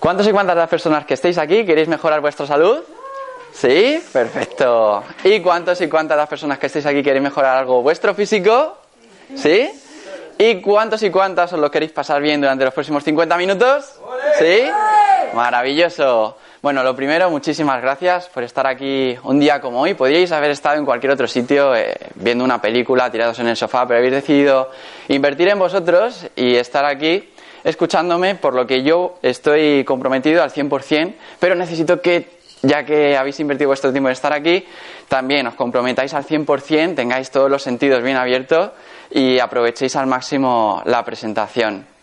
¿Cuántos 0.00 0.26
y 0.26 0.32
cuántas 0.32 0.56
de 0.56 0.60
las 0.60 0.68
personas 0.68 1.06
que 1.06 1.14
estéis 1.14 1.38
aquí 1.38 1.64
queréis 1.64 1.86
mejorar 1.88 2.20
vuestra 2.20 2.46
salud? 2.46 2.80
¿Sí? 3.52 4.02
Perfecto. 4.12 5.04
¿Y 5.22 5.40
cuántos 5.40 5.80
y 5.80 5.88
cuántas 5.88 6.16
de 6.16 6.22
las 6.22 6.28
personas 6.28 6.58
que 6.58 6.66
estéis 6.66 6.86
aquí 6.86 7.02
queréis 7.02 7.22
mejorar 7.22 7.56
algo 7.58 7.82
vuestro 7.82 8.14
físico? 8.14 8.78
¿Sí? 9.36 9.70
¿Y 10.36 10.60
cuántos 10.60 11.02
y 11.04 11.10
cuántas 11.10 11.52
os 11.52 11.60
lo 11.60 11.70
queréis 11.70 11.92
pasar 11.92 12.20
bien 12.20 12.40
durante 12.40 12.64
los 12.64 12.74
próximos 12.74 13.04
50 13.04 13.36
minutos? 13.36 14.00
¿Sí? 14.40 14.68
Maravilloso. 15.34 16.36
Bueno, 16.64 16.82
lo 16.82 16.96
primero, 16.96 17.28
muchísimas 17.28 17.82
gracias 17.82 18.30
por 18.30 18.42
estar 18.42 18.66
aquí 18.66 19.14
un 19.24 19.38
día 19.38 19.60
como 19.60 19.82
hoy. 19.82 19.92
Podríais 19.92 20.32
haber 20.32 20.50
estado 20.50 20.78
en 20.78 20.86
cualquier 20.86 21.12
otro 21.12 21.28
sitio 21.28 21.76
eh, 21.76 21.94
viendo 22.14 22.42
una 22.42 22.58
película, 22.58 23.10
tirados 23.10 23.38
en 23.40 23.48
el 23.48 23.54
sofá, 23.54 23.86
pero 23.86 23.98
habéis 23.98 24.14
decidido 24.14 24.70
invertir 25.08 25.48
en 25.48 25.58
vosotros 25.58 26.26
y 26.34 26.54
estar 26.54 26.86
aquí 26.86 27.28
escuchándome, 27.64 28.36
por 28.36 28.54
lo 28.54 28.66
que 28.66 28.82
yo 28.82 29.18
estoy 29.20 29.84
comprometido 29.84 30.42
al 30.42 30.50
100%, 30.50 31.12
pero 31.38 31.54
necesito 31.54 32.00
que, 32.00 32.30
ya 32.62 32.82
que 32.82 33.14
habéis 33.14 33.38
invertido 33.40 33.68
vuestro 33.68 33.92
tiempo 33.92 34.08
en 34.08 34.12
estar 34.12 34.32
aquí, 34.32 34.66
también 35.06 35.46
os 35.46 35.56
comprometáis 35.56 36.14
al 36.14 36.24
100%, 36.24 36.94
tengáis 36.94 37.30
todos 37.30 37.50
los 37.50 37.62
sentidos 37.62 38.02
bien 38.02 38.16
abiertos 38.16 38.70
y 39.10 39.38
aprovechéis 39.38 39.96
al 39.96 40.06
máximo 40.06 40.80
la 40.86 41.04
presentación. 41.04 41.93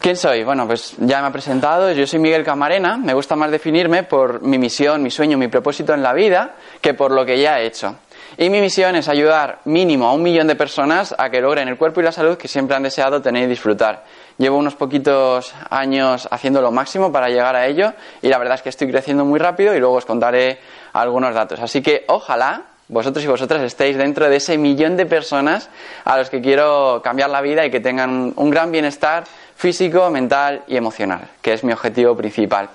¿Quién 0.00 0.16
soy? 0.16 0.44
Bueno, 0.44 0.66
pues 0.66 0.94
ya 0.96 1.20
me 1.20 1.28
he 1.28 1.30
presentado, 1.30 1.92
yo 1.92 2.06
soy 2.06 2.20
Miguel 2.20 2.42
Camarena, 2.42 2.96
me 2.96 3.12
gusta 3.12 3.36
más 3.36 3.50
definirme 3.50 4.02
por 4.02 4.40
mi 4.40 4.56
misión, 4.56 5.02
mi 5.02 5.10
sueño, 5.10 5.36
mi 5.36 5.48
propósito 5.48 5.92
en 5.92 6.02
la 6.02 6.14
vida 6.14 6.54
que 6.80 6.94
por 6.94 7.10
lo 7.10 7.26
que 7.26 7.38
ya 7.38 7.60
he 7.60 7.66
hecho. 7.66 7.96
Y 8.38 8.48
mi 8.48 8.62
misión 8.62 8.96
es 8.96 9.08
ayudar 9.08 9.58
mínimo 9.66 10.06
a 10.06 10.14
un 10.14 10.22
millón 10.22 10.46
de 10.46 10.56
personas 10.56 11.14
a 11.18 11.28
que 11.28 11.42
logren 11.42 11.68
el 11.68 11.76
cuerpo 11.76 12.00
y 12.00 12.04
la 12.04 12.12
salud 12.12 12.38
que 12.38 12.48
siempre 12.48 12.74
han 12.74 12.82
deseado 12.82 13.20
tener 13.20 13.44
y 13.44 13.46
disfrutar. 13.48 14.04
Llevo 14.38 14.56
unos 14.56 14.74
poquitos 14.74 15.52
años 15.68 16.26
haciendo 16.30 16.62
lo 16.62 16.72
máximo 16.72 17.12
para 17.12 17.28
llegar 17.28 17.54
a 17.54 17.66
ello 17.66 17.92
y 18.22 18.28
la 18.28 18.38
verdad 18.38 18.54
es 18.54 18.62
que 18.62 18.70
estoy 18.70 18.90
creciendo 18.90 19.26
muy 19.26 19.38
rápido 19.38 19.74
y 19.74 19.80
luego 19.80 19.96
os 19.96 20.06
contaré 20.06 20.60
algunos 20.94 21.34
datos. 21.34 21.60
Así 21.60 21.82
que 21.82 22.06
ojalá 22.08 22.69
vosotros 22.90 23.24
y 23.24 23.28
vosotras 23.28 23.62
estéis 23.62 23.96
dentro 23.96 24.28
de 24.28 24.36
ese 24.36 24.58
millón 24.58 24.96
de 24.96 25.06
personas 25.06 25.70
a 26.04 26.18
los 26.18 26.28
que 26.28 26.40
quiero 26.40 27.00
cambiar 27.02 27.30
la 27.30 27.40
vida 27.40 27.64
y 27.64 27.70
que 27.70 27.80
tengan 27.80 28.32
un 28.34 28.50
gran 28.50 28.72
bienestar 28.72 29.24
físico, 29.54 30.10
mental 30.10 30.64
y 30.66 30.76
emocional, 30.76 31.28
que 31.40 31.52
es 31.52 31.62
mi 31.62 31.72
objetivo 31.72 32.16
principal. 32.16 32.68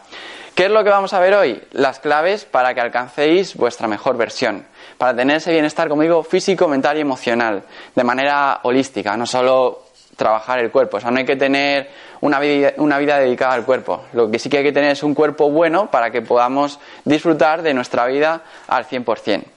¿Qué 0.56 0.66
es 0.66 0.72
lo 0.72 0.86
que 0.86 0.90
vamos 0.90 1.12
a 1.12 1.20
ver 1.20 1.34
hoy? 1.34 1.62
Las 1.74 2.00
claves 2.00 2.46
para 2.46 2.74
que 2.74 2.80
alcancéis 2.80 3.56
vuestra 3.56 3.90
mejor 3.90 4.16
versión, 4.16 4.66
para 4.98 5.14
tener 5.14 5.38
ese 5.38 5.52
bienestar, 5.52 5.90
conmigo 5.90 6.24
físico, 6.24 6.70
mental 6.70 6.98
y 6.98 7.02
emocional, 7.02 7.64
de 7.94 8.04
manera 8.06 8.62
holística, 8.64 9.18
no 9.18 9.26
solo 9.26 9.84
trabajar 10.16 10.60
el 10.60 10.72
cuerpo. 10.72 10.96
O 10.96 11.00
sea, 11.02 11.12
no 11.12 11.18
hay 11.18 11.26
que 11.26 11.36
tener 11.36 11.90
una 12.22 12.40
vida, 12.40 12.72
una 12.78 12.98
vida 13.00 13.20
dedicada 13.20 13.54
al 13.54 13.66
cuerpo. 13.66 14.06
Lo 14.14 14.32
que 14.32 14.40
sí 14.40 14.50
que 14.50 14.60
hay 14.60 14.64
que 14.64 14.72
tener 14.72 14.92
es 14.92 15.04
un 15.04 15.14
cuerpo 15.14 15.50
bueno 15.50 15.92
para 15.92 16.10
que 16.10 16.22
podamos 16.22 16.80
disfrutar 17.04 17.62
de 17.62 17.74
nuestra 17.74 18.06
vida 18.06 18.44
al 18.70 18.86
100%. 18.86 19.55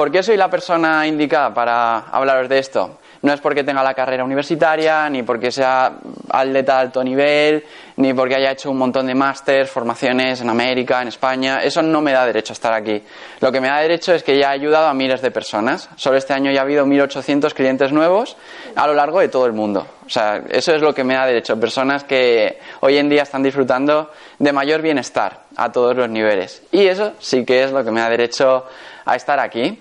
¿Por 0.00 0.10
qué 0.10 0.22
soy 0.22 0.38
la 0.38 0.48
persona 0.48 1.06
indicada 1.06 1.52
para 1.52 1.98
hablaros 1.98 2.48
de 2.48 2.58
esto? 2.58 3.00
No 3.20 3.34
es 3.34 3.40
porque 3.42 3.64
tenga 3.64 3.82
la 3.82 3.92
carrera 3.92 4.24
universitaria, 4.24 5.10
ni 5.10 5.22
porque 5.24 5.52
sea 5.52 5.92
atleta 6.30 6.76
de 6.76 6.80
alto 6.80 7.04
nivel, 7.04 7.62
ni 7.96 8.14
porque 8.14 8.36
haya 8.36 8.52
hecho 8.52 8.70
un 8.70 8.78
montón 8.78 9.06
de 9.06 9.14
másters, 9.14 9.70
formaciones 9.70 10.40
en 10.40 10.48
América, 10.48 11.02
en 11.02 11.08
España. 11.08 11.58
Eso 11.62 11.82
no 11.82 12.00
me 12.00 12.12
da 12.12 12.24
derecho 12.24 12.52
a 12.52 12.54
estar 12.54 12.72
aquí. 12.72 13.04
Lo 13.40 13.52
que 13.52 13.60
me 13.60 13.68
da 13.68 13.80
derecho 13.80 14.14
es 14.14 14.22
que 14.22 14.38
ya 14.38 14.52
he 14.52 14.54
ayudado 14.54 14.86
a 14.86 14.94
miles 14.94 15.20
de 15.20 15.30
personas. 15.30 15.90
Solo 15.96 16.16
este 16.16 16.32
año 16.32 16.50
ya 16.50 16.60
ha 16.60 16.62
habido 16.62 16.86
1.800 16.86 17.52
clientes 17.52 17.92
nuevos 17.92 18.38
a 18.76 18.86
lo 18.86 18.94
largo 18.94 19.20
de 19.20 19.28
todo 19.28 19.44
el 19.44 19.52
mundo. 19.52 19.86
O 20.06 20.08
sea, 20.08 20.42
eso 20.48 20.74
es 20.74 20.80
lo 20.80 20.94
que 20.94 21.04
me 21.04 21.12
da 21.12 21.26
derecho. 21.26 21.60
Personas 21.60 22.04
que 22.04 22.58
hoy 22.80 22.96
en 22.96 23.10
día 23.10 23.24
están 23.24 23.42
disfrutando 23.42 24.10
de 24.38 24.50
mayor 24.50 24.80
bienestar 24.80 25.40
a 25.56 25.70
todos 25.70 25.94
los 25.94 26.08
niveles. 26.08 26.62
Y 26.72 26.86
eso 26.86 27.12
sí 27.18 27.44
que 27.44 27.64
es 27.64 27.70
lo 27.70 27.84
que 27.84 27.90
me 27.90 28.00
da 28.00 28.08
derecho 28.08 28.64
a 29.04 29.14
estar 29.14 29.38
aquí. 29.38 29.78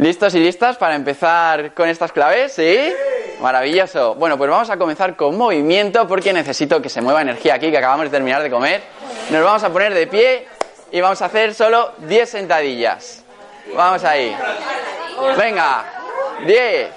¿Listos 0.00 0.34
y 0.34 0.38
listas 0.40 0.78
para 0.78 0.94
empezar 0.94 1.74
con 1.74 1.86
estas 1.86 2.10
claves? 2.10 2.54
¿Sí? 2.54 2.90
Maravilloso. 3.38 4.14
Bueno, 4.14 4.38
pues 4.38 4.48
vamos 4.48 4.70
a 4.70 4.78
comenzar 4.78 5.14
con 5.14 5.36
movimiento 5.36 6.08
porque 6.08 6.32
necesito 6.32 6.80
que 6.80 6.88
se 6.88 7.02
mueva 7.02 7.20
energía 7.20 7.56
aquí, 7.56 7.70
que 7.70 7.76
acabamos 7.76 8.06
de 8.06 8.10
terminar 8.10 8.42
de 8.42 8.48
comer. 8.48 8.80
Nos 9.28 9.44
vamos 9.44 9.62
a 9.62 9.68
poner 9.68 9.92
de 9.92 10.06
pie 10.06 10.48
y 10.90 11.02
vamos 11.02 11.20
a 11.20 11.26
hacer 11.26 11.52
solo 11.52 11.92
10 11.98 12.30
sentadillas. 12.30 13.22
Vamos 13.74 14.02
ahí. 14.02 14.34
Venga. 15.36 15.84
10. 16.46 16.88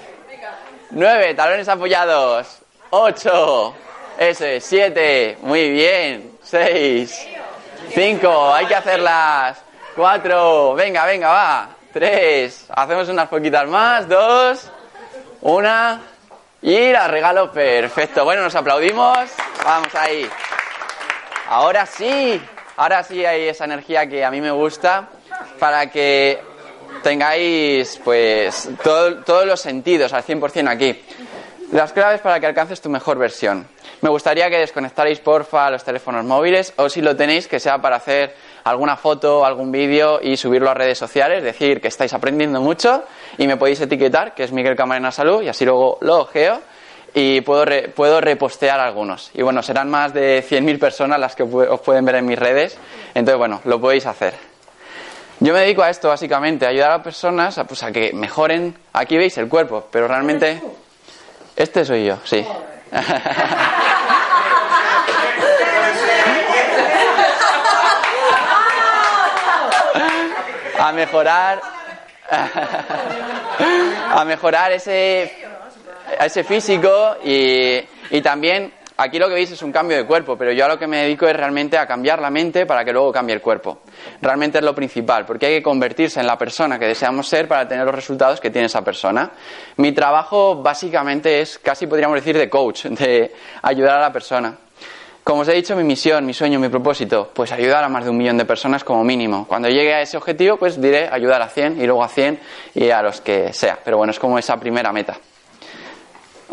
9. 0.92 1.34
Talones 1.34 1.68
apoyados. 1.68 2.58
8. 2.88 3.74
Eso 4.18 4.44
es. 4.46 4.64
7. 4.64 5.36
Muy 5.42 5.68
bien. 5.72 6.38
6. 6.42 7.28
5. 7.94 8.54
Hay 8.54 8.64
que 8.64 8.74
hacerlas. 8.74 9.58
4. 9.94 10.74
Venga, 10.74 11.04
venga, 11.04 11.28
va. 11.28 11.73
Tres. 11.94 12.66
Hacemos 12.70 13.08
unas 13.08 13.28
poquitas 13.28 13.68
más. 13.68 14.08
Dos. 14.08 14.68
Una. 15.42 16.02
Y 16.60 16.90
la 16.90 17.06
regalo. 17.06 17.52
Perfecto. 17.52 18.24
Bueno, 18.24 18.42
nos 18.42 18.54
aplaudimos. 18.56 19.30
Vamos 19.64 19.94
ahí. 19.94 20.28
Ahora 21.48 21.86
sí. 21.86 22.42
Ahora 22.76 23.04
sí 23.04 23.24
hay 23.24 23.46
esa 23.46 23.66
energía 23.66 24.08
que 24.08 24.24
a 24.24 24.32
mí 24.32 24.40
me 24.40 24.50
gusta 24.50 25.08
para 25.60 25.88
que 25.88 26.42
tengáis 27.04 28.00
pues 28.02 28.68
todos 28.82 29.46
los 29.46 29.60
sentidos 29.60 30.12
al 30.12 30.24
100% 30.24 30.68
aquí. 30.68 31.00
Las 31.70 31.92
claves 31.92 32.20
para 32.20 32.40
que 32.40 32.46
alcances 32.46 32.80
tu 32.80 32.90
mejor 32.90 33.18
versión. 33.18 33.68
Me 34.04 34.10
gustaría 34.10 34.50
que 34.50 34.58
desconectarais 34.58 35.18
porfa 35.20 35.70
los 35.70 35.82
teléfonos 35.82 36.26
móviles 36.26 36.74
o 36.76 36.90
si 36.90 37.00
lo 37.00 37.16
tenéis 37.16 37.48
que 37.48 37.58
sea 37.58 37.78
para 37.78 37.96
hacer 37.96 38.34
alguna 38.64 38.98
foto, 38.98 39.46
algún 39.46 39.72
vídeo 39.72 40.20
y 40.20 40.36
subirlo 40.36 40.68
a 40.68 40.74
redes 40.74 40.98
sociales, 40.98 41.42
decir 41.42 41.80
que 41.80 41.88
estáis 41.88 42.12
aprendiendo 42.12 42.60
mucho 42.60 43.04
y 43.38 43.46
me 43.46 43.56
podéis 43.56 43.80
etiquetar, 43.80 44.34
que 44.34 44.44
es 44.44 44.52
Miguel 44.52 44.76
Camarena 44.76 45.10
Salud, 45.10 45.40
y 45.40 45.48
así 45.48 45.64
luego 45.64 45.96
lo 46.02 46.18
ojeo 46.18 46.60
y 47.14 47.40
puedo, 47.40 47.64
puedo 47.94 48.20
repostear 48.20 48.78
algunos. 48.78 49.30
Y 49.32 49.40
bueno, 49.40 49.62
serán 49.62 49.88
más 49.88 50.12
de 50.12 50.44
100.000 50.46 50.78
personas 50.78 51.18
las 51.18 51.34
que 51.34 51.44
os 51.44 51.80
pueden 51.80 52.04
ver 52.04 52.16
en 52.16 52.26
mis 52.26 52.38
redes, 52.38 52.76
entonces 53.14 53.38
bueno, 53.38 53.62
lo 53.64 53.80
podéis 53.80 54.04
hacer. 54.04 54.34
Yo 55.40 55.54
me 55.54 55.60
dedico 55.60 55.82
a 55.82 55.88
esto 55.88 56.08
básicamente, 56.08 56.66
a 56.66 56.68
ayudar 56.68 56.90
a 56.90 57.02
personas 57.02 57.56
a, 57.56 57.64
pues, 57.64 57.82
a 57.82 57.90
que 57.90 58.12
mejoren, 58.12 58.76
aquí 58.92 59.16
veis 59.16 59.38
el 59.38 59.48
cuerpo, 59.48 59.86
pero 59.90 60.06
realmente... 60.08 60.60
Este 61.56 61.86
soy 61.86 62.04
yo, 62.04 62.18
sí. 62.24 62.44
A 70.78 70.92
mejorar. 70.92 71.60
A 74.14 74.24
mejorar 74.24 74.72
ese 74.72 75.44
ese 76.20 76.44
físico 76.44 77.16
y, 77.24 77.82
y 78.10 78.22
también 78.22 78.72
aquí 78.96 79.18
lo 79.18 79.28
que 79.28 79.34
veis 79.34 79.50
es 79.50 79.62
un 79.62 79.72
cambio 79.72 79.96
de 79.96 80.06
cuerpo, 80.06 80.36
pero 80.36 80.52
yo 80.52 80.64
a 80.64 80.68
lo 80.68 80.78
que 80.78 80.86
me 80.86 81.02
dedico 81.02 81.26
es 81.26 81.36
realmente 81.36 81.78
a 81.78 81.86
cambiar 81.86 82.20
la 82.20 82.30
mente 82.30 82.66
para 82.66 82.84
que 82.84 82.92
luego 82.92 83.12
cambie 83.12 83.34
el 83.34 83.40
cuerpo. 83.40 83.80
Realmente 84.20 84.58
es 84.58 84.64
lo 84.64 84.74
principal, 84.74 85.24
porque 85.26 85.46
hay 85.46 85.56
que 85.56 85.62
convertirse 85.62 86.20
en 86.20 86.26
la 86.26 86.38
persona 86.38 86.78
que 86.78 86.86
deseamos 86.86 87.28
ser 87.28 87.48
para 87.48 87.66
tener 87.66 87.84
los 87.84 87.94
resultados 87.94 88.40
que 88.40 88.50
tiene 88.50 88.66
esa 88.66 88.82
persona. 88.82 89.30
Mi 89.76 89.92
trabajo 89.92 90.62
básicamente 90.62 91.40
es, 91.40 91.58
casi 91.58 91.86
podríamos 91.86 92.16
decir, 92.16 92.36
de 92.36 92.48
coach, 92.48 92.86
de 92.86 93.32
ayudar 93.62 93.98
a 93.98 94.00
la 94.00 94.12
persona. 94.12 94.56
Como 95.24 95.40
os 95.40 95.48
he 95.48 95.54
dicho, 95.54 95.74
mi 95.74 95.84
misión, 95.84 96.26
mi 96.26 96.34
sueño, 96.34 96.60
mi 96.60 96.68
propósito, 96.68 97.30
pues 97.32 97.50
ayudar 97.50 97.82
a 97.82 97.88
más 97.88 98.04
de 98.04 98.10
un 98.10 98.18
millón 98.18 98.36
de 98.36 98.44
personas 98.44 98.84
como 98.84 99.02
mínimo. 99.04 99.46
Cuando 99.48 99.70
llegue 99.70 99.94
a 99.94 100.02
ese 100.02 100.18
objetivo, 100.18 100.58
pues 100.58 100.78
diré 100.78 101.08
ayudar 101.10 101.40
a 101.40 101.48
100 101.48 101.80
y 101.80 101.86
luego 101.86 102.04
a 102.04 102.08
100 102.08 102.38
y 102.74 102.90
a 102.90 103.00
los 103.00 103.22
que 103.22 103.50
sea. 103.54 103.78
Pero 103.82 103.96
bueno, 103.96 104.10
es 104.10 104.18
como 104.18 104.38
esa 104.38 104.60
primera 104.60 104.92
meta. 104.92 105.16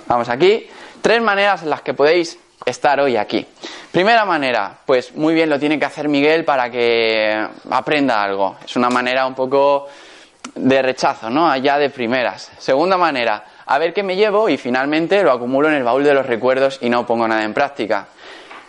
Vamos 0.08 0.30
aquí. 0.30 0.70
Tres 1.02 1.22
maneras 1.22 1.64
en 1.64 1.70
las 1.70 1.82
que 1.82 1.94
podéis 1.94 2.38
estar 2.66 3.00
hoy 3.00 3.18
aquí. 3.18 3.46
Primera 3.92 4.24
manera, 4.24 4.78
pues 4.86 5.16
muy 5.16 5.34
bien 5.34 5.50
lo 5.50 5.60
tiene 5.60 5.80
que 5.80 5.86
hacer 5.86 6.08
Miguel 6.08 6.46
para 6.46 6.70
que 6.70 7.48
aprenda 7.70 8.24
algo. 8.24 8.58
Es 8.64 8.76
una 8.76 8.90
manera 8.90 9.26
un 9.26 9.34
poco 9.34 9.88
de 10.56 10.82
rechazo, 10.82 11.30
¿no? 11.30 11.50
Allá 11.50 11.78
de 11.78 11.90
primeras. 11.90 12.52
Segunda 12.58 12.98
manera, 12.98 13.44
a 13.66 13.78
ver 13.78 13.94
qué 13.94 14.04
me 14.04 14.16
llevo 14.16 14.48
y 14.48 14.58
finalmente 14.58 15.24
lo 15.24 15.32
acumulo 15.32 15.70
en 15.70 15.76
el 15.76 15.84
baúl 15.84 16.04
de 16.04 16.14
los 16.14 16.26
recuerdos 16.26 16.78
y 16.82 16.90
no 16.90 17.06
pongo 17.06 17.28
nada 17.28 17.44
en 17.44 17.54
práctica 17.54 18.08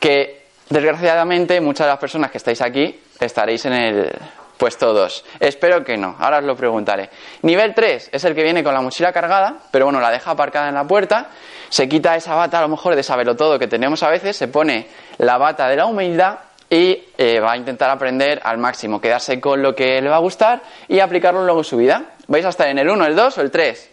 que 0.00 0.46
desgraciadamente 0.68 1.60
muchas 1.60 1.86
de 1.86 1.92
las 1.92 1.98
personas 2.00 2.30
que 2.30 2.38
estáis 2.38 2.60
aquí 2.60 3.00
estaréis 3.20 3.64
en 3.66 3.72
el 3.72 4.12
puesto 4.56 4.92
2. 4.92 5.24
Espero 5.38 5.84
que 5.84 5.96
no, 5.96 6.16
ahora 6.18 6.38
os 6.38 6.44
lo 6.44 6.56
preguntaré. 6.56 7.10
Nivel 7.42 7.74
3 7.74 8.10
es 8.12 8.24
el 8.24 8.34
que 8.34 8.42
viene 8.42 8.64
con 8.64 8.74
la 8.74 8.80
mochila 8.80 9.12
cargada, 9.12 9.56
pero 9.70 9.86
bueno, 9.86 10.00
la 10.00 10.10
deja 10.10 10.32
aparcada 10.32 10.68
en 10.68 10.74
la 10.74 10.84
puerta, 10.84 11.28
se 11.72 11.88
quita 11.88 12.14
esa 12.14 12.34
bata 12.34 12.58
a 12.58 12.60
lo 12.60 12.68
mejor 12.68 12.94
de 12.94 13.02
saberlo 13.02 13.34
todo 13.34 13.58
que 13.58 13.66
tenemos 13.66 14.02
a 14.02 14.10
veces, 14.10 14.36
se 14.36 14.46
pone 14.46 14.88
la 15.16 15.38
bata 15.38 15.66
de 15.68 15.76
la 15.76 15.86
humildad 15.86 16.40
y 16.68 17.02
eh, 17.16 17.40
va 17.40 17.52
a 17.52 17.56
intentar 17.56 17.88
aprender 17.88 18.42
al 18.44 18.58
máximo, 18.58 19.00
quedarse 19.00 19.40
con 19.40 19.62
lo 19.62 19.74
que 19.74 20.02
le 20.02 20.10
va 20.10 20.16
a 20.16 20.18
gustar 20.18 20.60
y 20.86 21.00
aplicarlo 21.00 21.42
luego 21.44 21.60
en 21.60 21.64
su 21.64 21.78
vida. 21.78 22.10
¿Vais 22.26 22.44
a 22.44 22.50
estar 22.50 22.68
en 22.68 22.78
el 22.78 22.90
1, 22.90 23.06
el 23.06 23.16
2 23.16 23.38
o 23.38 23.40
el 23.40 23.50
3? 23.50 23.90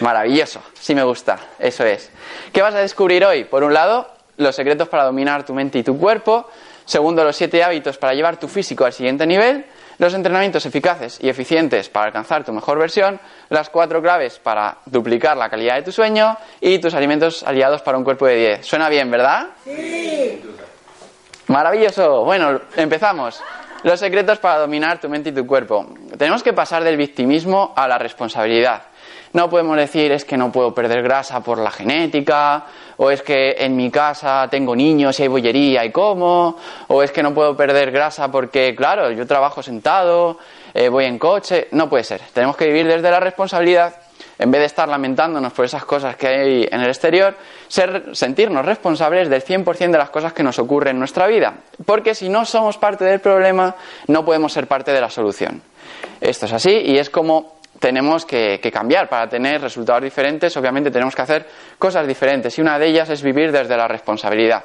Maravilloso, 0.00 0.60
sí 0.74 0.92
me 0.96 1.04
gusta, 1.04 1.38
eso 1.60 1.84
es. 1.84 2.10
¿Qué 2.52 2.62
vas 2.62 2.74
a 2.74 2.80
descubrir 2.80 3.24
hoy? 3.24 3.44
Por 3.44 3.62
un 3.62 3.72
lado, 3.72 4.10
los 4.36 4.56
secretos 4.56 4.88
para 4.88 5.04
dominar 5.04 5.46
tu 5.46 5.54
mente 5.54 5.78
y 5.78 5.84
tu 5.84 5.96
cuerpo. 5.96 6.50
Segundo, 6.84 7.22
los 7.22 7.36
siete 7.36 7.62
hábitos 7.62 7.96
para 7.96 8.12
llevar 8.12 8.40
tu 8.40 8.48
físico 8.48 8.84
al 8.84 8.92
siguiente 8.92 9.24
nivel. 9.24 9.66
Los 9.98 10.12
entrenamientos 10.14 10.66
eficaces 10.66 11.18
y 11.22 11.28
eficientes 11.28 11.88
para 11.88 12.06
alcanzar 12.06 12.44
tu 12.44 12.52
mejor 12.52 12.78
versión. 12.78 13.18
Las 13.48 13.70
cuatro 13.70 14.02
claves 14.02 14.38
para 14.38 14.78
duplicar 14.86 15.36
la 15.36 15.48
calidad 15.48 15.76
de 15.76 15.82
tu 15.82 15.92
sueño. 15.92 16.36
Y 16.60 16.78
tus 16.78 16.94
alimentos 16.94 17.42
aliados 17.42 17.82
para 17.82 17.96
un 17.96 18.04
cuerpo 18.04 18.26
de 18.26 18.36
10. 18.36 18.66
Suena 18.66 18.88
bien, 18.88 19.10
¿verdad? 19.10 19.46
Sí. 19.64 20.42
Maravilloso. 21.46 22.24
Bueno, 22.24 22.60
empezamos. 22.76 23.42
Los 23.84 24.00
secretos 24.00 24.38
para 24.38 24.58
dominar 24.58 25.00
tu 25.00 25.08
mente 25.08 25.30
y 25.30 25.32
tu 25.32 25.46
cuerpo. 25.46 25.86
Tenemos 26.18 26.42
que 26.42 26.52
pasar 26.52 26.82
del 26.82 26.96
victimismo 26.96 27.72
a 27.76 27.86
la 27.86 27.98
responsabilidad. 27.98 28.82
No 29.32 29.48
podemos 29.50 29.76
decir 29.76 30.12
es 30.12 30.24
que 30.24 30.36
no 30.36 30.50
puedo 30.50 30.74
perder 30.74 31.02
grasa 31.02 31.40
por 31.40 31.58
la 31.58 31.70
genética, 31.70 32.64
o 32.98 33.10
es 33.10 33.22
que 33.22 33.56
en 33.58 33.76
mi 33.76 33.90
casa 33.90 34.48
tengo 34.50 34.74
niños 34.74 35.18
y 35.18 35.22
hay 35.22 35.28
bollería 35.28 35.84
y 35.84 35.92
como, 35.92 36.56
o 36.88 37.02
es 37.02 37.12
que 37.12 37.22
no 37.22 37.34
puedo 37.34 37.56
perder 37.56 37.90
grasa 37.90 38.30
porque, 38.30 38.74
claro, 38.74 39.10
yo 39.10 39.26
trabajo 39.26 39.62
sentado, 39.62 40.38
eh, 40.74 40.88
voy 40.88 41.04
en 41.04 41.18
coche. 41.18 41.68
No 41.72 41.88
puede 41.88 42.04
ser. 42.04 42.20
Tenemos 42.32 42.56
que 42.56 42.66
vivir 42.66 42.86
desde 42.86 43.10
la 43.10 43.20
responsabilidad 43.20 43.94
en 44.38 44.50
vez 44.50 44.60
de 44.60 44.66
estar 44.66 44.88
lamentándonos 44.88 45.52
por 45.52 45.64
esas 45.64 45.84
cosas 45.84 46.16
que 46.16 46.26
hay 46.26 46.68
en 46.70 46.80
el 46.80 46.88
exterior, 46.88 47.34
ser, 47.68 48.10
sentirnos 48.12 48.64
responsables 48.64 49.30
del 49.30 49.42
100% 49.42 49.90
de 49.90 49.98
las 49.98 50.10
cosas 50.10 50.32
que 50.32 50.42
nos 50.42 50.58
ocurren 50.58 50.96
en 50.96 50.98
nuestra 50.98 51.26
vida. 51.26 51.54
Porque 51.84 52.14
si 52.14 52.28
no 52.28 52.44
somos 52.44 52.76
parte 52.76 53.04
del 53.04 53.20
problema, 53.20 53.74
no 54.08 54.24
podemos 54.24 54.52
ser 54.52 54.66
parte 54.66 54.92
de 54.92 55.00
la 55.00 55.10
solución. 55.10 55.62
Esto 56.20 56.46
es 56.46 56.52
así 56.52 56.70
y 56.70 56.98
es 56.98 57.10
como 57.10 57.55
tenemos 57.78 58.24
que, 58.24 58.60
cambiar 58.72 59.08
para 59.08 59.28
tener 59.28 59.60
resultados 59.60 60.02
diferentes. 60.02 60.56
Obviamente 60.56 60.90
tenemos 60.90 61.14
que 61.14 61.22
hacer 61.22 61.46
cosas 61.78 62.06
diferentes 62.06 62.56
y 62.58 62.60
una 62.60 62.78
de 62.78 62.86
ellas 62.86 63.08
es 63.10 63.22
vivir 63.22 63.52
desde 63.52 63.76
la 63.76 63.88
responsabilidad. 63.88 64.64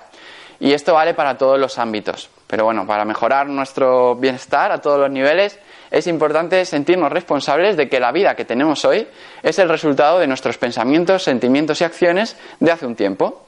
Y 0.60 0.74
esto 0.74 0.94
vale 0.94 1.14
para 1.14 1.38
todos 1.38 1.60
los 1.60 1.80
ámbitos. 1.80 2.30
Pero 2.48 2.66
bueno, 2.66 2.86
para 2.86 3.06
mejorar 3.06 3.48
nuestro 3.48 4.16
bienestar 4.16 4.72
a 4.72 4.80
todos 4.80 5.00
los 5.00 5.10
niveles 5.10 5.58
es 5.90 6.08
importante 6.08 6.64
sentirnos 6.66 7.12
responsables 7.12 7.76
de 7.76 7.90
que 7.90 8.00
la 8.00 8.12
vida 8.12 8.36
que 8.36 8.46
tenemos 8.46 8.86
hoy 8.86 9.08
es 9.42 9.60
el 9.60 9.70
resultado 9.70 10.20
de 10.20 10.28
nuestros 10.28 10.58
pensamientos, 10.58 11.24
sentimientos 11.24 11.82
y 11.82 11.84
acciones 11.84 12.38
de 12.60 12.72
hace 12.72 12.86
un 12.86 12.96
tiempo. 12.96 13.46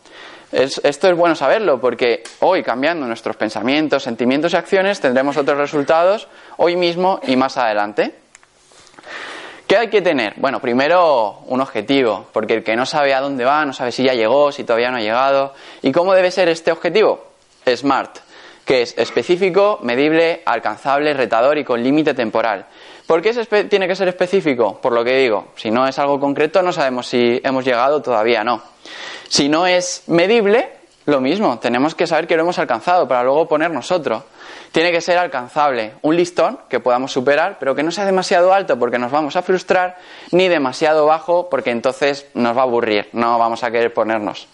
esto 0.52 1.10
es 1.10 1.16
bueno 1.16 1.36
saberlo 1.36 1.80
porque 1.80 2.24
hoy 2.40 2.64
cambiando 2.64 3.06
nuestros 3.06 3.38
pensamientos, 3.38 4.04
sentimientos 4.04 4.54
y 4.54 4.58
acciones 4.58 5.00
tendremos 5.00 5.38
otros 5.38 5.58
resultados 5.58 6.28
hoy 6.58 6.76
mismo 6.76 7.20
y 7.26 7.36
más 7.36 7.58
adelante. 7.58 8.23
¿Qué 9.74 9.80
hay 9.80 9.88
que 9.88 10.04
tener? 10.04 10.36
Bueno, 10.38 10.60
primero 10.60 11.40
un 11.48 11.60
objetivo, 11.60 12.28
porque 12.32 12.54
el 12.54 12.64
que 12.64 12.76
no 12.76 12.86
sabe 12.86 13.16
a 13.16 13.22
dónde 13.22 13.44
va, 13.44 13.66
no 13.66 13.74
sabe 13.74 13.92
si 13.92 14.04
ya 14.04 14.14
llegó, 14.14 14.52
si 14.52 14.64
todavía 14.64 14.92
no 14.92 14.98
ha 14.98 15.02
llegado. 15.02 15.56
¿Y 15.82 15.92
cómo 15.92 16.14
debe 16.14 16.30
ser 16.30 16.48
este 16.48 16.72
objetivo? 16.72 17.26
SMART 17.66 18.20
que 18.66 18.84
es 18.84 18.96
específico, 18.96 19.80
medible, 19.82 20.44
alcanzable, 20.46 21.16
retador 21.16 21.58
y 21.58 21.64
con 21.64 21.82
límite 21.82 22.14
temporal. 22.14 22.68
¿Por 23.08 23.24
qué 23.24 23.34
tiene 23.68 23.88
que 23.88 23.96
ser 23.96 24.08
específico? 24.10 24.80
Por 24.80 24.94
lo 24.94 25.04
que 25.04 25.18
digo, 25.18 25.48
si 25.56 25.72
no 25.72 25.88
es 25.88 25.98
algo 25.98 26.20
concreto 26.20 26.62
no 26.62 26.72
sabemos 26.72 27.08
si 27.08 27.42
hemos 27.44 27.66
llegado 27.66 28.00
todavía 28.00 28.44
no. 28.44 28.62
Si 29.28 29.50
no 29.50 29.66
es 29.66 30.04
medible, 30.06 30.70
lo 31.08 31.20
mismo, 31.20 31.58
tenemos 31.58 31.96
que 31.96 32.06
saber 32.06 32.28
que 32.28 32.36
lo 32.36 32.44
hemos 32.44 32.60
alcanzado 32.60 33.08
para 33.08 33.24
luego 33.24 33.48
ponernos 33.48 33.92
otro. 33.92 34.24
Tiene 34.74 34.92
que 34.92 35.02
ser 35.02 35.20
alcanzable, 35.20 35.94
un 36.02 36.18
listón 36.18 36.58
que 36.68 36.80
podamos 36.80 37.12
superar, 37.12 37.58
pero 37.60 37.76
que 37.76 37.84
no 37.84 37.92
sea 37.92 38.06
demasiado 38.06 38.56
alto 38.56 38.80
porque 38.80 38.98
nos 38.98 39.12
vamos 39.12 39.36
a 39.36 39.44
frustrar, 39.44 39.98
ni 40.32 40.48
demasiado 40.48 41.06
bajo 41.06 41.48
porque 41.48 41.70
entonces 41.70 42.26
nos 42.34 42.58
va 42.58 42.62
a 42.62 42.64
aburrir, 42.64 43.08
no 43.14 43.38
vamos 43.38 43.64
a 43.64 43.70
querer 43.70 43.94
ponernos. 43.94 44.48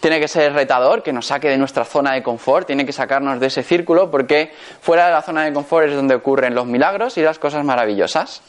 Tiene 0.00 0.20
que 0.20 0.28
ser 0.28 0.52
retador, 0.52 1.02
que 1.02 1.14
nos 1.14 1.28
saque 1.28 1.48
de 1.48 1.56
nuestra 1.56 1.86
zona 1.86 2.12
de 2.12 2.22
confort, 2.22 2.66
tiene 2.66 2.84
que 2.84 2.92
sacarnos 2.92 3.40
de 3.40 3.46
ese 3.46 3.62
círculo, 3.62 4.10
porque 4.10 4.52
fuera 4.82 5.06
de 5.06 5.12
la 5.12 5.22
zona 5.22 5.46
de 5.46 5.54
confort 5.54 5.88
es 5.88 5.96
donde 5.96 6.14
ocurren 6.14 6.54
los 6.54 6.66
milagros 6.66 7.16
y 7.16 7.22
las 7.22 7.38
cosas 7.38 7.64
maravillosas. 7.64 8.42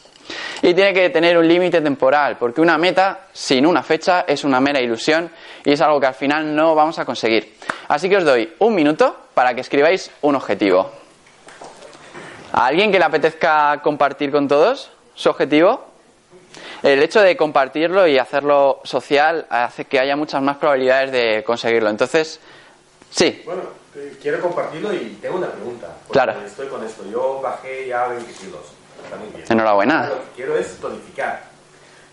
Y 0.60 0.74
tiene 0.74 0.92
que 0.92 1.08
tener 1.08 1.38
un 1.38 1.48
límite 1.48 1.80
temporal, 1.80 2.36
porque 2.36 2.60
una 2.60 2.76
meta 2.76 3.20
sin 3.32 3.64
una 3.64 3.82
fecha 3.82 4.26
es 4.28 4.44
una 4.44 4.60
mera 4.60 4.82
ilusión 4.82 5.30
y 5.64 5.72
es 5.72 5.80
algo 5.80 5.98
que 5.98 6.08
al 6.08 6.14
final 6.14 6.54
no 6.54 6.74
vamos 6.74 6.98
a 6.98 7.06
conseguir. 7.06 7.56
Así 7.88 8.06
que 8.10 8.18
os 8.18 8.24
doy 8.24 8.52
un 8.58 8.74
minuto 8.74 9.16
para 9.32 9.54
que 9.54 9.62
escribáis 9.62 10.10
un 10.20 10.34
objetivo. 10.34 11.05
¿A 12.56 12.68
alguien 12.68 12.90
que 12.90 12.98
le 12.98 13.04
apetezca 13.04 13.82
compartir 13.82 14.32
con 14.32 14.48
todos 14.48 14.90
su 15.14 15.28
objetivo? 15.28 15.84
el 16.82 17.02
hecho 17.02 17.20
de 17.20 17.36
compartirlo 17.36 18.06
y 18.06 18.16
hacerlo 18.16 18.80
social 18.82 19.46
hace 19.50 19.84
que 19.84 19.98
haya 19.98 20.16
muchas 20.16 20.40
más 20.40 20.56
probabilidades 20.56 21.12
de 21.12 21.44
conseguirlo. 21.44 21.90
Entonces, 21.90 22.40
sí. 23.10 23.42
Bueno, 23.44 23.62
quiero 24.22 24.40
compartirlo 24.40 24.92
y 24.94 25.18
tengo 25.20 25.36
una 25.36 25.50
pregunta. 25.50 25.98
Claro. 26.10 26.32
Estoy 26.46 26.68
con 26.68 26.82
esto. 26.82 27.04
Yo 27.10 27.40
bajé 27.42 27.88
ya 27.88 28.08
20 28.08 28.32
kilos. 28.32 28.60
Bien. 29.34 29.44
Enhorabuena. 29.48 30.08
Lo 30.08 30.14
que 30.14 30.30
quiero 30.36 30.56
es 30.56 30.78
tonificar. 30.78 31.44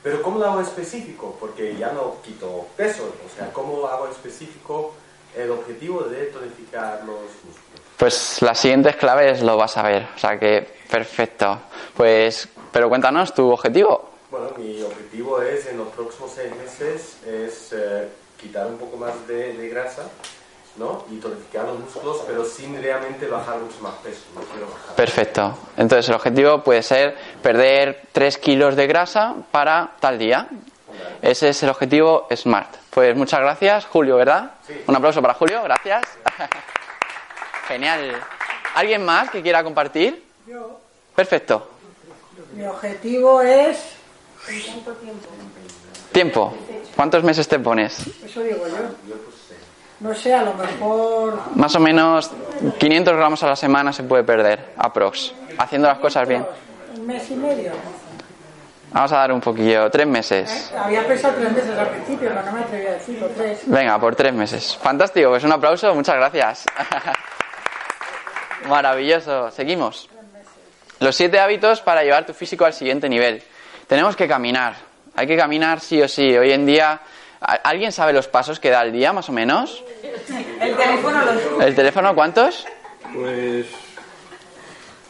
Pero 0.02 0.22
¿cómo 0.22 0.40
lo 0.40 0.46
hago 0.46 0.60
específico? 0.60 1.38
Porque 1.40 1.78
ya 1.78 1.94
no 1.94 2.18
quito 2.22 2.68
peso. 2.76 3.16
O 3.26 3.34
sea, 3.34 3.50
¿cómo 3.54 3.88
hago 3.88 4.10
específico 4.10 4.94
el 5.38 5.52
objetivo 5.52 6.02
de 6.04 6.26
tonificar 6.26 7.04
los 7.06 7.22
músculos? 7.46 7.63
Pues 8.04 8.42
las 8.42 8.60
siguientes 8.60 8.98
claves 8.98 9.42
lo 9.42 9.56
vas 9.56 9.78
a 9.78 9.84
ver. 9.84 10.06
O 10.14 10.20
sea 10.20 10.38
que, 10.38 10.68
perfecto. 10.92 11.58
Pues, 11.96 12.50
pero 12.70 12.90
cuéntanos 12.90 13.34
tu 13.34 13.50
objetivo. 13.50 14.10
Bueno, 14.30 14.50
mi 14.58 14.82
objetivo 14.82 15.42
es 15.42 15.68
en 15.68 15.78
los 15.78 15.88
próximos 15.88 16.32
seis 16.36 16.54
meses 16.54 17.20
es 17.26 17.72
eh, 17.72 18.10
quitar 18.36 18.68
un 18.68 18.78
poco 18.78 18.98
más 18.98 19.26
de, 19.26 19.70
grasa 19.70 20.02
¿no? 20.76 21.06
y 21.10 21.16
tonificar 21.16 21.64
los 21.64 21.80
músculos, 21.80 22.24
pero 22.28 22.44
sin 22.44 22.76
realmente 22.84 23.26
bajar 23.26 23.60
mucho 23.60 23.80
más 23.80 23.94
peso. 24.04 24.24
No 24.36 24.42
quiero 24.42 24.68
bajar. 24.68 24.96
Perfecto. 24.98 25.58
Entonces 25.78 26.10
el 26.10 26.16
objetivo 26.16 26.62
puede 26.62 26.84
ser 26.84 27.16
perder 27.42 28.02
3 28.12 28.38
kilos 28.40 28.76
de 28.76 28.86
grasa 28.86 29.34
para 29.50 29.92
tal 30.02 30.20
día. 30.20 30.50
Ese 31.22 31.48
es 31.48 31.64
el 31.64 31.70
objetivo 31.70 32.28
SMART. 32.36 32.68
Pues 32.90 33.16
muchas 33.16 33.40
gracias, 33.40 33.86
Julio, 33.86 34.18
¿verdad? 34.18 34.56
Sí. 34.68 34.74
Un 34.88 34.96
aplauso 34.98 35.22
para 35.22 35.36
Julio, 35.36 35.64
gracias. 35.64 36.04
Genial. 37.74 38.12
¿Alguien 38.76 39.04
más 39.04 39.32
que 39.32 39.42
quiera 39.42 39.64
compartir? 39.64 40.24
Yo. 40.46 40.80
Perfecto. 41.16 41.70
Mi 42.56 42.64
objetivo 42.66 43.42
es 43.42 43.96
cuánto 44.46 44.94
tiempo? 44.94 45.28
Tiempo. 46.12 46.54
¿Cuántos 46.96 47.24
meses 47.24 47.48
te 47.48 47.58
pones? 47.58 48.06
Eso 48.24 48.42
digo 48.42 48.68
yo. 48.68 49.16
No 50.02 50.14
sé, 50.14 50.36
a 50.36 50.44
lo 50.44 50.54
mejor. 50.54 51.40
Más 51.56 51.74
o 51.74 51.80
menos 51.80 52.30
500 52.78 53.16
gramos 53.16 53.42
a 53.42 53.48
la 53.48 53.56
semana 53.56 53.92
se 53.92 54.04
puede 54.04 54.24
perder, 54.24 54.74
aprox. 54.78 55.34
Haciendo 55.58 55.88
las 55.88 55.98
cosas 55.98 56.28
bien. 56.28 56.46
Un 56.96 57.08
mes 57.08 57.28
y 57.32 57.36
medio. 57.36 57.72
Vamos 58.92 59.12
a 59.14 59.18
dar 59.18 59.32
un 59.32 59.42
poquillo, 59.42 59.90
tres 59.90 60.06
meses. 60.06 60.72
¿Eh? 60.72 60.78
Había 60.78 61.08
pensado 61.08 61.34
tres 61.40 61.52
meses 61.52 61.76
al 61.76 61.90
principio, 61.90 62.30
pero 62.30 62.44
no 62.44 62.52
me 62.52 62.60
atreví 62.60 62.86
a 62.86 62.92
decirlo, 62.92 63.28
tres. 63.36 63.62
Venga, 63.66 64.00
por 64.00 64.16
tres 64.16 64.32
meses. 64.32 64.78
Fantástico, 64.80 65.30
pues 65.32 65.44
un 65.44 65.54
aplauso, 65.54 65.96
muchas 65.96 66.16
gracias. 66.18 66.66
Maravilloso. 68.68 69.52
Seguimos. 69.52 70.10
Los 71.00 71.16
siete 71.16 71.40
hábitos 71.40 71.82
para 71.82 72.04
llevar 72.04 72.26
tu 72.26 72.34
físico 72.34 72.66
al 72.66 72.74
siguiente 72.74 73.10
nivel. 73.10 73.44
Tenemos 73.88 74.16
que 74.16 74.28
caminar. 74.28 74.76
Hay 75.16 75.28
que 75.28 75.38
caminar 75.38 75.80
sí 75.80 76.02
o 76.02 76.08
sí. 76.08 76.36
Hoy 76.38 76.52
en 76.52 76.66
día, 76.66 77.00
¿alguien 77.40 77.92
sabe 77.92 78.14
los 78.14 78.28
pasos 78.28 78.60
que 78.60 78.70
da 78.70 78.80
al 78.80 78.92
día, 78.92 79.14
más 79.14 79.30
o 79.30 79.32
menos? 79.32 79.84
El 80.60 80.76
teléfono 80.76 81.26
los... 81.26 81.64
¿El 81.66 81.76
teléfono 81.76 82.16
cuántos? 82.16 82.66
Pues 83.14 83.68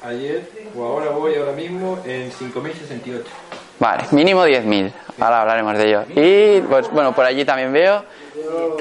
ayer 0.04 0.50
o 0.76 0.84
ahora 0.84 1.12
voy 1.12 1.36
ahora 1.36 1.54
mismo 1.54 2.00
en 2.06 2.32
5.068. 2.32 3.24
Vale, 3.80 4.04
mínimo 4.12 4.46
10.000. 4.46 4.92
Ahora 5.20 5.42
hablaremos 5.42 5.78
de 5.78 5.88
ello. 5.88 6.04
Y 6.10 6.62
pues 6.62 6.90
bueno, 6.92 7.14
por 7.14 7.26
allí 7.26 7.46
también 7.46 7.72
veo. 7.72 8.04
Yo 8.44 8.78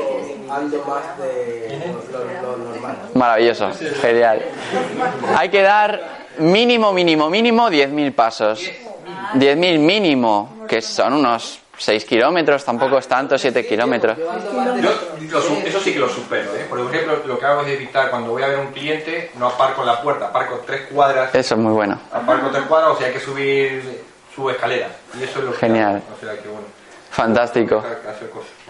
ando 0.51 0.85
más 0.85 1.19
de 1.19 1.95
lo, 2.43 2.57
normal. 2.57 2.97
Maravilloso, 3.15 3.71
genial. 4.01 4.43
Hay 5.37 5.49
que 5.49 5.63
dar 5.63 6.01
mínimo, 6.39 6.93
mínimo, 6.93 7.31
mínimo 7.31 7.71
10.000 7.71 8.15
pasos. 8.15 8.61
10.000 9.35 9.79
mínimo, 9.79 10.67
que 10.69 10.83
son 10.83 11.15
unos 11.15 11.61
6 11.79 12.05
kilómetros, 12.05 12.65
tampoco 12.65 12.99
es 12.99 13.09
tanto, 13.09 13.39
7 13.39 13.67
kilómetros. 13.67 14.19
Yo, 14.19 15.39
eso 15.65 15.81
sí 15.81 15.93
que 15.93 15.99
lo 15.99 16.09
supero, 16.09 16.55
¿eh? 16.55 16.67
Por 16.69 16.81
ejemplo, 16.81 17.23
lo 17.25 17.39
que 17.39 17.47
hago 17.47 17.63
es 17.63 17.69
evitar 17.69 18.11
cuando 18.11 18.31
voy 18.33 18.43
a 18.43 18.49
ver 18.49 18.59
un 18.59 18.73
cliente, 18.73 19.31
no 19.39 19.47
aparco 19.47 19.83
en 19.83 19.87
la 19.87 20.03
puerta, 20.03 20.27
aparco 20.27 20.61
tres 20.67 20.89
cuadras. 20.93 21.35
Eso 21.35 21.55
es 21.55 21.61
muy 21.61 21.73
bueno. 21.73 21.99
Aparco 22.13 22.51
tres 22.51 22.65
cuadras, 22.65 22.93
o 22.93 22.99
sea, 22.99 23.07
hay 23.07 23.13
que 23.13 23.21
subir 23.21 24.03
su 24.35 24.51
escalera. 24.51 24.89
Y 25.19 25.23
eso 25.23 25.39
es 25.39 25.45
lo 25.45 25.53
que 25.53 25.59
Genial. 25.59 26.03
O 26.15 26.21
sea, 26.21 26.35
que 26.35 26.49
bueno. 26.49 26.67
Fantástico. 27.11 27.83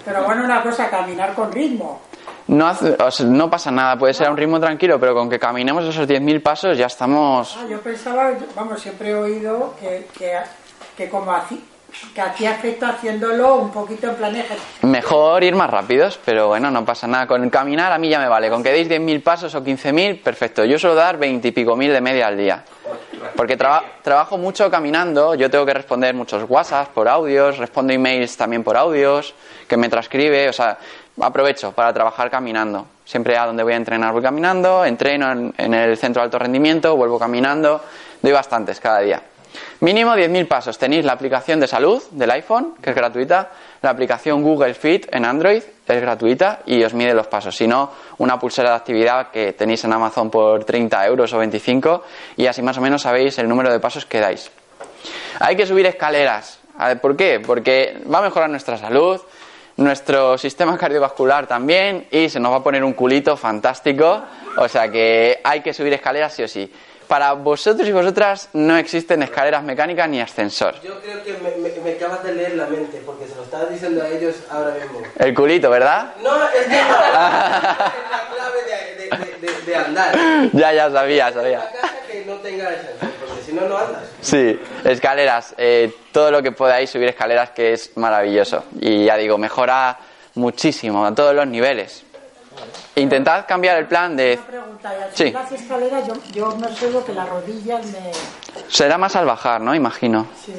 Pero 0.04 0.24
bueno, 0.24 0.44
una 0.44 0.62
cosa, 0.62 0.88
caminar 0.90 1.34
con 1.34 1.52
ritmo. 1.52 2.00
No, 2.48 2.66
hace- 2.66 2.96
o 2.98 3.10
sea, 3.10 3.26
no 3.26 3.48
pasa 3.48 3.70
nada, 3.70 3.96
puede 3.96 4.14
ser 4.14 4.26
a 4.26 4.30
un 4.30 4.36
ritmo 4.36 4.58
tranquilo, 4.58 4.98
pero 4.98 5.14
con 5.14 5.30
que 5.30 5.38
caminemos 5.38 5.84
esos 5.84 6.08
10.000 6.08 6.42
pasos 6.42 6.76
ya 6.76 6.86
estamos... 6.86 7.56
Ah, 7.60 7.66
yo 7.70 7.80
pensaba, 7.80 8.32
vamos, 8.56 8.80
siempre 8.80 9.10
he 9.10 9.14
oído 9.14 9.74
que, 9.80 10.08
que, 10.18 10.32
que 10.96 11.08
como 11.08 11.32
así, 11.32 11.62
que 12.14 12.20
hacía 12.20 12.52
efecto 12.56 12.86
haciéndolo 12.86 13.56
un 13.56 13.70
poquito 13.70 14.08
en 14.08 14.14
plan. 14.16 14.36
Mejor 14.82 15.44
ir 15.44 15.54
más 15.54 15.70
rápidos, 15.70 16.18
pero 16.24 16.48
bueno, 16.48 16.70
no 16.70 16.84
pasa 16.84 17.06
nada. 17.06 17.26
Con 17.28 17.48
caminar 17.48 17.92
a 17.92 17.98
mí 17.98 18.08
ya 18.08 18.18
me 18.18 18.28
vale. 18.28 18.50
Con 18.50 18.62
que 18.62 18.72
deis 18.72 18.88
10.000 18.88 19.22
pasos 19.22 19.54
o 19.54 19.62
15.000, 19.62 20.20
perfecto. 20.22 20.64
Yo 20.64 20.78
suelo 20.78 20.96
dar 20.96 21.18
20 21.18 21.46
y 21.48 21.52
pico 21.52 21.76
mil 21.76 21.92
de 21.92 22.00
media 22.00 22.26
al 22.26 22.36
día. 22.36 22.64
Porque 23.36 23.56
traba- 23.56 23.82
trabajo 24.02 24.36
mucho 24.38 24.70
caminando, 24.70 25.34
yo 25.34 25.50
tengo 25.50 25.64
que 25.66 25.74
responder 25.74 26.14
muchos 26.14 26.44
WhatsApp 26.48 26.88
por 26.88 27.08
audios, 27.08 27.58
respondo 27.58 27.92
emails 27.92 28.36
también 28.36 28.62
por 28.62 28.76
audios, 28.76 29.34
que 29.68 29.76
me 29.76 29.88
transcribe, 29.88 30.48
o 30.48 30.52
sea, 30.52 30.76
aprovecho 31.20 31.72
para 31.72 31.92
trabajar 31.92 32.30
caminando. 32.30 32.86
Siempre 33.04 33.36
a 33.36 33.46
donde 33.46 33.62
voy 33.62 33.72
a 33.72 33.76
entrenar 33.76 34.12
voy 34.12 34.22
caminando, 34.22 34.84
entreno 34.84 35.32
en, 35.32 35.54
en 35.58 35.74
el 35.74 35.96
centro 35.96 36.20
de 36.20 36.24
alto 36.24 36.38
rendimiento, 36.38 36.96
vuelvo 36.96 37.18
caminando, 37.18 37.80
doy 38.20 38.32
bastantes 38.32 38.78
cada 38.80 39.00
día. 39.00 39.22
Mínimo 39.80 40.12
10.000 40.14 40.46
pasos. 40.48 40.78
Tenéis 40.78 41.04
la 41.04 41.12
aplicación 41.12 41.60
de 41.60 41.66
salud 41.66 42.02
del 42.12 42.30
iPhone, 42.30 42.74
que 42.80 42.90
es 42.90 42.96
gratuita, 42.96 43.50
la 43.82 43.90
aplicación 43.90 44.42
Google 44.42 44.74
Fit 44.74 45.06
en 45.12 45.24
Android, 45.24 45.62
es 45.92 46.00
gratuita 46.00 46.60
y 46.66 46.82
os 46.82 46.94
mide 46.94 47.14
los 47.14 47.26
pasos. 47.26 47.56
Si 47.56 47.66
no, 47.66 47.90
una 48.18 48.38
pulsera 48.38 48.70
de 48.70 48.76
actividad 48.76 49.30
que 49.30 49.52
tenéis 49.52 49.84
en 49.84 49.92
Amazon 49.92 50.30
por 50.30 50.64
30 50.64 51.06
euros 51.06 51.32
o 51.32 51.38
25 51.38 52.02
y 52.36 52.46
así 52.46 52.62
más 52.62 52.78
o 52.78 52.80
menos 52.80 53.02
sabéis 53.02 53.38
el 53.38 53.48
número 53.48 53.70
de 53.70 53.80
pasos 53.80 54.06
que 54.06 54.20
dais. 54.20 54.50
Hay 55.40 55.56
que 55.56 55.66
subir 55.66 55.86
escaleras. 55.86 56.60
¿Por 57.00 57.16
qué? 57.16 57.40
Porque 57.40 57.98
va 58.12 58.18
a 58.18 58.22
mejorar 58.22 58.48
nuestra 58.48 58.78
salud, 58.78 59.20
nuestro 59.76 60.38
sistema 60.38 60.76
cardiovascular 60.78 61.46
también 61.46 62.06
y 62.10 62.28
se 62.28 62.40
nos 62.40 62.52
va 62.52 62.56
a 62.56 62.62
poner 62.62 62.82
un 62.82 62.94
culito 62.94 63.36
fantástico. 63.36 64.22
O 64.56 64.68
sea 64.68 64.90
que 64.90 65.40
hay 65.42 65.60
que 65.60 65.74
subir 65.74 65.92
escaleras 65.92 66.34
sí 66.34 66.42
o 66.42 66.48
sí. 66.48 66.72
Para 67.12 67.34
vosotros 67.34 67.86
y 67.86 67.92
vosotras 67.92 68.48
no 68.54 68.74
existen 68.78 69.22
escaleras 69.22 69.62
mecánicas 69.62 70.08
ni 70.08 70.18
ascensor. 70.18 70.76
Yo 70.82 70.98
creo 71.02 71.22
que 71.22 71.34
me, 71.34 71.50
me, 71.56 71.78
me 71.84 71.90
acabas 71.92 72.24
de 72.24 72.32
leer 72.34 72.54
la 72.56 72.64
mente, 72.64 73.02
porque 73.04 73.26
se 73.28 73.34
lo 73.34 73.42
estaba 73.42 73.66
diciendo 73.66 74.02
a 74.02 74.08
ellos 74.08 74.36
ahora 74.50 74.70
mismo. 74.76 75.02
El 75.18 75.34
culito, 75.34 75.68
¿verdad? 75.68 76.14
No, 76.22 76.34
es 76.48 76.52
que 76.52 76.58
es 76.72 76.88
la 76.88 77.92
clave 78.34 78.58
de, 78.64 79.16
de, 79.42 79.46
de, 79.46 79.60
de 79.66 79.76
andar. 79.76 80.14
Ya, 80.54 80.72
ya 80.72 80.90
sabía, 80.90 81.30
sabía. 81.30 81.58
casa 81.82 81.94
que 82.10 82.24
no 82.24 82.36
tenga 82.36 82.68
ascensor, 82.70 83.10
porque 83.26 83.42
si 83.44 83.52
no, 83.52 83.68
no 83.68 83.76
andas. 83.76 84.04
Sí, 84.22 84.58
escaleras. 84.82 85.54
eh, 85.58 85.92
todo 86.12 86.30
lo 86.30 86.42
que 86.42 86.52
podáis 86.52 86.88
subir 86.88 87.08
escaleras 87.10 87.50
que 87.50 87.74
es 87.74 87.94
maravilloso. 87.94 88.64
Y 88.80 89.04
ya 89.04 89.18
digo, 89.18 89.36
mejora 89.36 89.98
muchísimo 90.34 91.04
a 91.04 91.14
todos 91.14 91.34
los 91.34 91.46
niveles. 91.46 92.04
Intentad 92.96 93.46
cambiar 93.46 93.76
el 93.78 93.86
plan 93.86 94.16
de... 94.16 94.34
Una 94.38 94.46
pregunta, 94.46 94.92
y 94.98 95.02
al 95.02 95.10
Sí. 95.16 95.30
las 95.30 95.52
escaleras 95.52 96.06
yo, 96.06 96.14
yo 96.32 96.56
me 96.56 96.68
suelo 96.74 97.04
que 97.04 97.12
las 97.12 97.28
rodillas 97.28 97.84
me... 97.86 98.10
Será 98.68 98.98
más 98.98 99.16
al 99.16 99.24
bajar, 99.26 99.60
¿no? 99.60 99.74
Imagino. 99.74 100.26
Sí. 100.44 100.54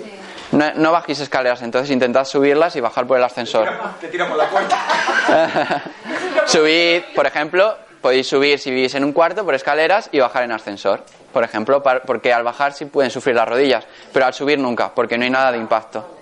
No, 0.52 0.72
no 0.76 0.92
bajéis 0.92 1.20
escaleras, 1.20 1.62
entonces 1.64 1.90
intentad 1.92 2.26
subirlas 2.26 2.76
y 2.76 2.80
bajar 2.82 3.08
por 3.08 3.18
el 3.18 3.24
ascensor. 3.24 3.68
Te 4.00 4.10
la. 4.18 4.48
Subid, 6.46 7.02
por 7.16 7.26
ejemplo, 7.26 7.76
podéis 8.02 8.28
subir 8.28 8.60
si 8.60 8.70
vivís 8.70 8.94
en 8.96 9.04
un 9.04 9.14
cuarto 9.14 9.44
por 9.46 9.56
escaleras 9.56 10.10
y 10.12 10.20
bajar 10.20 10.44
en 10.44 10.52
ascensor. 10.52 11.04
Por 11.32 11.44
ejemplo, 11.44 11.82
par- 11.82 12.04
porque 12.06 12.32
al 12.32 12.44
bajar 12.44 12.74
sí 12.74 12.86
pueden 12.86 13.10
sufrir 13.10 13.36
las 13.36 13.48
rodillas, 13.48 13.86
pero 14.12 14.26
al 14.28 14.34
subir 14.34 14.60
nunca, 14.60 14.94
porque 14.94 15.18
no 15.18 15.24
hay 15.24 15.32
nada 15.32 15.52
de 15.52 15.58
impacto. 15.58 16.13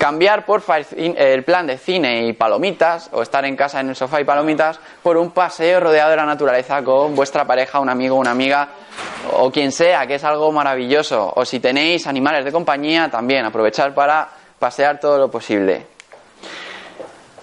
Cambiar, 0.00 0.46
cin- 0.46 1.14
el 1.18 1.44
plan 1.44 1.66
de 1.66 1.76
cine 1.76 2.24
y 2.26 2.32
palomitas, 2.32 3.10
o 3.12 3.20
estar 3.20 3.44
en 3.44 3.54
casa 3.54 3.80
en 3.80 3.90
el 3.90 3.94
sofá 3.96 4.18
y 4.18 4.24
palomitas, 4.24 4.80
por 5.02 5.18
un 5.18 5.30
paseo 5.30 5.78
rodeado 5.78 6.08
de 6.08 6.16
la 6.16 6.24
naturaleza 6.24 6.82
con 6.82 7.14
vuestra 7.14 7.44
pareja, 7.44 7.80
un 7.80 7.90
amigo, 7.90 8.16
una 8.16 8.30
amiga, 8.30 8.68
o 9.34 9.50
quien 9.50 9.70
sea, 9.72 10.06
que 10.06 10.14
es 10.14 10.24
algo 10.24 10.50
maravilloso. 10.52 11.30
O 11.36 11.44
si 11.44 11.60
tenéis 11.60 12.06
animales 12.06 12.46
de 12.46 12.50
compañía, 12.50 13.10
también 13.10 13.44
aprovechar 13.44 13.92
para 13.92 14.26
pasear 14.58 14.98
todo 14.98 15.18
lo 15.18 15.30
posible. 15.30 15.84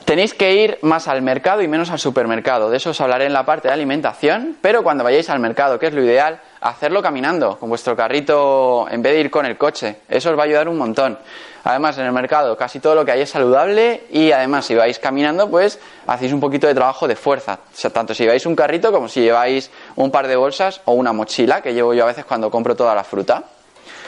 Tenéis 0.04 0.34
que 0.34 0.56
ir 0.56 0.80
más 0.84 1.08
al 1.10 1.22
mercado 1.22 1.62
y 1.62 1.68
menos 1.68 1.92
al 1.92 2.00
supermercado. 2.00 2.70
De 2.72 2.78
eso 2.78 2.90
os 2.92 3.02
hablaré 3.02 3.26
en 3.26 3.34
la 3.34 3.46
parte 3.46 3.68
de 3.68 3.74
alimentación, 3.76 4.58
pero 4.62 4.82
cuando 4.82 5.04
vayáis 5.04 5.30
al 5.30 5.40
mercado, 5.40 5.78
que 5.78 5.88
es 5.88 5.94
lo 5.94 6.02
ideal, 6.02 6.40
hacerlo 6.62 7.04
caminando, 7.04 7.60
con 7.60 7.70
vuestro 7.70 7.96
carrito, 7.96 8.88
en 8.90 9.02
vez 9.04 9.14
de 9.14 9.20
ir 9.20 9.30
con 9.30 9.46
el 9.46 9.58
coche. 9.58 9.98
Eso 10.10 10.32
os 10.32 10.38
va 10.40 10.44
a 10.44 10.46
ayudar 10.46 10.70
un 10.70 10.78
montón. 10.78 11.20
Además, 11.70 11.98
en 11.98 12.06
el 12.06 12.14
mercado 12.14 12.56
casi 12.56 12.80
todo 12.80 12.96
lo 12.96 13.04
que 13.04 13.12
hay 13.12 13.20
es 13.20 13.30
saludable 13.30 14.06
y 14.10 14.32
además 14.32 14.66
si 14.66 14.74
vais 14.74 15.00
caminando, 15.00 15.50
pues 15.50 15.80
hacéis 16.08 16.32
un 16.32 16.40
poquito 16.40 16.66
de 16.66 16.74
trabajo 16.74 17.10
de 17.10 17.18
fuerza. 17.18 17.60
O 17.74 17.76
sea, 17.76 17.90
tanto 17.90 18.14
si 18.14 18.24
lleváis 18.24 18.46
un 18.46 18.56
carrito 18.56 18.90
como 18.90 19.10
si 19.10 19.20
lleváis 19.20 19.70
un 19.98 20.10
par 20.10 20.28
de 20.28 20.38
bolsas 20.38 20.80
o 20.86 20.94
una 20.94 21.12
mochila, 21.12 21.62
que 21.62 21.74
llevo 21.74 21.94
yo 21.94 22.06
a 22.06 22.08
veces 22.08 22.24
cuando 22.24 22.50
compro 22.50 22.74
toda 22.74 22.96
la 22.96 23.04
fruta. 23.04 23.44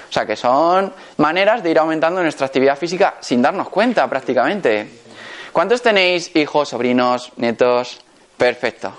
O 0.09 0.11
sea, 0.11 0.25
que 0.25 0.37
son 0.37 0.93
maneras 1.17 1.61
de 1.61 1.71
ir 1.71 1.79
aumentando 1.79 2.23
nuestra 2.23 2.45
actividad 2.45 2.77
física 2.77 3.15
sin 3.19 3.41
darnos 3.41 3.67
cuenta 3.67 4.07
prácticamente. 4.07 4.89
¿Cuántos 5.51 5.81
tenéis 5.81 6.33
hijos, 6.37 6.69
sobrinos, 6.69 7.33
nietos? 7.35 7.99
Perfecto. 8.37 8.93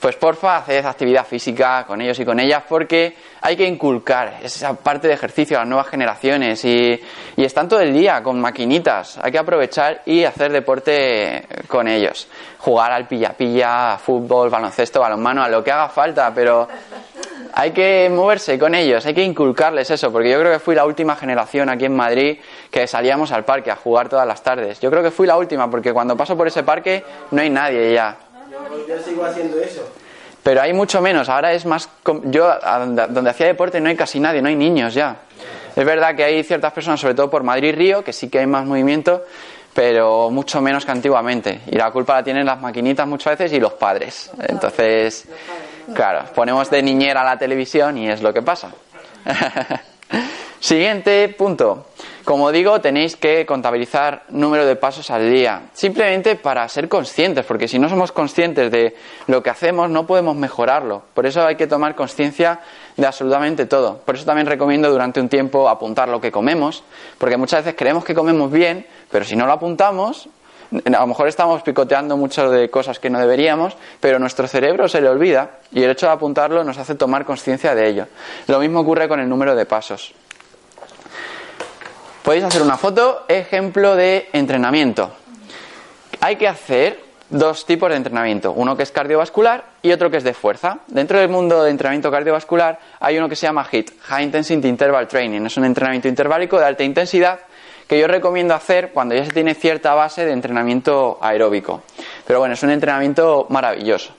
Pues 0.00 0.16
porfa, 0.16 0.56
haced 0.56 0.86
actividad 0.86 1.26
física 1.26 1.84
con 1.86 2.00
ellos 2.00 2.18
y 2.18 2.24
con 2.24 2.40
ellas 2.40 2.62
porque 2.66 3.14
hay 3.42 3.54
que 3.54 3.66
inculcar 3.66 4.38
esa 4.42 4.72
parte 4.72 5.08
de 5.08 5.14
ejercicio 5.14 5.58
a 5.58 5.60
las 5.60 5.68
nuevas 5.68 5.88
generaciones 5.88 6.64
y, 6.64 6.98
y 7.36 7.44
están 7.44 7.68
todo 7.68 7.80
el 7.80 7.92
día 7.92 8.22
con 8.22 8.40
maquinitas. 8.40 9.18
Hay 9.22 9.30
que 9.30 9.38
aprovechar 9.38 10.00
y 10.06 10.24
hacer 10.24 10.52
deporte 10.52 11.46
con 11.68 11.86
ellos. 11.86 12.28
Jugar 12.60 12.92
al 12.92 13.06
pilla-pilla, 13.06 13.98
fútbol, 13.98 14.48
baloncesto, 14.48 15.00
balonmano, 15.00 15.42
a 15.42 15.50
lo 15.50 15.62
que 15.62 15.70
haga 15.70 15.90
falta, 15.90 16.32
pero 16.34 16.66
hay 17.52 17.72
que 17.72 18.10
moverse 18.10 18.58
con 18.58 18.74
ellos, 18.74 19.04
hay 19.04 19.12
que 19.12 19.22
inculcarles 19.22 19.90
eso, 19.90 20.10
porque 20.10 20.30
yo 20.30 20.38
creo 20.40 20.52
que 20.52 20.60
fui 20.60 20.74
la 20.74 20.86
última 20.86 21.14
generación 21.14 21.68
aquí 21.68 21.84
en 21.84 21.94
Madrid 21.94 22.38
que 22.70 22.86
salíamos 22.86 23.32
al 23.32 23.44
parque 23.44 23.70
a 23.70 23.76
jugar 23.76 24.08
todas 24.08 24.26
las 24.26 24.42
tardes. 24.42 24.80
Yo 24.80 24.90
creo 24.90 25.02
que 25.02 25.10
fui 25.10 25.26
la 25.26 25.36
última, 25.36 25.70
porque 25.70 25.92
cuando 25.92 26.16
paso 26.16 26.36
por 26.38 26.46
ese 26.46 26.62
parque 26.62 27.04
no 27.32 27.42
hay 27.42 27.50
nadie 27.50 27.92
ya. 27.92 28.16
Yo, 28.68 28.86
yo 28.86 29.02
sigo 29.02 29.24
haciendo 29.24 29.58
eso. 29.60 29.88
Pero 30.42 30.62
hay 30.62 30.72
mucho 30.72 31.00
menos, 31.00 31.28
ahora 31.28 31.52
es 31.52 31.66
más... 31.66 31.88
Yo, 32.24 32.50
donde, 33.08 33.30
hacía 33.30 33.46
deporte 33.46 33.80
no 33.80 33.88
hay 33.88 33.96
casi 33.96 34.20
nadie, 34.20 34.40
no 34.40 34.48
hay 34.48 34.56
niños 34.56 34.94
ya. 34.94 35.16
Es 35.76 35.84
verdad 35.84 36.16
que 36.16 36.24
hay 36.24 36.42
ciertas 36.42 36.72
personas, 36.72 37.00
sobre 37.00 37.14
todo 37.14 37.30
por 37.30 37.42
Madrid-Río, 37.42 38.02
que 38.02 38.12
sí 38.12 38.28
que 38.28 38.38
hay 38.38 38.46
más 38.46 38.64
movimiento, 38.66 39.24
pero 39.74 40.30
mucho 40.30 40.60
menos 40.60 40.84
que 40.84 40.92
antiguamente. 40.92 41.60
Y 41.66 41.76
la 41.76 41.90
culpa 41.90 42.14
la 42.14 42.24
tienen 42.24 42.46
las 42.46 42.60
maquinitas 42.60 43.06
muchas 43.06 43.38
veces 43.38 43.56
y 43.56 43.60
los 43.60 43.74
padres. 43.74 44.30
Entonces, 44.48 45.28
claro, 45.94 46.24
ponemos 46.34 46.70
de 46.70 46.82
niñera 46.82 47.22
la 47.22 47.38
televisión 47.38 47.98
y 47.98 48.08
es 48.08 48.22
lo 48.22 48.32
que 48.32 48.42
pasa. 48.42 48.70
Siguiente 50.60 51.28
punto. 51.28 51.89
Como 52.30 52.52
digo, 52.52 52.80
tenéis 52.80 53.16
que 53.16 53.44
contabilizar 53.44 54.22
número 54.28 54.64
de 54.64 54.76
pasos 54.76 55.10
al 55.10 55.28
día. 55.32 55.62
Simplemente 55.72 56.36
para 56.36 56.68
ser 56.68 56.88
conscientes, 56.88 57.44
porque 57.44 57.66
si 57.66 57.76
no 57.76 57.88
somos 57.88 58.12
conscientes 58.12 58.70
de 58.70 58.94
lo 59.26 59.42
que 59.42 59.50
hacemos, 59.50 59.90
no 59.90 60.06
podemos 60.06 60.36
mejorarlo. 60.36 61.02
Por 61.12 61.26
eso 61.26 61.44
hay 61.44 61.56
que 61.56 61.66
tomar 61.66 61.96
conciencia 61.96 62.60
de 62.96 63.04
absolutamente 63.04 63.66
todo. 63.66 63.98
Por 64.06 64.14
eso 64.14 64.24
también 64.24 64.46
recomiendo 64.46 64.88
durante 64.92 65.20
un 65.20 65.28
tiempo 65.28 65.68
apuntar 65.68 66.08
lo 66.08 66.20
que 66.20 66.30
comemos, 66.30 66.84
porque 67.18 67.36
muchas 67.36 67.64
veces 67.64 67.76
creemos 67.76 68.04
que 68.04 68.14
comemos 68.14 68.52
bien, 68.52 68.86
pero 69.10 69.24
si 69.24 69.34
no 69.34 69.44
lo 69.46 69.52
apuntamos, 69.54 70.28
a 70.86 71.00
lo 71.00 71.06
mejor 71.08 71.26
estamos 71.26 71.62
picoteando 71.62 72.16
mucho 72.16 72.48
de 72.48 72.70
cosas 72.70 73.00
que 73.00 73.10
no 73.10 73.18
deberíamos, 73.18 73.76
pero 73.98 74.20
nuestro 74.20 74.46
cerebro 74.46 74.86
se 74.86 75.00
le 75.00 75.08
olvida 75.08 75.58
y 75.72 75.82
el 75.82 75.90
hecho 75.90 76.06
de 76.06 76.12
apuntarlo 76.12 76.62
nos 76.62 76.78
hace 76.78 76.94
tomar 76.94 77.24
conciencia 77.24 77.74
de 77.74 77.88
ello. 77.88 78.06
Lo 78.46 78.60
mismo 78.60 78.78
ocurre 78.78 79.08
con 79.08 79.18
el 79.18 79.28
número 79.28 79.56
de 79.56 79.66
pasos. 79.66 80.14
Podéis 82.22 82.44
hacer 82.44 82.60
una 82.60 82.76
foto, 82.76 83.24
ejemplo 83.28 83.96
de 83.96 84.28
entrenamiento. 84.32 85.10
Hay 86.20 86.36
que 86.36 86.48
hacer 86.48 87.00
dos 87.30 87.64
tipos 87.64 87.88
de 87.88 87.96
entrenamiento, 87.96 88.52
uno 88.52 88.76
que 88.76 88.82
es 88.82 88.92
cardiovascular 88.92 89.64
y 89.80 89.92
otro 89.92 90.10
que 90.10 90.18
es 90.18 90.24
de 90.24 90.34
fuerza. 90.34 90.80
Dentro 90.88 91.18
del 91.18 91.30
mundo 91.30 91.62
de 91.62 91.70
entrenamiento 91.70 92.10
cardiovascular 92.10 92.78
hay 92.98 93.16
uno 93.16 93.28
que 93.28 93.36
se 93.36 93.46
llama 93.46 93.66
HIIT, 93.70 93.92
High 94.02 94.24
Intensity 94.24 94.68
Interval 94.68 95.08
Training. 95.08 95.46
Es 95.46 95.56
un 95.56 95.64
entrenamiento 95.64 96.08
interválico 96.08 96.58
de 96.58 96.66
alta 96.66 96.84
intensidad 96.84 97.40
que 97.88 97.98
yo 97.98 98.06
recomiendo 98.06 98.54
hacer 98.54 98.90
cuando 98.92 99.14
ya 99.14 99.24
se 99.24 99.32
tiene 99.32 99.54
cierta 99.54 99.94
base 99.94 100.24
de 100.26 100.32
entrenamiento 100.32 101.18
aeróbico. 101.22 101.82
Pero 102.26 102.38
bueno, 102.38 102.54
es 102.54 102.62
un 102.62 102.70
entrenamiento 102.70 103.46
maravilloso. 103.48 104.12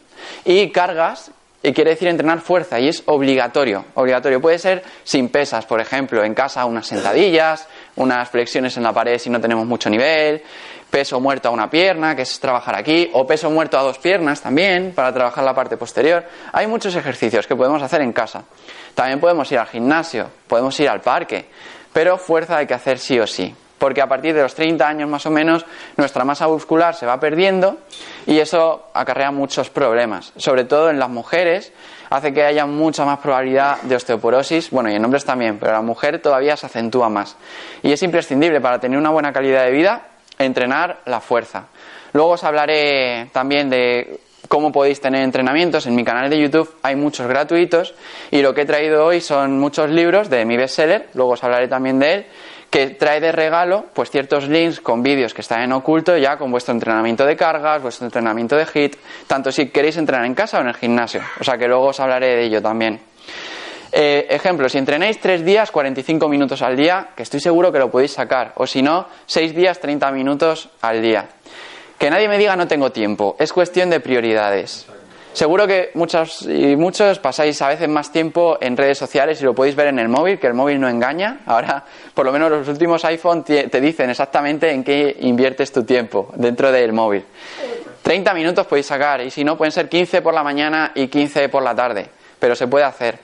Y 0.44 0.72
cargas, 0.72 1.32
y 1.64 1.74
quiere 1.74 1.92
decir 1.92 2.08
entrenar 2.08 2.42
fuerza, 2.42 2.80
y 2.80 2.88
es 2.88 3.04
obligatorio. 3.06 3.86
Obligatorio. 3.94 4.42
Puede 4.42 4.58
ser 4.58 4.84
sin 5.04 5.30
pesas, 5.30 5.66
por 5.66 5.80
ejemplo, 5.80 6.24
en 6.24 6.34
casa 6.34 6.66
unas 6.66 6.88
sentadillas, 6.88 7.68
unas 7.96 8.30
flexiones 8.30 8.76
en 8.78 8.84
la 8.84 8.94
pared 8.94 9.18
si 9.20 9.30
no 9.30 9.40
tenemos 9.40 9.66
mucho 9.66 9.90
nivel, 9.90 10.42
peso 10.90 11.20
muerto 11.20 11.50
a 11.50 11.52
una 11.52 11.70
pierna, 11.70 12.16
que 12.16 12.24
es 12.24 12.40
trabajar 12.40 12.76
aquí, 12.76 13.10
o 13.14 13.26
peso 13.26 13.50
muerto 13.50 13.78
a 13.78 13.84
dos 13.84 14.00
piernas 14.00 14.42
también, 14.42 14.92
para 14.94 15.14
trabajar 15.14 15.44
la 15.44 15.54
parte 15.54 15.78
posterior. 15.78 16.24
Hay 16.52 16.68
muchos 16.68 16.96
ejercicios 16.96 17.46
que 17.46 17.56
podemos 17.56 17.82
hacer 17.82 18.02
en 18.02 18.12
casa. 18.12 18.44
También 18.96 19.20
podemos 19.20 19.52
ir 19.52 19.60
al 19.60 19.68
gimnasio, 19.68 20.30
podemos 20.48 20.78
ir 20.80 20.90
al 20.90 21.02
parque, 21.02 21.46
pero 21.94 22.18
fuerza 22.18 22.58
hay 22.58 22.68
que 22.68 22.74
hacer 22.74 23.00
sí 23.00 23.20
o 23.20 23.28
sí. 23.28 23.56
Porque 23.82 24.00
a 24.00 24.06
partir 24.06 24.36
de 24.36 24.44
los 24.44 24.54
30 24.54 24.88
años 24.88 25.10
más 25.10 25.26
o 25.26 25.32
menos 25.32 25.66
nuestra 25.98 26.24
masa 26.24 26.48
muscular 26.48 26.94
se 26.94 27.08
va 27.08 27.20
perdiendo 27.20 27.80
y 28.28 28.38
eso 28.38 28.84
acarrea 28.94 29.32
muchos 29.32 29.72
problemas, 29.72 30.34
sobre 30.38 30.66
todo 30.66 30.92
en 30.92 31.00
las 31.00 31.10
mujeres, 31.10 31.74
hace 32.12 32.32
que 32.32 32.44
haya 32.44 32.68
mucha 32.68 33.06
más 33.06 33.18
probabilidad 33.18 33.82
de 33.82 33.96
osteoporosis, 33.96 34.70
bueno, 34.70 34.92
y 34.92 34.96
en 34.96 35.04
hombres 35.04 35.26
también, 35.26 35.58
pero 35.58 35.72
la 35.72 35.82
mujer 35.82 36.22
todavía 36.22 36.56
se 36.58 36.68
acentúa 36.68 37.10
más. 37.10 37.36
Y 37.82 37.92
es 37.92 38.04
imprescindible 38.04 38.62
para 38.62 38.78
tener 38.78 39.00
una 39.00 39.10
buena 39.10 39.34
calidad 39.34 39.66
de 39.66 39.72
vida 39.72 40.10
entrenar 40.38 41.00
la 41.06 41.20
fuerza. 41.20 41.66
Luego 42.14 42.34
os 42.34 42.44
hablaré 42.44 43.32
también 43.34 43.72
de 43.72 44.20
cómo 44.48 44.72
podéis 44.72 45.00
tener 45.00 45.24
entrenamientos. 45.24 45.88
En 45.88 45.96
mi 45.96 46.04
canal 46.04 46.30
de 46.30 46.38
YouTube 46.40 46.70
hay 46.84 46.96
muchos 46.96 47.26
gratuitos 47.26 47.96
y 48.30 48.42
lo 48.42 48.54
que 48.54 48.62
he 48.62 48.66
traído 48.66 49.06
hoy 49.06 49.22
son 49.22 49.58
muchos 49.58 49.90
libros 49.90 50.30
de 50.30 50.46
mi 50.46 50.58
bestseller, 50.58 51.08
luego 51.14 51.32
os 51.32 51.44
hablaré 51.44 51.68
también 51.68 52.00
de 52.00 52.14
él, 52.14 52.26
que 52.72 52.88
trae 52.92 53.20
de 53.20 53.34
regalo 53.34 53.86
pues 53.94 54.10
ciertos 54.10 54.48
links 54.48 54.80
con 54.80 55.04
vídeos 55.04 55.34
que 55.34 55.42
están 55.42 55.62
en 55.62 55.74
oculto 55.74 56.18
ya 56.18 56.38
con 56.38 56.50
vuestro 56.50 56.74
entrenamiento 56.74 57.26
de 57.26 57.36
cargas, 57.36 57.82
vuestro 57.82 58.06
entrenamiento 58.08 58.56
de 58.56 58.66
HIT, 58.66 58.96
tanto 59.28 59.52
si 59.52 59.68
queréis 59.68 59.98
entrenar 59.98 60.26
en 60.26 60.34
casa 60.34 60.58
o 60.58 60.62
en 60.62 60.70
el 60.70 60.76
gimnasio. 60.76 61.22
O 61.40 61.44
sea 61.44 61.58
que 61.58 61.68
luego 61.68 61.88
os 61.88 62.00
hablaré 62.00 62.28
de 62.28 62.46
ello 62.46 62.62
también. 62.62 63.02
Eh, 63.92 64.26
ejemplo, 64.30 64.70
si 64.70 64.78
entrenáis 64.78 65.20
tres 65.20 65.44
días, 65.44 65.70
45 65.70 66.30
minutos 66.30 66.62
al 66.62 66.78
día, 66.78 67.10
que 67.14 67.24
estoy 67.24 67.42
seguro 67.42 67.74
que 67.74 67.80
lo 67.80 67.92
podéis 67.92 68.14
sacar, 68.14 68.54
o 68.56 68.66
si 68.66 68.82
no, 68.82 69.08
seis 69.26 69.54
días, 69.54 69.82
30 69.82 70.10
minutos 70.12 70.70
al 70.82 71.02
día. 71.02 71.28
Que 71.98 72.10
nadie 72.10 72.30
me 72.30 72.38
diga 72.38 72.56
no 72.56 72.70
tengo 72.70 72.94
tiempo, 72.94 73.36
es 73.38 73.52
cuestión 73.52 73.90
de 73.90 74.00
prioridades. 74.00 74.88
Seguro 75.34 75.66
que 75.66 75.92
muchos 75.94 76.42
y 76.42 76.76
muchos 76.76 77.20
pasáis 77.20 77.62
a 77.62 77.70
veces 77.70 77.88
más 77.88 78.12
tiempo 78.12 78.58
en 78.60 78.76
redes 78.76 78.98
sociales 78.98 79.42
y 79.42 79.46
lo 79.46 79.56
podéis 79.56 79.76
ver 79.76 79.88
en 79.88 80.00
el 80.00 80.10
móvil, 80.10 80.38
que 80.40 80.48
el 80.48 80.54
móvil 80.54 80.80
no 80.80 80.90
engaña. 80.90 81.40
Ahora, 81.46 81.86
por 82.14 82.26
lo 82.26 82.34
menos 82.34 82.52
los 82.52 82.68
últimos 82.68 83.06
iPhone 83.06 83.44
te 83.44 83.82
dicen 83.82 84.10
exactamente 84.10 84.72
en 84.72 84.84
qué 84.84 85.16
inviertes 85.22 85.72
tu 85.72 85.84
tiempo 85.84 86.34
dentro 86.36 86.72
del 86.72 86.92
móvil. 86.92 87.24
30 88.02 88.34
minutos 88.34 88.68
podéis 88.68 88.88
sacar 88.88 89.22
y 89.22 89.32
si 89.32 89.44
no 89.44 89.58
pueden 89.58 89.72
ser 89.72 89.88
15 89.88 90.22
por 90.22 90.34
la 90.34 90.44
mañana 90.44 90.92
y 90.96 91.08
15 91.08 91.50
por 91.50 91.64
la 91.64 91.76
tarde, 91.76 92.10
pero 92.40 92.56
se 92.56 92.68
puede 92.68 92.84
hacer. 92.84 93.20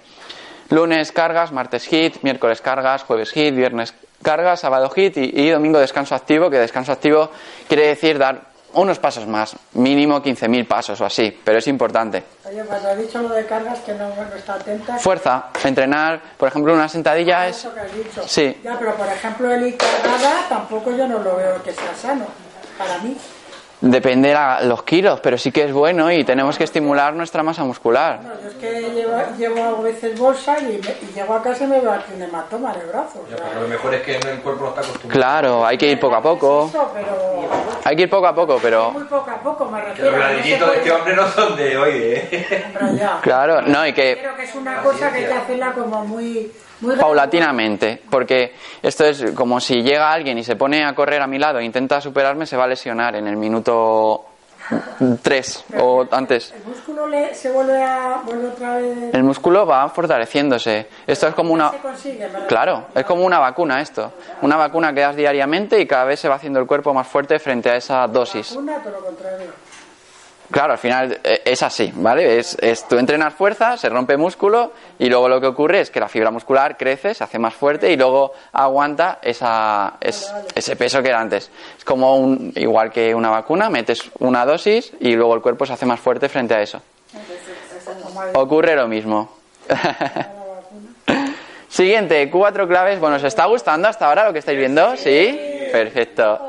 Lunes 0.69 1.11
cargas, 1.11 1.51
martes 1.51 1.85
hit, 1.87 2.21
miércoles 2.23 2.61
cargas, 2.61 3.03
jueves 3.03 3.31
hit, 3.31 3.55
viernes 3.55 3.93
cargas, 4.21 4.61
sábado 4.61 4.89
hit 4.89 5.17
y, 5.17 5.41
y 5.41 5.49
domingo 5.49 5.79
descanso 5.79 6.15
activo, 6.15 6.49
que 6.49 6.57
descanso 6.57 6.91
activo 6.91 7.31
quiere 7.67 7.87
decir 7.87 8.17
dar 8.17 8.56
unos 8.81 8.99
pasos 8.99 9.27
más, 9.27 9.55
mínimo 9.73 10.21
15.000 10.21 10.67
pasos 10.67 11.01
o 11.01 11.05
así, 11.05 11.37
pero 11.43 11.59
es 11.59 11.67
importante. 11.67 12.23
Oye, 12.47 12.63
cuando 12.63 12.89
he 12.89 12.95
dicho 12.97 13.21
lo 13.21 13.29
de 13.29 13.45
cargas, 13.45 13.79
que 13.79 13.93
no, 13.93 14.09
no 14.09 14.35
está 14.35 14.55
atenta. 14.55 14.97
Fuerza, 14.97 15.47
entrenar, 15.63 16.21
por 16.37 16.47
ejemplo, 16.49 16.73
una 16.73 16.87
sentadilla 16.87 17.47
es... 17.47 17.57
Eso 17.57 17.73
que 17.73 17.79
has 17.79 17.93
dicho. 17.93 18.27
Sí. 18.27 18.57
Ya, 18.63 18.77
pero 18.77 18.95
por 18.95 19.07
ejemplo, 19.07 19.51
el 19.51 19.67
ir 19.67 19.77
cargada 19.77 20.47
tampoco 20.49 20.91
yo 20.91 21.07
no 21.07 21.19
lo 21.19 21.35
veo 21.35 21.61
que 21.63 21.73
sea 21.73 21.95
sano, 21.95 22.25
para 22.77 22.97
mí. 22.99 23.17
Depende 23.79 24.33
la- 24.33 24.61
los 24.61 24.81
kilos, 24.81 25.19
pero 25.19 25.37
sí 25.37 25.51
que 25.51 25.65
es 25.65 25.71
bueno 25.71 26.11
y 26.11 26.23
tenemos 26.23 26.57
que 26.57 26.63
estimular 26.63 27.13
nuestra 27.13 27.43
masa 27.43 27.63
muscular. 27.63 28.19
No, 28.23 28.29
yo 28.41 28.47
es 28.49 28.55
que 28.55 28.81
llevo, 28.91 29.21
llevo 29.37 29.63
a 29.77 29.81
veces 29.81 30.17
bolsa 30.19 30.57
y, 30.59 30.63
me- 30.63 30.71
y 31.07 31.13
llego 31.13 31.35
a 31.35 31.43
casa 31.43 31.65
y 31.65 31.67
me 31.67 31.79
veo 31.79 31.91
aquí 31.91 32.11
un 32.15 32.23
hematoma 32.23 32.73
de 32.73 32.85
brazo. 32.87 33.23
o 33.23 33.29
Ya, 33.29 33.37
sea, 33.37 33.45
pero 33.49 33.61
lo 33.61 33.67
mejor 33.67 33.93
es 33.93 34.01
que 34.01 34.15
el 34.15 34.39
cuerpo 34.41 34.63
no 34.63 34.69
está 34.69 34.81
acostumbrado. 34.81 35.09
Claro, 35.09 35.65
hay 35.67 35.77
que 35.77 35.91
ir 35.91 35.99
poco 35.99 36.15
a 36.15 36.21
poco. 36.23 36.65
Eso, 36.69 36.91
pero 36.91 37.49
Hay 37.83 37.95
que 37.95 38.01
ir 38.01 38.09
poco 38.09 38.25
a 38.27 38.33
poco, 38.33 38.57
pero... 38.59 38.89
muy 38.89 39.03
poco 39.03 39.29
a 39.29 39.37
poco 39.41 39.65
me 39.65 39.79
refiero. 39.79 40.09
los 40.09 40.19
ladrillitos 40.19 40.71
de 40.71 40.77
este 40.77 40.91
hombre 40.91 41.15
no 41.15 41.27
son 41.27 41.55
de 41.55 41.77
hoy, 41.77 41.91
¿eh? 41.93 42.65
Claro, 43.21 43.61
no, 43.61 43.85
y 43.85 43.93
que... 43.93 44.17
Creo 44.19 44.35
que 44.35 44.43
es 44.43 44.55
una 44.55 44.81
cosa 44.81 45.11
que 45.11 45.19
hay 45.19 45.25
que 45.25 45.33
hacerla 45.33 45.73
como 45.73 46.03
muy... 46.03 46.51
paulatinamente, 46.99 48.01
porque 48.09 48.53
esto 48.81 49.05
es 49.05 49.31
como 49.31 49.59
si 49.59 49.81
llega 49.81 50.11
alguien 50.11 50.37
y 50.37 50.43
se 50.43 50.55
pone 50.55 50.83
a 50.85 50.93
correr 50.93 51.21
a 51.21 51.27
mi 51.27 51.39
lado 51.39 51.59
e 51.59 51.65
intenta 51.65 51.99
superarme, 52.01 52.45
se 52.45 52.57
va 52.57 52.65
a 52.65 52.67
lesionar 52.67 53.15
en 53.15 53.27
el 53.27 53.35
minuto 53.37 54.25
3 55.23 55.65
o 55.79 56.05
antes. 56.11 56.51
El 56.53 56.63
músculo 56.65 57.07
le- 57.07 57.33
se 57.33 57.49
vuelve 57.51 57.81
a... 57.81 58.21
vuelve 58.25 58.47
otra 58.47 58.75
vez... 58.77 59.13
El 59.13 59.23
músculo 59.23 59.65
va 59.65 59.87
fortaleciéndose. 59.89 60.87
Esto 61.07 61.27
es 61.27 61.33
como 61.33 61.53
una... 61.53 61.71
Claro, 62.47 62.87
es 62.93 63.05
como 63.05 63.23
una 63.23 63.39
vacuna 63.39 63.79
esto. 63.81 64.11
Una 64.41 64.57
vacuna 64.57 64.93
que 64.93 65.01
das 65.01 65.15
diariamente 65.15 65.79
y 65.79 65.87
cada 65.87 66.03
vez 66.03 66.19
se 66.19 66.27
va 66.27 66.35
haciendo 66.35 66.59
el 66.59 66.67
cuerpo 66.67 66.93
más 66.93 67.07
fuerte 67.07 67.39
frente 67.39 67.69
a 67.69 67.77
esa 67.77 68.05
dosis. 68.07 68.49
Todo 68.49 68.61
lo 68.61 69.05
contrario. 69.05 69.51
Claro, 70.49 70.73
al 70.73 70.77
final 70.79 71.19
eh, 71.23 71.41
es 71.43 71.61
así, 71.61 71.91
¿vale? 71.95 72.39
Es, 72.39 72.55
es 72.61 72.87
tú 72.87 72.97
entrenas 72.97 73.33
fuerza, 73.33 73.75
se 73.75 73.89
rompe 73.89 74.15
músculo 74.15 74.71
y 74.97 75.09
luego 75.09 75.27
lo 75.27 75.41
que 75.41 75.47
ocurre 75.47 75.81
es 75.81 75.91
que 75.91 75.99
la 75.99 76.07
fibra 76.07 76.31
muscular 76.31 76.77
crece, 76.77 77.13
se 77.13 77.23
hace 77.23 77.37
más 77.37 77.53
fuerte 77.53 77.91
y 77.91 77.97
luego 77.97 78.31
aguanta 78.53 79.19
esa, 79.21 79.95
es- 79.99 80.33
ese 80.55 80.75
peso 80.77 81.01
que 81.01 81.09
era 81.09 81.19
antes. 81.19 81.51
Es 81.77 81.83
como 81.83 82.15
un, 82.15 82.53
igual 82.55 82.91
que 82.91 83.13
una 83.13 83.29
vacuna, 83.29 83.69
metes 83.69 84.09
una 84.19 84.45
dosis 84.45 84.93
y 85.01 85.15
luego 85.15 85.35
el 85.35 85.41
cuerpo 85.41 85.65
se 85.65 85.73
hace 85.73 85.85
más 85.85 85.99
fuerte 85.99 86.29
frente 86.29 86.53
a 86.55 86.61
eso. 86.61 86.81
Ocurre 88.35 88.75
lo 88.75 88.87
mismo. 88.87 89.29
Siguiente, 91.69 92.29
cuatro 92.31 92.67
claves. 92.67 92.99
Bueno, 92.99 93.17
¿os 93.17 93.23
está 93.23 93.45
gustando 93.45 93.87
hasta 93.89 94.07
ahora 94.07 94.25
lo 94.25 94.33
que 94.33 94.39
estáis 94.39 94.57
viendo? 94.57 94.95
¿Sí? 94.95 95.37
Perfecto. 95.71 96.39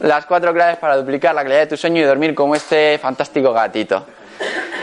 Las 0.00 0.26
cuatro 0.26 0.52
claves 0.52 0.76
para 0.78 0.96
duplicar 0.96 1.34
la 1.34 1.42
calidad 1.42 1.60
de 1.60 1.66
tu 1.68 1.76
sueño 1.76 2.00
y 2.00 2.04
dormir 2.04 2.34
como 2.34 2.54
este 2.54 2.98
fantástico 2.98 3.52
gatito. 3.52 4.06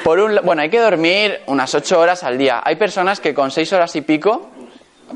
Por 0.03 0.19
un, 0.19 0.39
bueno, 0.43 0.61
hay 0.61 0.69
que 0.69 0.79
dormir 0.79 1.41
unas 1.47 1.73
ocho 1.75 1.99
horas 1.99 2.23
al 2.23 2.37
día. 2.37 2.61
Hay 2.63 2.75
personas 2.75 3.19
que 3.19 3.33
con 3.33 3.51
seis 3.51 3.71
horas 3.73 3.95
y 3.95 4.01
pico, 4.01 4.49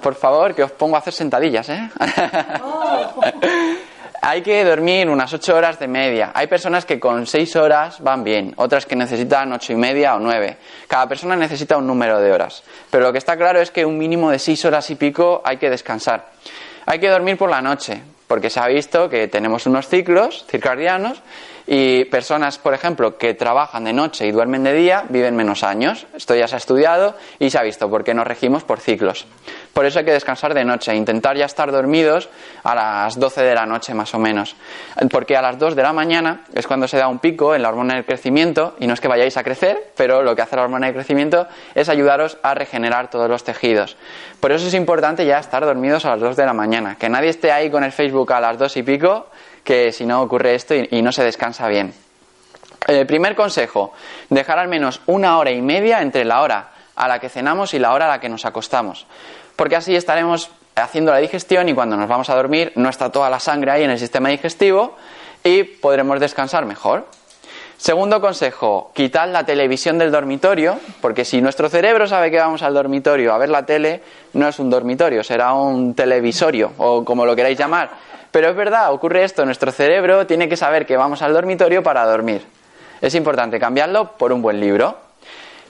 por 0.02 0.16
favor, 0.16 0.54
que 0.54 0.64
os 0.64 0.72
pongo 0.72 0.96
a 0.96 1.00
hacer 1.00 1.14
sentadillas, 1.14 1.70
¿eh? 1.70 1.90
hay 4.22 4.42
que 4.42 4.64
dormir 4.64 5.10
unas 5.10 5.34
ocho 5.34 5.56
horas 5.56 5.80
de 5.80 5.88
media. 5.88 6.32
Hay 6.34 6.48
personas 6.48 6.86
que 6.86 7.00
con 7.00 7.28
seis 7.28 7.56
horas 7.56 8.02
van 8.02 8.24
bien, 8.24 8.54
otras 8.58 8.86
que 8.86 8.96
necesitan 8.96 9.52
ocho 9.54 9.74
y 9.74 9.76
media 9.76 10.16
o 10.16 10.20
nueve. 10.20 10.58
Cada 10.88 11.08
persona 11.08 11.36
necesita 11.36 11.78
un 11.78 11.86
número 11.86 12.20
de 12.20 12.32
horas. 12.32 12.64
Pero 12.90 13.04
lo 13.04 13.12
que 13.12 13.18
está 13.18 13.36
claro 13.38 13.60
es 13.60 13.70
que 13.70 13.86
un 13.86 13.98
mínimo 13.98 14.32
de 14.32 14.40
seis 14.40 14.64
horas 14.66 14.90
y 14.90 14.96
pico 14.96 15.42
hay 15.44 15.58
que 15.58 15.70
descansar. 15.70 16.30
Hay 16.86 17.00
que 17.00 17.10
dormir 17.10 17.38
por 17.38 17.50
la 17.50 17.62
noche, 17.62 18.02
porque 18.34 18.50
se 18.50 18.60
ha 18.60 18.66
visto 18.68 19.12
que 19.12 19.28
tenemos 19.28 19.68
unos 19.68 19.88
ciclos 19.88 20.44
circadianos 20.50 21.22
y 21.66 22.06
personas, 22.06 22.58
por 22.58 22.74
ejemplo, 22.74 23.18
que 23.18 23.34
trabajan 23.34 23.86
de 23.86 23.94
noche 23.94 24.28
y 24.28 24.32
duermen 24.32 24.64
de 24.64 24.74
día 24.74 25.06
viven 25.10 25.36
menos 25.36 25.64
años. 25.64 26.06
Esto 26.14 26.36
ya 26.36 26.48
se 26.48 26.56
ha 26.56 26.58
estudiado 26.58 27.16
y 27.40 27.50
se 27.50 27.58
ha 27.58 27.64
visto 27.64 27.90
porque 27.90 28.14
nos 28.14 28.28
regimos 28.28 28.64
por 28.64 28.80
ciclos. 28.80 29.26
Por 29.74 29.86
eso 29.86 30.00
hay 30.00 30.06
que 30.06 30.12
descansar 30.12 30.54
de 30.54 30.64
noche, 30.64 30.94
intentar 30.94 31.36
ya 31.36 31.46
estar 31.46 31.72
dormidos 31.72 32.30
a 32.64 32.76
las 32.76 33.20
12 33.20 33.42
de 33.42 33.56
la 33.56 33.66
noche 33.66 33.94
más 33.94 34.14
o 34.14 34.20
menos. 34.20 34.56
Porque 35.10 35.36
a 35.36 35.42
las 35.42 35.58
2 35.58 35.76
de 35.76 35.82
la 35.84 35.94
mañana 35.94 36.44
es 36.54 36.68
cuando 36.68 36.88
se 36.88 36.98
da 36.98 37.08
un 37.08 37.20
pico 37.20 37.56
en 37.56 37.64
la 37.64 37.70
hormona 37.70 37.96
del 37.96 38.06
crecimiento 38.06 38.76
y 38.80 38.88
no 38.88 38.94
es 38.94 39.02
que 39.02 39.08
vayáis 39.08 39.38
a 39.38 39.44
crecer, 39.44 39.92
pero 39.96 40.22
lo 40.22 40.36
que 40.36 40.42
hace 40.42 40.56
la 40.56 40.64
hormona 40.64 40.88
del 40.88 40.96
crecimiento 40.96 41.48
es 41.74 41.90
ayudaros 41.90 42.38
a 42.44 42.54
regenerar 42.54 43.10
todos 43.10 43.30
los 43.30 43.44
tejidos. 43.44 43.98
Por 44.40 44.52
eso 44.52 44.68
es 44.68 44.74
importante 44.74 45.26
ya 45.26 45.40
estar 45.40 45.66
dormidos 45.66 46.06
a 46.06 46.12
las 46.12 46.20
2 46.20 46.36
de 46.36 46.46
la 46.46 46.54
mañana. 46.54 46.98
Que 46.98 47.10
nadie 47.10 47.30
esté 47.30 47.52
ahí 47.52 47.72
con 47.72 47.84
el 47.84 47.92
Facebook 47.92 48.32
a 48.34 48.42
las 48.42 48.58
2 48.58 48.78
y 48.78 48.84
pico, 48.84 49.28
que 49.64 49.92
si 49.92 50.06
no 50.06 50.22
ocurre 50.22 50.56
esto 50.56 50.74
y, 50.76 51.02
no 51.02 51.12
se 51.12 51.24
descansa 51.24 51.68
bien. 51.68 51.94
El 52.88 53.08
primer 53.08 53.36
consejo, 53.36 53.94
dejar 54.30 54.60
al 54.60 54.68
menos 54.68 55.02
una 55.06 55.38
hora 55.38 55.52
y 55.52 55.62
media 55.62 56.02
entre 56.02 56.26
la 56.26 56.42
hora 56.42 56.72
a 56.96 57.08
la 57.08 57.20
que 57.20 57.30
cenamos 57.30 57.74
y 57.74 57.80
la 57.80 57.94
hora 57.94 58.06
a 58.06 58.10
la 58.10 58.20
que 58.20 58.30
nos 58.30 58.46
acostamos. 58.46 59.08
Porque 59.56 59.76
así 59.76 59.96
estaremos 59.96 60.50
haciendo 60.76 61.12
la 61.12 61.20
digestión 61.20 61.70
y 61.70 61.74
cuando 61.74 61.96
nos 61.96 62.10
vamos 62.10 62.30
a 62.30 62.36
dormir 62.36 62.74
no 62.76 62.90
está 62.90 63.12
toda 63.12 63.30
la 63.30 63.40
sangre 63.40 63.72
ahí 63.72 63.84
en 63.84 63.92
el 63.92 64.00
sistema 64.00 64.30
digestivo 64.30 64.96
y 65.44 65.64
podremos 65.64 66.20
descansar 66.20 66.66
mejor. 66.66 67.08
Segundo 67.78 68.22
consejo, 68.22 68.92
quitad 68.94 69.30
la 69.30 69.46
televisión 69.46 69.98
del 69.98 70.12
dormitorio, 70.12 70.80
porque 71.02 71.26
si 71.26 71.42
nuestro 71.42 71.68
cerebro 71.70 72.08
sabe 72.08 72.32
que 72.32 72.38
vamos 72.38 72.62
al 72.62 72.74
dormitorio 72.74 73.34
a 73.34 73.38
ver 73.38 73.50
la 73.50 73.66
tele, 73.66 74.02
no 74.34 74.48
es 74.48 74.58
un 74.60 74.70
dormitorio, 74.70 75.24
será 75.24 75.54
un 75.54 75.94
televisorio 75.94 76.72
o 76.78 77.04
como 77.04 77.26
lo 77.26 77.36
queráis 77.36 77.58
llamar. 77.58 78.13
Pero 78.34 78.50
es 78.50 78.56
verdad, 78.56 78.92
ocurre 78.92 79.24
esto, 79.24 79.46
nuestro 79.46 79.72
cerebro 79.72 80.26
tiene 80.26 80.50
que 80.50 80.58
saber 80.58 80.88
que 80.88 80.98
vamos 80.98 81.22
al 81.22 81.34
dormitorio 81.34 81.84
para 81.84 82.04
dormir. 82.04 82.42
Es 83.00 83.14
importante 83.14 83.60
cambiarlo 83.60 84.14
por 84.14 84.34
un 84.34 84.42
buen 84.42 84.60
libro. 84.60 84.98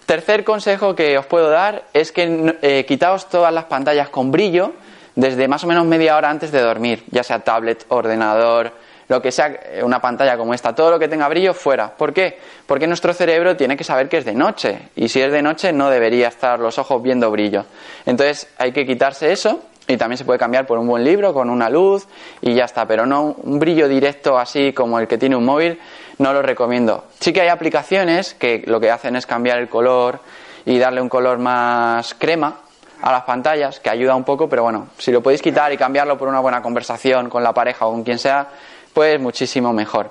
Tercer 0.06 0.45
consejo 0.45 0.95
que 0.95 1.17
os 1.17 1.26
puedo 1.26 1.49
dar 1.49 1.84
es 1.91 2.13
que 2.13 2.56
eh, 2.62 2.86
quitaos 2.88 3.28
todas 3.28 3.54
las 3.54 3.65
pantallas 3.65 4.08
con 4.08 4.32
brillo 4.32 4.71
desde 5.13 5.49
más 5.49 5.65
o 5.65 5.67
menos 5.67 5.86
media 5.86 6.15
hora 6.15 6.30
antes 6.30 6.54
de 6.54 6.62
dormir, 6.62 7.04
ya 7.12 7.21
sea 7.21 7.39
tablet, 7.39 7.86
ordenador, 7.89 8.71
lo 9.10 9.21
que 9.21 9.34
sea, 9.34 9.47
eh, 9.47 9.82
una 9.84 9.99
pantalla 9.99 10.38
como 10.38 10.54
esta, 10.54 10.73
todo 10.73 10.91
lo 10.91 10.99
que 10.99 11.10
tenga 11.10 11.28
brillo 11.28 11.54
fuera. 11.54 11.93
¿Por 11.93 12.13
qué? 12.13 12.39
Porque 12.65 12.88
nuestro 12.88 13.13
cerebro 13.13 13.58
tiene 13.58 13.76
que 13.76 13.84
saber 13.84 14.08
que 14.08 14.19
es 14.19 14.26
de 14.26 14.36
noche 14.36 14.88
y 14.95 15.10
si 15.10 15.21
es 15.21 15.34
de 15.34 15.41
noche 15.41 15.73
no 15.73 15.89
debería 15.89 16.30
estar 16.30 16.62
los 16.62 16.78
ojos 16.78 17.04
viendo 17.04 17.30
brillo. 17.30 17.65
Entonces 18.06 18.47
hay 18.58 18.71
que 18.71 18.86
quitarse 18.86 19.34
eso 19.34 19.60
y 19.88 19.98
también 19.98 20.17
se 20.17 20.26
puede 20.26 20.39
cambiar 20.39 20.65
por 20.65 20.78
un 20.78 20.88
buen 20.88 21.04
libro 21.04 21.34
con 21.34 21.50
una 21.50 21.69
luz 21.69 22.08
y 22.41 22.54
ya 22.54 22.65
está, 22.65 22.86
pero 22.86 23.06
no 23.06 23.36
un 23.43 23.60
brillo 23.60 23.88
directo 23.88 24.38
así 24.38 24.74
como 24.74 25.00
el 25.00 25.08
que 25.08 25.17
tiene 25.17 25.36
un 25.36 25.46
móvil, 25.46 25.80
no 26.19 26.34
lo 26.34 26.41
recomiendo. 26.41 27.06
Sí 27.19 27.34
que 27.34 27.41
hay 27.41 27.50
aplicaciones 27.50 28.34
que 28.34 28.63
lo 28.65 28.80
que 28.80 28.91
hacen 28.91 29.15
es 29.15 29.26
cambiar 29.26 29.60
el 29.60 29.69
color 29.69 30.19
y 30.65 30.80
darle 30.80 31.02
un 31.02 31.10
color 31.10 31.39
más 31.39 32.13
crema, 32.13 32.60
a 33.02 33.12
las 33.12 33.24
pantallas, 33.24 33.82
que 33.82 33.89
ayuda 33.89 34.15
un 34.15 34.24
poco, 34.24 34.48
pero 34.48 34.63
bueno, 34.63 34.88
si 34.98 35.12
lo 35.12 35.22
podéis 35.22 35.41
quitar 35.41 35.74
y 35.74 35.78
cambiarlo 35.78 36.17
por 36.17 36.30
una 36.30 36.39
buena 36.39 36.62
conversación 36.62 37.30
con 37.30 37.43
la 37.43 37.54
pareja 37.54 37.86
o 37.86 37.91
con 37.91 38.04
quien 38.04 38.17
sea, 38.17 38.48
pues 38.93 39.19
muchísimo 39.19 39.74
mejor. 39.74 40.10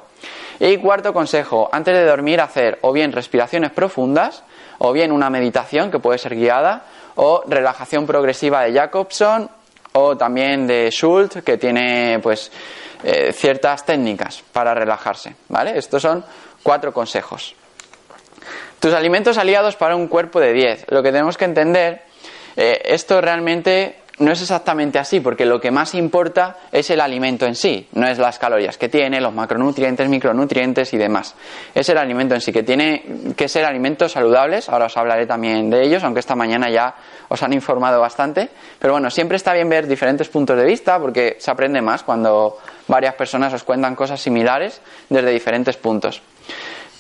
Y 0.61 0.77
cuarto 0.77 1.15
consejo, 1.15 1.71
antes 1.73 1.95
de 1.95 2.05
dormir 2.05 2.43
hacer 2.43 2.79
o 2.83 2.93
bien 2.93 3.13
respiraciones 3.13 3.71
profundas, 3.71 4.45
o 4.77 4.93
bien 4.93 5.11
una 5.11 5.31
meditación 5.31 5.91
que 5.91 6.01
puede 6.01 6.19
ser 6.19 6.35
guiada, 6.35 6.83
o 7.15 7.43
relajación 7.47 8.07
progresiva 8.07 8.63
de 8.63 8.75
Jacobson, 8.75 9.49
o 9.93 10.17
también 10.17 10.67
de 10.67 10.91
Schultz, 10.91 11.43
que 11.43 11.59
tiene 11.59 12.19
pues 12.23 12.51
eh, 13.03 13.33
ciertas 13.33 13.85
técnicas 13.85 14.43
para 14.53 14.75
relajarse, 14.75 15.35
¿vale? 15.49 15.77
Estos 15.77 16.03
son 16.03 16.25
cuatro 16.63 16.93
consejos. 16.93 17.55
Tus 18.79 18.93
alimentos 18.95 19.39
aliados 19.39 19.77
para 19.77 19.95
un 19.95 20.09
cuerpo 20.09 20.41
de 20.41 20.53
10. 20.53 20.87
Lo 20.89 21.03
que 21.03 21.13
tenemos 21.13 21.37
que 21.37 21.45
entender, 21.45 22.03
eh, 22.57 22.81
esto 22.85 23.21
realmente 23.21 24.02
no 24.19 24.31
es 24.31 24.43
exactamente 24.43 24.99
así, 24.99 25.21
porque 25.21 25.47
lo 25.47 25.61
que 25.61 25.71
más 25.71 25.95
importa 25.95 26.57
es 26.71 26.91
el 26.91 27.01
alimento 27.01 27.47
en 27.47 27.55
sí, 27.55 27.89
no 27.93 28.07
es 28.07 28.19
las 28.19 28.39
calorías 28.39 28.77
que 28.77 28.89
tiene, 28.89 29.21
los 29.21 29.33
macronutrientes, 29.33 30.09
micronutrientes 30.09 30.93
y 30.93 30.99
demás. 30.99 31.35
Es 31.75 31.89
el 31.89 31.99
alimento 31.99 32.35
en 32.35 32.41
sí, 32.41 32.53
que 32.53 32.63
tiene 32.63 33.05
que 33.37 33.49
ser 33.49 33.65
alimentos 33.65 34.13
saludables, 34.13 34.69
ahora 34.69 34.87
os 34.87 34.97
hablaré 34.97 35.27
también 35.27 35.71
de 35.71 35.83
ellos, 35.83 36.05
aunque 36.05 36.21
esta 36.21 36.37
mañana 36.37 36.71
ya 36.71 36.95
os 37.29 37.43
han 37.43 37.53
informado 37.53 38.01
bastante, 38.01 38.51
pero 38.79 38.93
bueno, 38.93 39.11
siempre 39.11 39.37
está 39.37 39.55
bien 39.55 39.69
ver 39.69 39.87
diferentes 39.87 40.29
puntos 40.29 40.57
de 40.57 40.65
vista, 40.65 40.99
porque 40.99 41.37
se 41.39 41.51
aprende 41.51 41.81
más 41.81 42.03
cuando 42.03 42.59
varias 42.89 43.15
personas 43.15 43.53
os 43.55 43.65
cuentan 43.65 43.95
cosas 43.95 44.21
similares 44.21 44.81
desde 45.09 45.31
diferentes 45.31 45.77
puntos. 45.77 46.23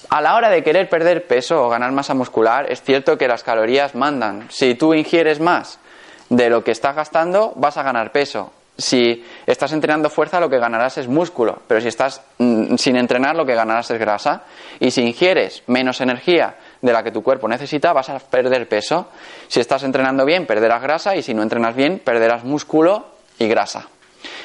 A 0.08 0.20
la 0.20 0.36
hora 0.36 0.50
de 0.50 0.62
querer 0.62 0.88
perder 0.88 1.26
peso 1.26 1.64
o 1.64 1.70
ganar 1.70 1.90
masa 1.92 2.12
muscular, 2.14 2.70
es 2.70 2.82
cierto 2.82 3.16
que 3.16 3.28
las 3.28 3.42
calorías 3.42 3.94
mandan. 3.94 4.46
Si 4.50 4.74
tú 4.74 4.92
ingieres 4.92 5.40
más 5.40 5.78
de 6.32 6.48
lo 6.48 6.64
que 6.64 6.70
estás 6.70 6.96
gastando, 6.96 7.52
vas 7.56 7.76
a 7.76 7.82
ganar 7.82 8.10
peso. 8.10 8.50
Si 8.76 9.22
estás 9.46 9.70
entrenando 9.72 10.08
fuerza, 10.08 10.40
lo 10.40 10.48
que 10.48 10.58
ganarás 10.58 10.96
es 10.96 11.06
músculo, 11.06 11.60
pero 11.66 11.78
si 11.78 11.88
estás 11.88 12.22
mm, 12.38 12.76
sin 12.76 12.96
entrenar, 12.96 13.36
lo 13.36 13.44
que 13.44 13.54
ganarás 13.54 13.90
es 13.90 13.98
grasa. 14.00 14.44
Y 14.80 14.90
si 14.90 15.02
ingieres 15.02 15.62
menos 15.66 16.00
energía 16.00 16.56
de 16.80 16.92
la 16.92 17.02
que 17.02 17.10
tu 17.10 17.22
cuerpo 17.22 17.46
necesita, 17.48 17.92
vas 17.92 18.08
a 18.08 18.18
perder 18.18 18.66
peso. 18.66 19.08
Si 19.46 19.60
estás 19.60 19.82
entrenando 19.82 20.24
bien, 20.24 20.46
perderás 20.46 20.80
grasa 20.80 21.14
y 21.14 21.22
si 21.22 21.34
no 21.34 21.42
entrenas 21.42 21.76
bien, 21.76 22.00
perderás 22.02 22.44
músculo 22.44 23.04
y 23.38 23.46
grasa. 23.46 23.88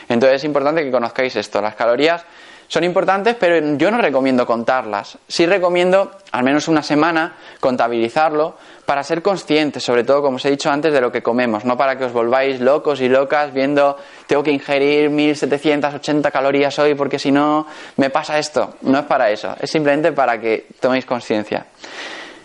Entonces 0.09 0.41
es 0.41 0.43
importante 0.43 0.83
que 0.83 0.91
conozcáis 0.91 1.37
esto. 1.37 1.61
Las 1.61 1.75
calorías 1.75 2.25
son 2.67 2.83
importantes, 2.83 3.37
pero 3.39 3.77
yo 3.77 3.89
no 3.91 3.97
recomiendo 3.99 4.45
contarlas. 4.45 5.17
Sí 5.25 5.45
recomiendo 5.45 6.11
al 6.33 6.43
menos 6.43 6.67
una 6.67 6.83
semana 6.83 7.37
contabilizarlo 7.61 8.57
para 8.87 9.03
ser 9.03 9.21
conscientes, 9.21 9.83
sobre 9.83 10.05
todo, 10.05 10.21
como 10.21 10.37
os 10.37 10.45
he 10.45 10.49
dicho 10.49 10.71
antes, 10.71 10.93
de 10.93 11.01
lo 11.01 11.11
que 11.11 11.21
comemos, 11.21 11.65
no 11.65 11.75
para 11.75 11.97
que 11.97 12.05
os 12.05 12.13
volváis 12.13 12.61
locos 12.61 13.01
y 13.01 13.09
locas 13.09 13.53
viendo 13.53 13.97
tengo 14.27 14.41
que 14.41 14.51
ingerir 14.51 15.09
1780 15.09 16.31
calorías 16.31 16.79
hoy 16.79 16.95
porque 16.95 17.19
si 17.19 17.29
no 17.29 17.67
me 17.97 18.09
pasa 18.09 18.39
esto. 18.39 18.75
No 18.83 18.99
es 18.99 19.03
para 19.03 19.29
eso, 19.29 19.53
es 19.59 19.69
simplemente 19.69 20.13
para 20.13 20.39
que 20.39 20.67
toméis 20.79 21.05
conciencia. 21.05 21.65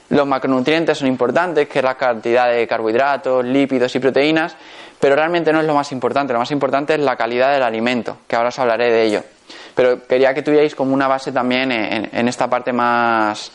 Los 0.08 0.26
macronutrientes 0.26 0.98
son 0.98 1.06
importantes, 1.06 1.68
que 1.68 1.78
es 1.78 1.84
la 1.84 1.94
cantidad 1.94 2.50
de 2.50 2.66
carbohidratos, 2.66 3.44
lípidos 3.44 3.94
y 3.94 4.00
proteínas, 4.00 4.56
pero 4.98 5.14
realmente 5.14 5.52
no 5.52 5.60
es 5.60 5.66
lo 5.66 5.74
más 5.74 5.92
importante. 5.92 6.32
Lo 6.32 6.40
más 6.40 6.50
importante 6.50 6.94
es 6.94 7.00
la 7.00 7.14
calidad 7.14 7.52
del 7.52 7.62
alimento, 7.62 8.18
que 8.26 8.34
ahora 8.34 8.48
os 8.48 8.58
hablaré 8.58 8.90
de 8.90 9.02
ello. 9.04 9.22
Pero 9.76 10.04
quería 10.08 10.34
que 10.34 10.42
tuvierais 10.42 10.74
como 10.74 10.92
una 10.92 11.06
base 11.06 11.30
también 11.30 11.70
en, 11.70 12.26
esta 12.26 12.50
parte 12.50 12.72
más 12.72 13.52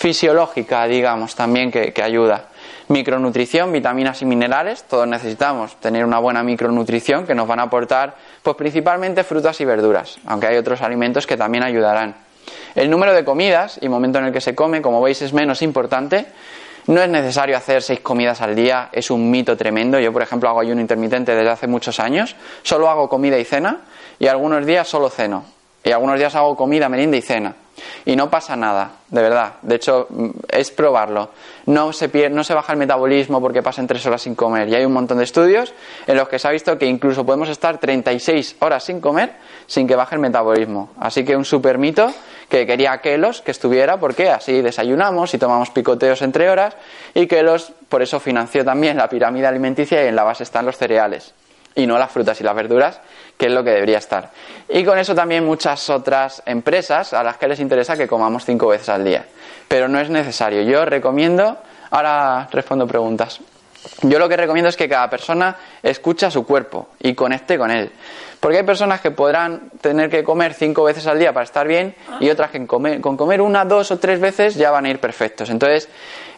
fisiológica, 0.00 0.86
digamos, 0.86 1.34
también 1.34 1.70
que, 1.70 1.92
ayuda. 2.02 2.46
Micronutrición, 2.88 3.70
vitaminas 3.70 4.22
y 4.22 4.24
minerales, 4.24 4.84
todos 4.84 5.06
necesitamos 5.06 5.76
tener 5.76 6.06
una 6.06 6.18
buena 6.18 6.42
micronutrición 6.42 7.26
que 7.26 7.34
nos 7.34 7.46
van 7.46 7.60
a 7.60 7.64
aportar, 7.64 8.16
pues 8.42 8.56
principalmente 8.56 9.24
frutas 9.24 9.60
y 9.60 9.66
verduras, 9.66 10.16
aunque 10.24 10.46
hay 10.46 10.56
otros 10.56 10.80
alimentos 10.80 11.26
que 11.26 11.36
también 11.36 11.64
ayudarán. 11.64 12.16
El 12.74 12.88
número 12.88 13.12
de 13.12 13.26
comidas 13.26 13.78
y 13.82 13.90
momento 13.90 14.18
en 14.18 14.24
el 14.24 14.32
que 14.32 14.40
se 14.40 14.54
come, 14.54 14.80
como 14.80 15.02
veis, 15.02 15.20
es 15.20 15.34
menos 15.34 15.60
importante. 15.60 16.24
No 16.86 17.02
es 17.02 17.10
necesario 17.10 17.54
hacer 17.54 17.82
seis 17.82 18.00
comidas 18.00 18.40
al 18.40 18.56
día, 18.56 18.88
es 18.92 19.10
un 19.10 19.30
mito 19.30 19.54
tremendo. 19.54 20.00
Yo, 20.00 20.14
por 20.14 20.22
ejemplo, 20.22 20.48
hago 20.48 20.60
ayuno 20.60 20.80
intermitente 20.80 21.34
desde 21.34 21.50
hace 21.50 21.66
muchos 21.66 22.00
años. 22.00 22.34
Solo 22.62 22.88
hago 22.88 23.10
comida 23.10 23.38
y 23.38 23.44
cena 23.44 23.82
y 24.18 24.28
algunos 24.28 24.64
días 24.64 24.88
solo 24.88 25.10
ceno. 25.10 25.44
Y 25.84 25.92
algunos 25.92 26.18
días 26.18 26.34
hago 26.34 26.56
comida, 26.56 26.88
merienda 26.88 27.18
y 27.18 27.22
cena. 27.22 27.54
Y 28.04 28.16
no 28.16 28.30
pasa 28.30 28.56
nada, 28.56 28.92
de 29.08 29.22
verdad. 29.22 29.54
De 29.62 29.76
hecho, 29.76 30.06
mm, 30.08 30.28
es 30.48 30.70
probarlo. 30.70 31.30
No 31.66 31.92
se, 31.92 32.08
pierde, 32.08 32.34
no 32.34 32.44
se 32.44 32.54
baja 32.54 32.72
el 32.72 32.78
metabolismo 32.78 33.40
porque 33.40 33.62
pasen 33.62 33.86
tres 33.86 34.04
horas 34.06 34.22
sin 34.22 34.34
comer. 34.34 34.68
Y 34.68 34.74
hay 34.74 34.84
un 34.84 34.92
montón 34.92 35.18
de 35.18 35.24
estudios 35.24 35.72
en 36.06 36.16
los 36.16 36.28
que 36.28 36.38
se 36.38 36.48
ha 36.48 36.50
visto 36.50 36.78
que 36.78 36.86
incluso 36.86 37.24
podemos 37.24 37.48
estar 37.48 37.78
36 37.78 38.56
horas 38.60 38.84
sin 38.84 39.00
comer 39.00 39.34
sin 39.66 39.86
que 39.86 39.94
baje 39.94 40.16
el 40.16 40.20
metabolismo. 40.20 40.90
Así 40.98 41.24
que 41.24 41.36
un 41.36 41.44
super 41.44 41.78
mito 41.78 42.12
que 42.48 42.66
quería 42.66 42.98
Kelos 42.98 43.40
que 43.40 43.52
estuviera 43.52 43.98
porque 43.98 44.28
así 44.30 44.60
desayunamos 44.60 45.32
y 45.34 45.38
tomamos 45.38 45.70
picoteos 45.70 46.22
entre 46.22 46.50
horas 46.50 46.76
y 47.14 47.26
Kelos 47.26 47.72
por 47.88 48.02
eso 48.02 48.18
financió 48.18 48.64
también 48.64 48.96
la 48.96 49.08
pirámide 49.08 49.46
alimenticia 49.46 50.04
y 50.04 50.08
en 50.08 50.16
la 50.16 50.24
base 50.24 50.42
están 50.42 50.66
los 50.66 50.76
cereales 50.76 51.32
y 51.74 51.86
no 51.86 51.98
las 51.98 52.10
frutas 52.10 52.40
y 52.40 52.44
las 52.44 52.54
verduras, 52.54 53.00
que 53.36 53.46
es 53.46 53.52
lo 53.52 53.64
que 53.64 53.70
debería 53.70 53.98
estar. 53.98 54.30
Y 54.68 54.84
con 54.84 54.98
eso 54.98 55.14
también 55.14 55.44
muchas 55.44 55.88
otras 55.90 56.42
empresas 56.46 57.12
a 57.12 57.22
las 57.22 57.36
que 57.36 57.48
les 57.48 57.60
interesa 57.60 57.96
que 57.96 58.06
comamos 58.06 58.44
cinco 58.44 58.68
veces 58.68 58.88
al 58.88 59.04
día. 59.04 59.24
Pero 59.68 59.88
no 59.88 60.00
es 60.00 60.10
necesario. 60.10 60.62
Yo 60.62 60.84
recomiendo, 60.84 61.58
ahora 61.90 62.48
respondo 62.52 62.86
preguntas. 62.86 63.40
Yo 64.02 64.18
lo 64.18 64.28
que 64.28 64.36
recomiendo 64.36 64.68
es 64.68 64.76
que 64.76 64.88
cada 64.88 65.08
persona 65.08 65.56
escuche 65.82 66.26
a 66.26 66.30
su 66.30 66.44
cuerpo 66.44 66.88
y 67.00 67.14
conecte 67.14 67.56
con 67.56 67.70
él. 67.70 67.90
Porque 68.38 68.58
hay 68.58 68.62
personas 68.62 69.00
que 69.00 69.10
podrán 69.10 69.70
tener 69.80 70.08
que 70.10 70.24
comer 70.24 70.54
cinco 70.54 70.84
veces 70.84 71.06
al 71.06 71.18
día 71.18 71.32
para 71.32 71.44
estar 71.44 71.66
bien 71.66 71.94
y 72.20 72.30
otras 72.30 72.50
que 72.50 72.66
con 72.66 73.16
comer 73.16 73.40
una, 73.42 73.64
dos 73.64 73.90
o 73.90 73.98
tres 73.98 74.20
veces 74.20 74.54
ya 74.54 74.70
van 74.70 74.86
a 74.86 74.90
ir 74.90 74.98
perfectos. 74.98 75.50
Entonces, 75.50 75.88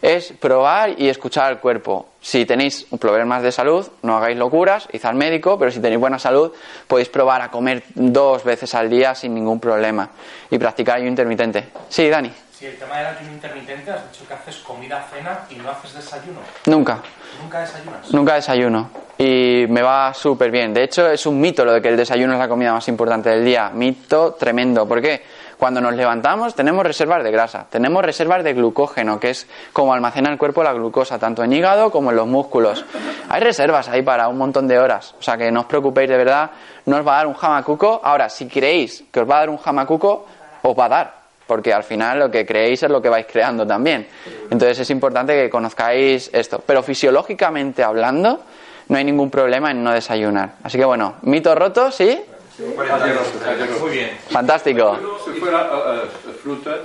es 0.02 0.32
probar 0.32 1.00
y 1.00 1.08
escuchar 1.08 1.46
al 1.46 1.60
cuerpo. 1.60 2.08
Si 2.20 2.44
tenéis 2.44 2.86
problemas 3.00 3.42
de 3.42 3.52
salud, 3.52 3.86
no 4.02 4.16
hagáis 4.16 4.36
locuras, 4.36 4.88
id 4.92 5.04
al 5.04 5.14
médico, 5.14 5.56
pero 5.58 5.70
si 5.70 5.80
tenéis 5.80 6.00
buena 6.00 6.18
salud, 6.18 6.52
podéis 6.88 7.08
probar 7.08 7.40
a 7.40 7.50
comer 7.50 7.84
dos 7.94 8.42
veces 8.42 8.74
al 8.74 8.90
día 8.90 9.14
sin 9.14 9.34
ningún 9.34 9.60
problema 9.60 10.10
y 10.50 10.58
practicar 10.58 10.96
ayuno 10.96 11.10
intermitente. 11.10 11.68
Sí, 11.88 12.08
Dani. 12.08 12.32
Sí, 12.52 12.66
el 12.66 12.76
tema 12.76 12.98
del 12.98 13.06
ayuno 13.06 13.32
intermitente, 13.32 13.90
has 13.90 14.12
dicho 14.12 14.26
que 14.26 14.34
haces 14.34 14.56
comida, 14.58 15.04
cena 15.12 15.40
y 15.50 15.54
no 15.56 15.70
haces 15.70 15.94
desayuno. 15.94 16.40
Nunca. 16.66 17.00
¿Nunca 17.40 17.60
desayunas? 17.60 18.12
Nunca 18.12 18.34
desayuno. 18.34 18.90
Y 19.18 19.66
me 19.68 19.82
va 19.82 20.12
súper 20.14 20.50
bien. 20.50 20.74
De 20.74 20.84
hecho, 20.84 21.08
es 21.08 21.26
un 21.26 21.40
mito 21.40 21.64
lo 21.64 21.72
de 21.72 21.82
que 21.82 21.88
el 21.88 21.96
desayuno 21.96 22.32
es 22.32 22.38
la 22.38 22.48
comida 22.48 22.72
más 22.72 22.86
importante 22.88 23.30
del 23.30 23.44
día. 23.44 23.70
Mito 23.70 24.34
tremendo. 24.34 24.86
¿Por 24.86 25.00
qué? 25.00 25.22
Cuando 25.62 25.80
nos 25.80 25.94
levantamos 25.94 26.56
tenemos 26.56 26.84
reservas 26.84 27.22
de 27.22 27.30
grasa, 27.30 27.66
tenemos 27.70 28.04
reservas 28.04 28.42
de 28.42 28.52
glucógeno, 28.52 29.20
que 29.20 29.30
es 29.30 29.46
como 29.72 29.94
almacena 29.94 30.28
el 30.28 30.36
cuerpo 30.36 30.64
la 30.64 30.72
glucosa, 30.72 31.20
tanto 31.20 31.44
en 31.44 31.52
hígado 31.52 31.92
como 31.92 32.10
en 32.10 32.16
los 32.16 32.26
músculos. 32.26 32.84
Hay 33.28 33.40
reservas 33.40 33.88
ahí 33.88 34.02
para 34.02 34.26
un 34.26 34.38
montón 34.38 34.66
de 34.66 34.80
horas, 34.80 35.14
o 35.16 35.22
sea 35.22 35.36
que 35.36 35.52
no 35.52 35.60
os 35.60 35.66
preocupéis 35.66 36.10
de 36.10 36.16
verdad, 36.16 36.50
no 36.86 36.96
os 36.96 37.06
va 37.06 37.12
a 37.12 37.16
dar 37.18 37.26
un 37.28 37.34
jamacuco. 37.34 38.00
Ahora, 38.02 38.28
si 38.28 38.48
creéis 38.48 39.04
que 39.12 39.20
os 39.20 39.30
va 39.30 39.36
a 39.36 39.38
dar 39.38 39.50
un 39.50 39.58
jamacuco, 39.58 40.26
os 40.62 40.76
va 40.76 40.86
a 40.86 40.88
dar, 40.88 41.14
porque 41.46 41.72
al 41.72 41.84
final 41.84 42.18
lo 42.18 42.28
que 42.28 42.44
creéis 42.44 42.82
es 42.82 42.90
lo 42.90 43.00
que 43.00 43.08
vais 43.08 43.26
creando 43.30 43.64
también. 43.64 44.08
Entonces 44.50 44.80
es 44.80 44.90
importante 44.90 45.40
que 45.40 45.48
conozcáis 45.48 46.28
esto. 46.32 46.60
Pero 46.66 46.82
fisiológicamente 46.82 47.84
hablando, 47.84 48.40
no 48.88 48.98
hay 48.98 49.04
ningún 49.04 49.30
problema 49.30 49.70
en 49.70 49.84
no 49.84 49.92
desayunar. 49.92 50.54
Así 50.64 50.76
que 50.76 50.84
bueno, 50.84 51.14
mito 51.22 51.54
roto, 51.54 51.92
¿sí? 51.92 52.20
Muy 52.58 53.90
bien. 53.90 54.10
Fantástico. 54.30 54.98
Si 55.24 55.40
fuera 55.40 55.70
uh, 55.72 56.28
uh, 56.28 56.32
fruta, 56.42 56.76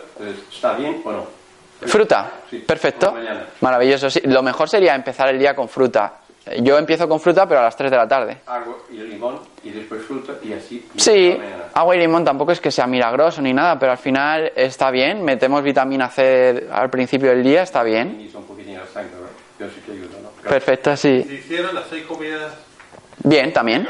¿está 0.51 0.73
bien 0.73 1.01
o 1.03 1.11
no? 1.11 1.27
Fruta, 1.85 2.31
Sí. 2.49 2.57
perfecto. 2.59 3.13
Maravilloso. 3.61 4.09
Sí. 4.09 4.21
Lo 4.25 4.41
mejor 4.41 4.67
sería 4.69 4.95
empezar 4.95 5.29
el 5.29 5.37
día 5.39 5.55
con 5.55 5.69
fruta. 5.69 6.21
Yo 6.61 6.77
empiezo 6.77 7.09
con 7.09 7.19
fruta, 7.19 7.45
pero 7.45 7.59
a 7.59 7.63
las 7.63 7.75
3 7.75 7.91
de 7.91 7.97
la 7.97 8.07
tarde. 8.07 8.37
Agua 8.45 8.77
y 8.89 8.95
limón 8.95 9.39
y 9.63 9.69
después 9.71 10.01
fruta 10.05 10.33
y 10.41 10.53
así. 10.53 10.87
y 10.95 10.99
Sí, 10.99 11.37
agua 11.73 11.95
y 11.95 11.99
limón 11.99 12.23
tampoco 12.23 12.53
es 12.53 12.61
que 12.61 12.71
sea 12.71 12.87
milagroso 12.87 13.41
ni 13.41 13.53
nada, 13.53 13.77
pero 13.77 13.91
al 13.91 13.97
final 13.97 14.53
está 14.55 14.89
bien. 14.89 15.23
Metemos 15.23 15.61
vitamina 15.61 16.09
C 16.09 16.67
al 16.71 16.89
principio 16.89 17.31
del 17.31 17.43
día, 17.43 17.63
está 17.63 17.83
bien. 17.83 18.21
Y 18.21 18.29
son 18.29 18.43
un 18.43 18.47
poquitín 18.47 18.75
de 18.75 18.87
sangre, 18.87 19.11
¿verdad? 19.13 19.29
Yo 19.59 19.67
sí 19.67 19.81
que 19.85 19.91
ayuda, 19.91 20.19
¿no? 20.23 20.29
Perfecto, 20.49 20.95
sí. 20.95 21.25
Si 21.27 21.33
hicieron 21.35 21.75
las 21.75 21.83
seis 21.89 22.05
comidas, 22.05 22.53
Bien, 23.23 23.51
también. 23.53 23.87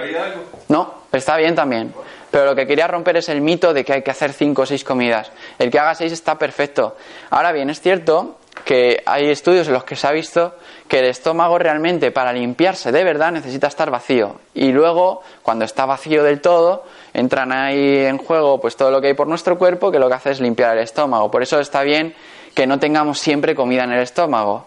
No, 0.70 0.94
está 1.12 1.38
bien 1.38 1.56
también. 1.56 1.94
Pero 2.32 2.46
lo 2.46 2.56
que 2.56 2.68
quería 2.68 2.88
romper 2.88 3.18
es 3.18 3.30
el 3.30 3.42
mito 3.42 3.74
de 3.74 3.86
que 3.86 3.94
hay 3.94 4.02
que 4.02 4.12
hacer 4.12 4.34
cinco 4.34 4.64
o 4.64 4.66
seis 4.66 4.84
comidas. 4.84 5.32
El 5.58 5.72
que 5.72 5.80
haga 5.80 5.96
seis 5.96 6.12
está 6.12 6.38
perfecto. 6.38 6.98
Ahora 7.30 7.52
bien, 7.52 7.70
es 7.70 7.80
cierto 7.80 8.38
que 8.66 9.02
hay 9.06 9.30
estudios 9.30 9.68
en 9.68 9.74
los 9.74 9.84
que 9.84 9.96
se 9.96 10.08
ha 10.08 10.12
visto 10.12 10.56
que 10.88 11.00
el 11.00 11.06
estómago 11.06 11.58
realmente 11.58 12.12
para 12.12 12.34
limpiarse 12.34 12.92
de 12.92 13.04
verdad 13.04 13.32
necesita 13.32 13.68
estar 13.68 13.90
vacío. 13.90 14.40
Y 14.54 14.72
luego, 14.72 15.22
cuando 15.42 15.66
está 15.66 15.86
vacío 15.86 16.24
del 16.24 16.42
todo, 16.42 16.84
entran 17.14 17.52
ahí 17.52 18.06
en 18.06 18.18
juego 18.18 18.60
pues 18.60 18.76
todo 18.76 18.92
lo 18.92 19.00
que 19.00 19.08
hay 19.08 19.14
por 19.14 19.28
nuestro 19.28 19.58
cuerpo 19.58 19.92
que 19.92 20.00
lo 20.00 20.08
que 20.08 20.16
hace 20.16 20.32
es 20.32 20.42
limpiar 20.42 20.78
el 20.78 20.84
estómago. 20.84 21.32
Por 21.32 21.44
eso 21.44 21.60
está 21.60 21.84
bien 21.84 22.14
que 22.54 22.68
no 22.68 22.80
tengamos 22.80 23.20
siempre 23.20 23.56
comida 23.56 23.84
en 23.84 23.92
el 23.92 24.02
estómago. 24.02 24.66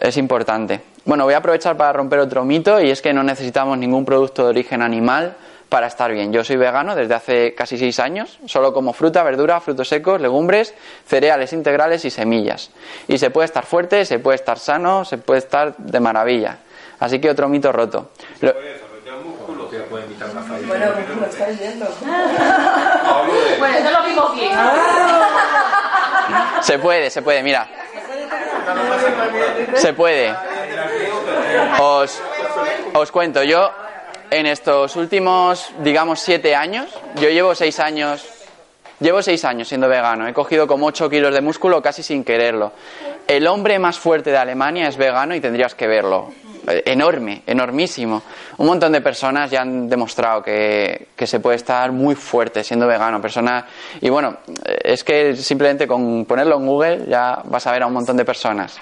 Es 0.00 0.16
importante. 0.16 0.80
Bueno, 1.04 1.24
voy 1.24 1.34
a 1.34 1.38
aprovechar 1.38 1.76
para 1.76 1.92
romper 1.92 2.18
otro 2.20 2.44
mito 2.44 2.80
y 2.80 2.90
es 2.90 3.02
que 3.02 3.12
no 3.12 3.22
necesitamos 3.22 3.76
ningún 3.78 4.04
producto 4.04 4.44
de 4.44 4.50
origen 4.50 4.82
animal 4.82 5.34
para 5.68 5.86
estar 5.86 6.10
bien. 6.12 6.32
Yo 6.32 6.44
soy 6.44 6.56
vegano 6.56 6.94
desde 6.94 7.14
hace 7.14 7.54
casi 7.54 7.76
seis 7.78 7.98
años, 7.98 8.38
solo 8.46 8.72
como 8.72 8.92
fruta, 8.92 9.22
verdura, 9.22 9.60
frutos 9.60 9.88
secos, 9.88 10.20
legumbres, 10.20 10.74
cereales 11.06 11.52
integrales 11.52 12.04
y 12.04 12.10
semillas. 12.10 12.70
Y 13.06 13.18
se 13.18 13.30
puede 13.30 13.46
estar 13.46 13.66
fuerte, 13.66 14.04
se 14.04 14.18
puede 14.18 14.36
estar 14.36 14.58
sano, 14.58 15.04
se 15.04 15.18
puede 15.18 15.40
estar 15.40 15.76
de 15.76 16.00
maravilla. 16.00 16.58
Así 17.00 17.20
que 17.20 17.30
otro 17.30 17.48
mito 17.48 17.70
roto. 17.72 18.10
Lo- 18.40 18.54
Bueno, 20.66 20.86
lo 21.20 21.26
estáis 21.26 21.58
viendo. 21.58 21.86
Bueno, 23.58 23.76
eso 23.78 23.90
lo 23.90 24.06
vimos 24.06 24.34
bien. 24.34 24.52
Se 26.62 26.78
puede, 26.78 27.10
se 27.10 27.22
puede, 27.22 27.42
mira. 27.42 27.68
Se 29.74 29.92
puede. 29.92 30.34
Os, 31.80 32.22
os 32.94 33.12
cuento, 33.12 33.42
yo 33.42 33.70
en 34.30 34.46
estos 34.46 34.96
últimos, 34.96 35.70
digamos, 35.80 36.20
siete 36.20 36.54
años, 36.54 36.86
yo 37.16 37.30
llevo 37.30 37.54
seis 37.54 37.80
años, 37.80 38.26
llevo 39.00 39.22
seis 39.22 39.44
años 39.44 39.68
siendo 39.68 39.88
vegano. 39.88 40.28
He 40.28 40.32
cogido 40.32 40.66
como 40.66 40.86
ocho 40.86 41.08
kilos 41.08 41.32
de 41.32 41.40
músculo 41.40 41.80
casi 41.80 42.02
sin 42.02 42.24
quererlo. 42.24 42.72
El 43.26 43.46
hombre 43.46 43.78
más 43.78 43.98
fuerte 43.98 44.30
de 44.30 44.38
Alemania 44.38 44.88
es 44.88 44.96
vegano 44.96 45.34
y 45.34 45.40
tendrías 45.40 45.74
que 45.74 45.86
verlo. 45.86 46.32
Enorme, 46.84 47.42
enormísimo. 47.46 48.22
Un 48.58 48.66
montón 48.66 48.92
de 48.92 49.00
personas 49.00 49.50
ya 49.50 49.62
han 49.62 49.88
demostrado 49.88 50.42
que, 50.42 51.08
que 51.16 51.26
se 51.26 51.40
puede 51.40 51.56
estar 51.56 51.90
muy 51.92 52.14
fuerte 52.14 52.62
siendo 52.62 52.86
vegano. 52.86 53.20
Personas, 53.20 53.64
y 54.00 54.08
bueno, 54.10 54.38
es 54.64 55.02
que 55.04 55.34
simplemente 55.36 55.86
con 55.86 56.24
ponerlo 56.24 56.56
en 56.56 56.66
Google 56.66 57.04
ya 57.08 57.40
vas 57.44 57.66
a 57.66 57.72
ver 57.72 57.82
a 57.82 57.86
un 57.86 57.92
montón 57.94 58.16
de 58.16 58.24
personas. 58.24 58.78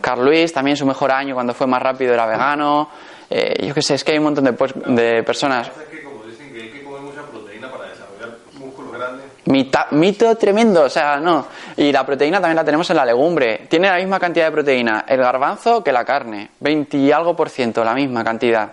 Carl 0.00 0.24
Luis, 0.24 0.52
también 0.52 0.76
su 0.76 0.84
mejor 0.86 1.12
año 1.12 1.34
cuando 1.34 1.54
fue 1.54 1.66
más 1.66 1.80
rápido 1.80 2.12
era 2.12 2.26
vegano. 2.26 2.88
Eh, 3.30 3.66
yo 3.66 3.72
qué 3.72 3.82
sé, 3.82 3.94
es 3.94 4.04
que 4.04 4.12
hay 4.12 4.18
un 4.18 4.24
montón 4.24 4.44
de, 4.44 4.52
pues- 4.52 4.74
de 4.74 5.22
personas. 5.22 5.68
Es 5.68 5.72
que 5.88 6.02
como 6.02 6.24
dicen 6.24 6.52
que 6.52 6.62
hay 6.62 6.70
que 6.70 6.82
comer 6.82 7.00
mucha 7.02 7.22
proteína 7.22 7.70
para 7.70 7.84
desarrollar 7.88 8.36
músculos 8.58 8.92
grandes, 8.92 9.24
Mita- 9.46 9.88
mito 9.90 10.36
tremendo, 10.36 10.84
o 10.84 10.88
sea, 10.88 11.16
no. 11.16 11.46
Y 11.76 11.90
la 11.90 12.06
proteína 12.06 12.40
también 12.40 12.56
la 12.56 12.64
tenemos 12.64 12.88
en 12.90 12.96
la 12.96 13.04
legumbre. 13.04 13.66
Tiene 13.68 13.88
la 13.88 13.96
misma 13.96 14.20
cantidad 14.20 14.46
de 14.46 14.52
proteína 14.52 15.04
el 15.08 15.18
garbanzo 15.20 15.82
que 15.82 15.90
la 15.92 16.04
carne. 16.04 16.50
20 16.60 16.96
y 16.96 17.10
algo 17.10 17.34
por 17.34 17.50
ciento, 17.50 17.82
la 17.84 17.94
misma 17.94 18.22
cantidad. 18.22 18.70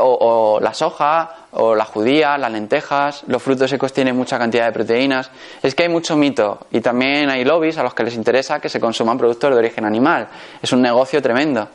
O, 0.00 0.56
o 0.56 0.60
la 0.60 0.74
soja, 0.74 1.30
o 1.52 1.74
la 1.74 1.84
judía, 1.84 2.36
las 2.36 2.50
lentejas, 2.52 3.22
los 3.28 3.42
frutos 3.42 3.70
secos 3.70 3.92
tienen 3.92 4.16
mucha 4.16 4.36
cantidad 4.38 4.66
de 4.66 4.72
proteínas. 4.72 5.30
Es 5.62 5.74
que 5.74 5.84
hay 5.84 5.88
mucho 5.88 6.16
mito. 6.16 6.66
Y 6.72 6.80
también 6.80 7.30
hay 7.30 7.44
lobbies 7.44 7.78
a 7.78 7.82
los 7.84 7.94
que 7.94 8.02
les 8.02 8.14
interesa 8.16 8.58
que 8.60 8.68
se 8.68 8.80
consuman 8.80 9.16
productos 9.16 9.50
de 9.52 9.56
origen 9.56 9.84
animal. 9.86 10.26
Es 10.60 10.72
un 10.72 10.82
negocio 10.82 11.22
tremendo. 11.22 11.68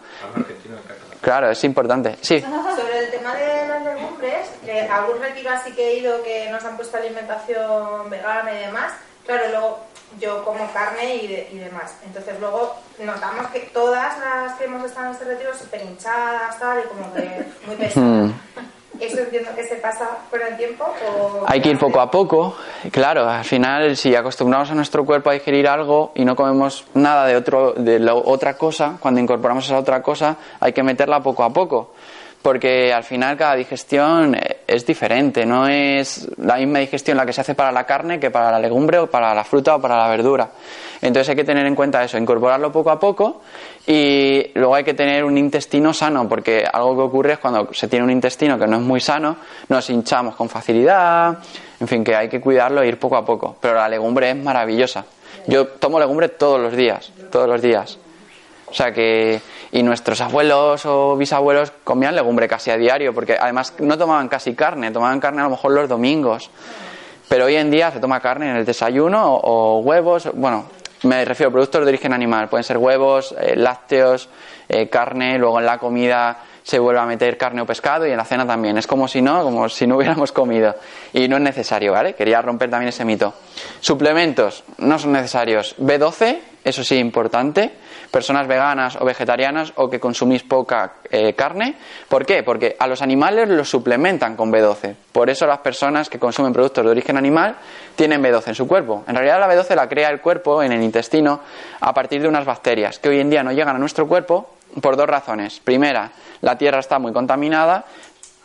Claro, 1.21 1.49
es 1.51 1.63
importante. 1.63 2.17
Sí. 2.21 2.39
Sobre 2.75 2.99
el 2.99 3.11
tema 3.11 3.33
de 3.33 3.67
las 3.67 3.83
legumbres, 3.83 4.02
eh, 4.67 4.87
algún 4.91 5.19
retiro 5.21 5.49
así 5.51 5.71
que 5.73 5.89
he 5.89 5.97
ido 5.99 6.23
que 6.23 6.49
nos 6.49 6.63
han 6.63 6.75
puesto 6.75 6.97
alimentación 6.97 8.09
vegana 8.09 8.51
y 8.53 8.65
demás, 8.65 8.93
claro, 9.25 9.43
luego 9.49 9.79
yo 10.19 10.43
como 10.45 10.71
carne 10.71 11.15
y, 11.15 11.27
de- 11.27 11.49
y 11.51 11.57
demás. 11.59 11.95
Entonces 12.05 12.39
luego 12.39 12.75
notamos 12.99 13.47
que 13.47 13.61
todas 13.73 14.17
las 14.19 14.53
que 14.55 14.65
hemos 14.65 14.83
estado 14.85 15.07
en 15.07 15.11
este 15.13 15.25
retiro 15.25 15.53
súper 15.55 15.81
hinchadas, 15.83 16.59
tal, 16.59 16.79
y 16.79 16.87
como 16.87 17.13
que 17.13 17.43
muy 17.65 17.75
pesadas. 17.77 18.07
Mm. 18.29 18.31
¿Eso 18.99 19.19
entiendo 19.19 19.49
que 19.55 19.63
se 19.67 19.75
pasa 19.77 20.07
con 20.29 20.39
el 20.39 20.55
tiempo? 20.55 20.85
O... 20.85 21.43
Hay 21.47 21.59
que 21.61 21.69
ir 21.69 21.79
poco 21.79 21.99
a 21.99 22.09
poco. 22.11 22.55
Claro, 22.91 23.27
al 23.27 23.43
final, 23.43 23.97
si 23.97 24.15
acostumbramos 24.15 24.69
a 24.69 24.75
nuestro 24.75 25.03
cuerpo 25.03 25.31
a 25.31 25.33
digerir 25.33 25.67
algo 25.67 26.11
y 26.13 26.23
no 26.23 26.35
comemos 26.35 26.85
nada 26.93 27.25
de, 27.25 27.35
otro, 27.35 27.73
de 27.73 27.99
la 27.99 28.13
otra 28.13 28.55
cosa, 28.55 28.97
cuando 28.99 29.19
incorporamos 29.19 29.65
esa 29.65 29.79
otra 29.79 30.01
cosa, 30.03 30.37
hay 30.59 30.71
que 30.73 30.83
meterla 30.83 31.21
poco 31.21 31.43
a 31.43 31.49
poco. 31.51 31.91
Porque 32.43 32.93
al 32.93 33.03
final 33.05 33.37
cada 33.37 33.55
digestión 33.55 34.35
eh, 34.35 34.57
es 34.67 34.85
diferente, 34.85 35.45
no 35.45 35.67
es 35.67 36.27
la 36.37 36.57
misma 36.57 36.79
digestión 36.79 37.17
la 37.17 37.25
que 37.25 37.33
se 37.33 37.41
hace 37.41 37.55
para 37.55 37.71
la 37.71 37.85
carne 37.85 38.19
que 38.19 38.29
para 38.29 38.51
la 38.51 38.59
legumbre 38.59 38.99
o 38.99 39.07
para 39.09 39.33
la 39.33 39.45
fruta 39.45 39.77
o 39.77 39.81
para 39.81 39.97
la 39.97 40.09
verdura. 40.09 40.49
Entonces 41.01 41.29
hay 41.29 41.35
que 41.37 41.45
tener 41.45 41.65
en 41.65 41.73
cuenta 41.73 42.03
eso, 42.03 42.17
incorporarlo 42.17 42.71
poco 42.71 42.91
a 42.91 42.99
poco 42.99 43.41
y 43.87 44.51
luego 44.55 44.75
hay 44.75 44.83
que 44.83 44.93
tener 44.93 45.23
un 45.23 45.37
intestino 45.37 45.93
sano, 45.93 46.27
porque 46.29 46.65
algo 46.71 46.95
que 46.95 47.01
ocurre 47.01 47.33
es 47.33 47.39
cuando 47.39 47.73
se 47.73 47.87
tiene 47.87 48.05
un 48.05 48.11
intestino 48.11 48.59
que 48.59 48.67
no 48.67 48.77
es 48.77 48.81
muy 48.81 48.99
sano, 48.99 49.37
nos 49.69 49.89
hinchamos 49.89 50.35
con 50.35 50.47
facilidad, 50.49 51.37
en 51.79 51.87
fin, 51.87 52.03
que 52.03 52.15
hay 52.15 52.29
que 52.29 52.39
cuidarlo 52.39 52.81
e 52.81 52.87
ir 52.87 52.99
poco 52.99 53.17
a 53.17 53.25
poco. 53.25 53.55
Pero 53.59 53.75
la 53.75 53.89
legumbre 53.89 54.29
es 54.29 54.35
maravillosa. 54.37 55.05
Yo 55.47 55.67
tomo 55.67 55.99
legumbre 55.99 56.29
todos 56.29 56.59
los 56.59 56.73
días, 56.73 57.11
todos 57.31 57.47
los 57.47 57.61
días. 57.61 57.99
O 58.73 58.75
sea 58.75 58.91
que, 58.91 59.39
y 59.71 59.83
nuestros 59.83 60.19
abuelos 60.19 60.83
o 60.87 61.15
bisabuelos 61.15 61.71
comían 61.83 62.15
legumbre 62.15 62.47
casi 62.47 62.71
a 62.71 62.75
diario, 62.75 63.13
porque 63.13 63.37
además 63.39 63.75
no 63.77 63.99
tomaban 63.99 64.27
casi 64.27 64.55
carne, 64.55 64.89
tomaban 64.89 65.19
carne 65.19 65.41
a 65.41 65.43
lo 65.43 65.51
mejor 65.51 65.73
los 65.73 65.87
domingos. 65.87 66.49
Pero 67.29 67.45
hoy 67.45 67.55
en 67.55 67.69
día 67.69 67.91
se 67.91 67.99
toma 67.99 68.19
carne 68.19 68.49
en 68.49 68.55
el 68.55 68.65
desayuno 68.65 69.35
o, 69.35 69.77
o 69.77 69.79
huevos, 69.81 70.27
bueno, 70.33 70.65
me 71.03 71.23
refiero 71.23 71.49
a 71.49 71.51
productos 71.51 71.81
de 71.81 71.89
origen 71.89 72.13
animal, 72.13 72.49
pueden 72.49 72.63
ser 72.63 72.79
huevos, 72.79 73.35
eh, 73.39 73.55
lácteos, 73.55 74.27
eh, 74.67 74.89
carne, 74.89 75.37
luego 75.37 75.59
en 75.59 75.67
la 75.67 75.77
comida 75.77 76.39
se 76.63 76.79
vuelve 76.79 76.99
a 77.01 77.05
meter 77.05 77.37
carne 77.37 77.61
o 77.61 77.65
pescado 77.65 78.07
y 78.07 78.11
en 78.11 78.17
la 78.17 78.25
cena 78.25 78.47
también. 78.47 78.77
Es 78.77 78.87
como 78.87 79.07
si 79.07 79.21
no, 79.21 79.43
como 79.43 79.69
si 79.69 79.85
no 79.85 79.97
hubiéramos 79.97 80.31
comido. 80.31 80.75
Y 81.13 81.27
no 81.27 81.35
es 81.35 81.43
necesario, 81.43 81.91
¿vale? 81.91 82.15
Quería 82.15 82.41
romper 82.41 82.69
también 82.69 82.89
ese 82.89 83.05
mito. 83.05 83.33
Suplementos, 83.81 84.63
no 84.79 84.97
son 84.97 85.11
necesarios. 85.11 85.75
B12, 85.77 86.39
eso 86.63 86.83
sí, 86.83 86.95
importante. 86.97 87.73
Personas 88.13 88.45
veganas 88.45 88.95
o 89.01 89.05
vegetarianas 89.05 89.73
o 89.73 89.89
que 89.89 89.99
consumís 89.99 90.43
poca 90.43 91.01
eh, 91.09 91.33
carne. 91.33 91.73
¿Por 92.07 92.27
qué? 92.27 92.43
Porque 92.43 92.75
a 92.77 92.85
los 92.85 93.01
animales 93.01 93.49
los 93.49 93.67
suplementan 93.67 94.35
con 94.35 94.53
B12. 94.53 94.93
Por 95.11 95.31
eso 95.31 95.47
las 95.47 95.65
personas 95.65 96.11
que 96.11 96.19
consumen 96.19 96.53
productos 96.53 96.85
de 96.85 96.91
origen 96.91 97.17
animal 97.17 97.55
tienen 97.95 98.21
B12 98.21 98.49
en 98.49 98.55
su 98.55 98.67
cuerpo. 98.67 99.03
En 99.07 99.15
realidad 99.15 99.39
la 99.39 99.49
B12 99.49 99.73
la 99.73 99.89
crea 99.89 100.09
el 100.09 100.21
cuerpo 100.21 100.61
en 100.61 100.71
el 100.71 100.83
intestino 100.83 101.39
a 101.81 101.91
partir 101.91 102.21
de 102.21 102.27
unas 102.27 102.45
bacterias 102.45 102.99
que 102.99 103.09
hoy 103.09 103.19
en 103.19 103.31
día 103.31 103.41
no 103.41 103.51
llegan 103.51 103.75
a 103.75 103.79
nuestro 103.79 104.07
cuerpo 104.07 104.57
por 104.79 104.95
dos 104.95 105.07
razones. 105.07 105.59
Primera, 105.59 106.11
la 106.41 106.55
tierra 106.55 106.81
está 106.81 106.99
muy 106.99 107.13
contaminada. 107.13 107.85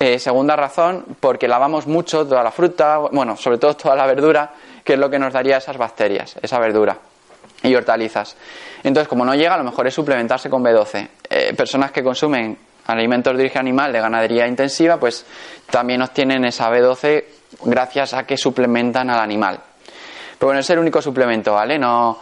Eh, 0.00 0.18
segunda 0.18 0.56
razón, 0.56 1.04
porque 1.20 1.46
lavamos 1.46 1.86
mucho 1.86 2.26
toda 2.26 2.42
la 2.42 2.52
fruta, 2.52 2.96
bueno, 2.96 3.36
sobre 3.36 3.58
todo 3.58 3.76
toda 3.76 3.96
la 3.96 4.06
verdura, 4.06 4.50
que 4.82 4.94
es 4.94 4.98
lo 4.98 5.10
que 5.10 5.18
nos 5.18 5.34
daría 5.34 5.58
esas 5.58 5.76
bacterias, 5.76 6.36
esa 6.40 6.58
verdura 6.58 6.96
y 7.62 7.74
hortalizas. 7.74 8.36
Entonces, 8.82 9.08
como 9.08 9.24
no 9.24 9.34
llega, 9.34 9.56
lo 9.56 9.64
mejor 9.64 9.86
es 9.86 9.94
suplementarse 9.94 10.48
con 10.48 10.62
B12. 10.62 11.08
Eh, 11.30 11.54
personas 11.56 11.90
que 11.92 12.02
consumen 12.02 12.56
alimentos 12.86 13.34
de 13.36 13.40
origen 13.42 13.60
animal 13.60 13.92
de 13.92 14.00
ganadería 14.00 14.46
intensiva, 14.46 14.96
pues 14.98 15.24
también 15.70 16.00
obtienen 16.02 16.44
esa 16.44 16.70
B12 16.70 17.24
gracias 17.64 18.14
a 18.14 18.24
que 18.24 18.36
suplementan 18.36 19.10
al 19.10 19.20
animal. 19.20 19.58
Pero 20.38 20.46
bueno, 20.48 20.60
es 20.60 20.70
el 20.70 20.78
único 20.78 21.02
suplemento, 21.02 21.52
¿vale? 21.54 21.78
No 21.78 22.18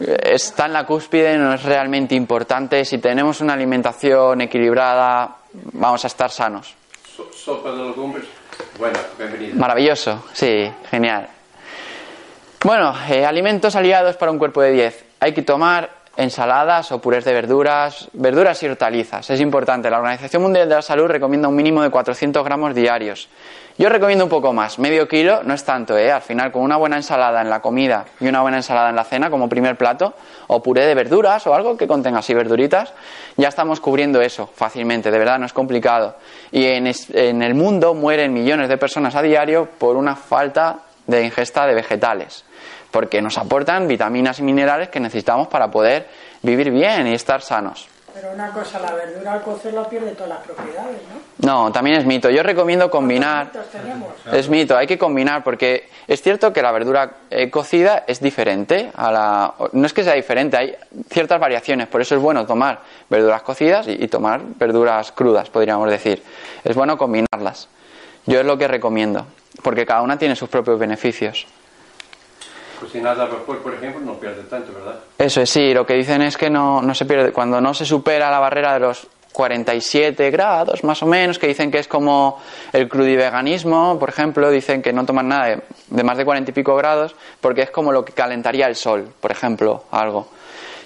eh, 0.00 0.16
está 0.24 0.66
en 0.66 0.72
la 0.74 0.84
cúspide, 0.84 1.38
no 1.38 1.54
es 1.54 1.62
realmente 1.62 2.14
importante. 2.14 2.84
Si 2.84 2.98
tenemos 2.98 3.40
una 3.40 3.52
alimentación 3.54 4.40
equilibrada, 4.42 5.36
vamos 5.52 6.04
a 6.04 6.06
estar 6.08 6.30
sanos. 6.30 6.74
So- 7.16 7.30
sopa 7.32 7.70
de 7.72 7.84
legumbres. 7.84 8.24
Bueno, 8.78 8.98
bienvenido. 9.16 9.56
Maravilloso, 9.56 10.24
sí, 10.32 10.70
genial. 10.90 11.28
Bueno, 12.62 12.94
eh, 13.08 13.24
alimentos 13.24 13.74
aliados 13.74 14.16
para 14.16 14.30
un 14.32 14.38
cuerpo 14.38 14.60
de 14.60 14.72
10. 14.72 15.04
Hay 15.20 15.32
que 15.32 15.42
tomar 15.42 15.88
ensaladas 16.16 16.92
o 16.92 17.00
purés 17.00 17.24
de 17.24 17.32
verduras, 17.32 18.08
verduras 18.12 18.62
y 18.62 18.66
hortalizas. 18.66 19.30
Es 19.30 19.40
importante. 19.40 19.90
La 19.90 19.98
Organización 19.98 20.42
Mundial 20.42 20.68
de 20.68 20.74
la 20.74 20.82
Salud 20.82 21.06
recomienda 21.06 21.48
un 21.48 21.56
mínimo 21.56 21.82
de 21.82 21.90
400 21.90 22.44
gramos 22.44 22.74
diarios. 22.74 23.28
Yo 23.78 23.88
recomiendo 23.88 24.24
un 24.24 24.30
poco 24.30 24.52
más, 24.52 24.78
medio 24.78 25.08
kilo, 25.08 25.42
no 25.42 25.54
es 25.54 25.64
tanto, 25.64 25.96
¿eh? 25.96 26.12
Al 26.12 26.20
final, 26.20 26.52
con 26.52 26.60
una 26.60 26.76
buena 26.76 26.96
ensalada 26.96 27.40
en 27.40 27.48
la 27.48 27.60
comida 27.60 28.04
y 28.20 28.28
una 28.28 28.42
buena 28.42 28.58
ensalada 28.58 28.90
en 28.90 28.96
la 28.96 29.04
cena 29.04 29.30
como 29.30 29.48
primer 29.48 29.76
plato, 29.78 30.12
o 30.48 30.62
puré 30.62 30.84
de 30.84 30.94
verduras 30.94 31.46
o 31.46 31.54
algo 31.54 31.78
que 31.78 31.86
contenga 31.86 32.18
así 32.18 32.34
verduritas, 32.34 32.92
ya 33.38 33.48
estamos 33.48 33.80
cubriendo 33.80 34.20
eso 34.20 34.50
fácilmente, 34.54 35.10
de 35.10 35.18
verdad 35.18 35.38
no 35.38 35.46
es 35.46 35.54
complicado. 35.54 36.16
Y 36.52 36.66
en, 36.66 36.92
en 37.14 37.42
el 37.42 37.54
mundo 37.54 37.94
mueren 37.94 38.34
millones 38.34 38.68
de 38.68 38.76
personas 38.76 39.14
a 39.14 39.22
diario 39.22 39.66
por 39.78 39.96
una 39.96 40.14
falta 40.14 40.80
de 41.06 41.24
ingesta 41.24 41.66
de 41.66 41.74
vegetales, 41.74 42.44
porque 42.90 43.22
nos 43.22 43.38
aportan 43.38 43.88
vitaminas 43.88 44.38
y 44.38 44.42
minerales 44.42 44.88
que 44.88 45.00
necesitamos 45.00 45.48
para 45.48 45.70
poder 45.70 46.08
vivir 46.42 46.70
bien 46.70 47.06
y 47.06 47.14
estar 47.14 47.42
sanos. 47.42 47.88
Pero 48.12 48.32
una 48.32 48.52
cosa, 48.52 48.80
la 48.80 48.92
verdura 48.92 49.34
al 49.34 49.42
cocerla 49.42 49.88
pierde 49.88 50.12
todas 50.12 50.30
las 50.30 50.38
propiedades, 50.40 51.00
¿no? 51.08 51.20
No, 51.46 51.72
también 51.72 51.96
es 51.96 52.04
mito. 52.04 52.28
Yo 52.28 52.42
recomiendo 52.42 52.90
combinar. 52.90 53.50
¿Cuántos 53.50 53.72
tenemos? 53.72 54.08
Es 54.32 54.48
mito, 54.48 54.76
hay 54.76 54.86
que 54.86 54.98
combinar 54.98 55.44
porque 55.44 55.88
es 56.08 56.20
cierto 56.20 56.52
que 56.52 56.60
la 56.60 56.72
verdura 56.72 57.12
eh, 57.30 57.50
cocida 57.50 58.04
es 58.06 58.20
diferente 58.20 58.90
a 58.94 59.12
la. 59.12 59.54
No 59.72 59.86
es 59.86 59.92
que 59.92 60.02
sea 60.02 60.14
diferente, 60.14 60.56
hay 60.56 60.76
ciertas 61.08 61.38
variaciones, 61.38 61.86
por 61.86 62.00
eso 62.00 62.16
es 62.16 62.20
bueno 62.20 62.46
tomar 62.46 62.80
verduras 63.08 63.42
cocidas 63.42 63.86
y, 63.86 63.92
y 63.92 64.08
tomar 64.08 64.40
verduras 64.56 65.12
crudas, 65.12 65.48
podríamos 65.48 65.88
decir. 65.88 66.22
Es 66.64 66.74
bueno 66.74 66.98
combinarlas. 66.98 67.68
Yo 68.26 68.40
es 68.40 68.46
lo 68.46 68.58
que 68.58 68.68
recomiendo, 68.68 69.26
porque 69.62 69.86
cada 69.86 70.02
una 70.02 70.18
tiene 70.18 70.36
sus 70.36 70.48
propios 70.48 70.78
beneficios. 70.78 71.46
Si 72.88 73.00
nada 73.00 73.26
vapor, 73.26 73.58
por 73.58 73.74
ejemplo, 73.74 74.00
no 74.00 74.14
pierde 74.14 74.42
tanto, 74.44 74.72
¿verdad? 74.72 75.00
Eso 75.18 75.40
es, 75.40 75.50
sí, 75.50 75.74
lo 75.74 75.84
que 75.84 75.94
dicen 75.94 76.22
es 76.22 76.36
que 76.36 76.50
no, 76.50 76.82
no 76.82 76.94
se 76.94 77.04
pierde, 77.04 77.32
cuando 77.32 77.60
no 77.60 77.74
se 77.74 77.84
supera 77.84 78.30
la 78.30 78.38
barrera 78.38 78.74
de 78.74 78.80
los 78.80 79.06
47 79.32 80.30
grados 80.30 80.82
más 80.84 81.02
o 81.02 81.06
menos, 81.06 81.38
que 81.38 81.46
dicen 81.46 81.70
que 81.70 81.78
es 81.78 81.88
como 81.88 82.40
el 82.72 82.88
crudiveganismo, 82.88 83.98
por 83.98 84.08
ejemplo, 84.08 84.50
dicen 84.50 84.82
que 84.82 84.92
no 84.92 85.04
toman 85.06 85.28
nada 85.28 85.62
de, 85.88 86.02
más 86.02 86.18
de 86.18 86.24
40 86.24 86.50
y 86.50 86.54
pico 86.54 86.74
grados 86.74 87.14
porque 87.40 87.62
es 87.62 87.70
como 87.70 87.92
lo 87.92 88.04
que 88.04 88.12
calentaría 88.12 88.66
el 88.66 88.76
sol, 88.76 89.08
por 89.20 89.30
ejemplo, 89.30 89.84
algo. 89.90 90.28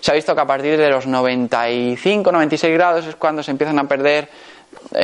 Se 0.00 0.10
ha 0.10 0.14
visto 0.14 0.34
que 0.34 0.40
a 0.42 0.46
partir 0.46 0.76
de 0.76 0.90
los 0.90 1.06
95, 1.06 2.30
96 2.30 2.74
grados 2.74 3.06
es 3.06 3.16
cuando 3.16 3.42
se 3.42 3.50
empiezan 3.50 3.78
a 3.78 3.88
perder 3.88 4.28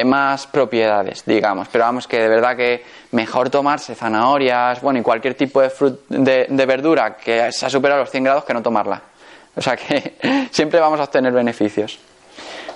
más 0.04 0.46
propiedades, 0.46 1.24
digamos. 1.24 1.68
Pero 1.68 1.84
vamos, 1.84 2.06
que 2.06 2.20
de 2.20 2.28
verdad 2.28 2.56
que 2.56 2.84
mejor 3.12 3.50
tomarse 3.50 3.94
zanahorias, 3.94 4.80
bueno, 4.80 4.98
y 5.00 5.02
cualquier 5.02 5.34
tipo 5.34 5.60
de, 5.60 5.70
frut- 5.70 5.98
de, 6.08 6.66
verdura 6.66 7.16
que 7.16 7.50
se 7.52 7.66
ha 7.66 7.70
superado 7.70 8.00
los 8.00 8.10
100 8.10 8.24
grados 8.24 8.44
que 8.44 8.54
no 8.54 8.62
tomarla. 8.62 9.00
O 9.56 9.60
sea 9.60 9.76
que 9.76 10.16
siempre 10.50 10.78
vamos 10.80 11.00
a 11.00 11.04
obtener 11.04 11.32
beneficios. 11.32 11.98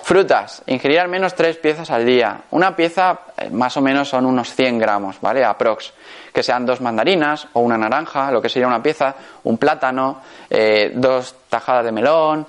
Frutas, 0.03 0.61
ingerir 0.67 0.99
al 0.99 1.07
menos 1.07 1.33
tres 1.33 1.57
piezas 1.57 1.89
al 1.89 2.05
día. 2.05 2.41
Una 2.51 2.75
pieza 2.75 3.21
eh, 3.37 3.49
más 3.49 3.75
o 3.77 3.81
menos 3.81 4.07
son 4.07 4.25
unos 4.27 4.53
100 4.53 4.77
gramos, 4.77 5.19
¿vale? 5.19 5.43
Aprox. 5.43 5.93
Que 6.31 6.43
sean 6.43 6.63
dos 6.65 6.79
mandarinas 6.79 7.47
o 7.53 7.61
una 7.61 7.75
naranja, 7.77 8.29
lo 8.29 8.39
que 8.41 8.49
sería 8.49 8.67
una 8.67 8.83
pieza, 8.83 9.15
un 9.45 9.57
plátano, 9.57 10.21
eh, 10.49 10.91
dos 10.93 11.33
tajadas 11.49 11.85
de 11.85 11.91
melón. 11.91 12.45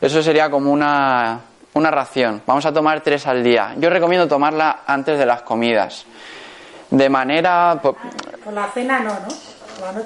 Eso 0.00 0.22
sería 0.22 0.48
como 0.48 0.70
una, 0.70 1.40
una 1.74 1.90
ración. 1.90 2.42
Vamos 2.46 2.66
a 2.66 2.72
tomar 2.72 3.00
tres 3.00 3.26
al 3.26 3.42
día. 3.42 3.74
Yo 3.78 3.90
recomiendo 3.90 4.26
tomarla 4.28 4.80
antes 4.86 5.18
de 5.18 5.26
las 5.26 5.42
comidas. 5.42 6.04
De 6.90 7.08
manera... 7.08 7.78
po- 7.82 7.96
Por 8.44 8.52
la 8.52 8.66
cena 8.68 9.00
no, 9.00 9.10
¿no? 9.14 9.28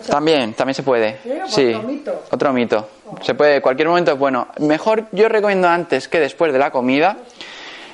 También, 0.09 0.55
también 0.55 0.75
se 0.75 0.83
puede. 0.85 1.19
Sí, 1.23 1.31
Sí, 1.47 1.75
otro 1.75 1.89
mito. 1.89 2.23
otro 2.31 2.53
mito. 2.53 2.89
Se 3.23 3.35
puede, 3.35 3.61
cualquier 3.61 3.89
momento 3.89 4.13
es 4.13 4.19
bueno. 4.19 4.47
Mejor 4.61 5.07
yo 5.11 5.29
recomiendo 5.29 5.69
antes 5.69 6.07
que 6.07 6.21
después 6.21 6.53
de 6.53 6.59
la 6.61 6.71
comida. 6.71 7.17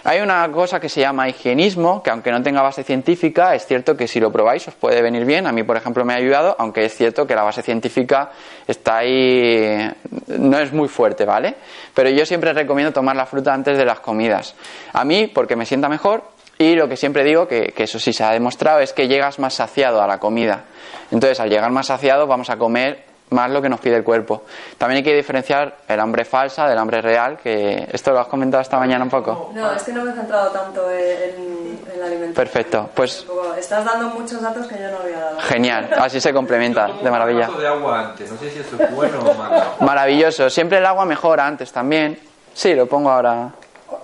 Hay 0.05 0.21
una 0.21 0.51
cosa 0.51 0.81
que 0.81 0.89
se 0.89 1.01
llama 1.01 1.29
higienismo, 1.29 2.03
que 2.03 2.11
aunque 2.11 2.31
no 2.31 2.43
tenga 2.43 2.63
base 2.63 2.83
científica, 2.83 3.55
es 3.55 3.67
cierto 3.67 3.97
que 3.97 4.09
si 4.09 4.19
lo 4.19 4.33
probáis 4.33 4.67
os 4.69 4.75
puede 4.75 5.03
venir 5.03 5.25
bien. 5.25 5.47
A 5.47 5.53
mí, 5.53 5.63
por 5.63 5.77
ejemplo, 5.77 6.05
me 6.05 6.15
ha 6.15 6.17
ayudado, 6.17 6.57
aunque 6.59 6.85
es 6.85 6.95
cierto 6.95 7.27
que 7.27 7.35
la 7.35 7.43
base 7.43 7.63
científica 7.63 8.31
está 8.67 8.99
ahí, 8.99 9.91
no 10.29 10.59
es 10.59 10.73
muy 10.73 10.89
fuerte, 10.89 11.25
¿vale? 11.25 11.57
Pero 11.95 12.09
yo 12.11 12.25
siempre 12.25 12.53
recomiendo 12.53 12.93
tomar 12.93 13.15
la 13.15 13.27
fruta 13.27 13.53
antes 13.53 13.77
de 13.77 13.85
las 13.85 14.01
comidas. 14.01 14.55
A 14.93 15.05
mí, 15.05 15.27
porque 15.27 15.57
me 15.57 15.67
sienta 15.67 15.89
mejor, 15.89 16.25
y 16.57 16.75
lo 16.75 16.89
que 16.89 16.97
siempre 16.97 17.25
digo, 17.25 17.47
que, 17.47 17.73
que 17.75 17.85
eso 17.85 17.99
sí 17.99 18.13
se 18.13 18.25
ha 18.25 18.31
demostrado, 18.33 18.81
es 18.81 18.93
que 18.93 19.09
llegas 19.09 19.39
más 19.39 19.55
saciado 19.55 20.03
a 20.03 20.07
la 20.07 20.19
comida. 20.19 20.65
Entonces, 21.11 21.41
al 21.41 21.51
llegar 21.51 21.71
más 21.71 21.89
saciado, 21.89 22.27
vamos 22.27 22.49
a 22.51 22.57
comer 22.57 23.10
más 23.31 23.51
lo 23.51 23.63
que 23.63 23.69
nos 23.69 23.81
pide 23.81 23.97
el 23.97 24.05
cuerpo. 24.05 24.43
También 24.79 24.99
hay 24.99 25.03
que 25.03 25.15
diferenciar 25.15 25.77
el 25.89 26.01
hambre 26.01 26.25
falsa 26.25 26.69
del 26.69 26.79
hambre 26.79 27.01
real, 27.01 27.39
que 27.43 27.89
esto 27.93 28.13
lo 28.13 28.21
has 28.21 28.27
comentado 28.27 28.61
esta 28.61 28.79
mañana 28.79 29.05
un 29.05 29.11
poco. 29.11 29.51
No, 29.55 29.73
es 29.73 29.83
que 29.83 29.93
no 29.93 30.05
me 30.05 30.11
he 30.11 30.15
centrado 30.15 30.51
tanto 30.51 30.91
en, 30.91 31.79
en 31.93 32.01
la 32.01 32.07
alimentación. 32.07 32.35
Perfecto, 32.35 32.91
pues 32.95 33.27
Estás 33.59 33.85
dando 33.85 34.09
muchos 34.09 34.41
datos 34.41 34.67
que 34.67 34.75
yo 34.81 34.91
no 34.91 34.99
había 34.99 35.19
dado. 35.21 35.41
genial, 35.41 35.91
así 35.99 36.21
se 36.21 36.33
complementa, 36.33 36.89
de 37.03 37.11
maravilla. 37.11 37.49
Un 37.51 37.59
de 37.59 37.67
agua 37.69 38.01
antes, 38.11 38.31
no 38.33 38.39
sé 38.39 38.51
si 38.51 38.59
eso 38.61 38.77
es 38.83 38.91
bueno 38.95 39.19
o 39.21 39.35
malo. 39.35 39.63
Maravilloso, 39.81 40.49
siempre 40.51 40.79
el 40.79 40.87
agua 40.87 41.05
mejora 41.05 41.47
antes 41.47 41.71
también. 41.73 42.19
Sí, 42.55 42.75
lo 42.75 42.87
pongo 42.87 43.11
ahora. 43.11 43.51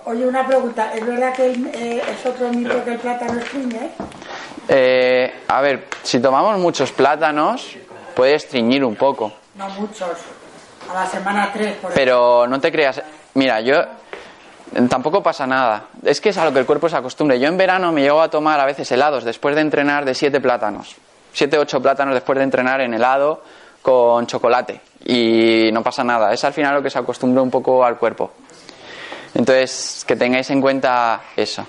Oye, 0.05 0.25
una 0.25 0.45
pregunta. 0.47 0.93
¿Es 0.93 1.05
verdad 1.05 1.33
que 1.33 1.47
el- 1.51 1.67
eh, 1.73 2.01
es 2.11 2.25
otro 2.25 2.47
mito 2.49 2.81
que 2.85 2.91
el 2.93 2.97
plátano 2.99 3.39
estriñe? 3.39 3.89
Eh, 4.69 5.33
a 5.47 5.61
ver, 5.61 5.85
si 6.03 6.19
tomamos 6.21 6.57
muchos 6.59 6.91
plátanos, 6.91 7.75
puede 8.17 8.33
estreñir 8.33 8.83
un 8.83 8.95
poco. 8.95 9.31
No 9.53 9.69
muchos. 9.69 10.09
A 10.89 10.93
la 10.93 11.05
semana 11.05 11.51
3, 11.53 11.75
por 11.75 11.91
ejemplo. 11.91 11.91
Pero 11.93 12.47
no 12.47 12.59
te 12.59 12.71
creas, 12.71 13.01
mira, 13.35 13.61
yo 13.61 13.75
tampoco 14.89 15.21
pasa 15.21 15.45
nada. 15.45 15.85
Es 16.03 16.19
que 16.19 16.29
es 16.29 16.37
a 16.37 16.45
lo 16.45 16.51
que 16.51 16.59
el 16.59 16.65
cuerpo 16.65 16.89
se 16.89 16.97
acostumbre. 16.97 17.39
Yo 17.39 17.47
en 17.47 17.57
verano 17.57 17.91
me 17.91 18.01
llego 18.01 18.19
a 18.21 18.29
tomar 18.29 18.59
a 18.59 18.65
veces 18.65 18.91
helados 18.91 19.23
después 19.23 19.53
de 19.53 19.61
entrenar 19.61 20.03
de 20.03 20.15
siete 20.15 20.41
plátanos. 20.41 20.95
Siete, 21.31 21.59
ocho 21.59 21.79
plátanos 21.79 22.15
después 22.15 22.39
de 22.39 22.43
entrenar 22.45 22.81
en 22.81 22.95
helado 22.95 23.43
con 23.83 24.25
chocolate. 24.25 24.81
Y 25.05 25.69
no 25.71 25.83
pasa 25.83 26.03
nada. 26.03 26.33
Es 26.33 26.43
al 26.43 26.53
final 26.53 26.73
lo 26.73 26.81
que 26.81 26.89
se 26.89 26.97
acostumbra 26.97 27.43
un 27.43 27.51
poco 27.51 27.85
al 27.85 27.97
cuerpo. 27.97 28.31
Entonces, 29.35 30.03
que 30.07 30.15
tengáis 30.15 30.49
en 30.49 30.59
cuenta 30.61 31.21
eso. 31.35 31.67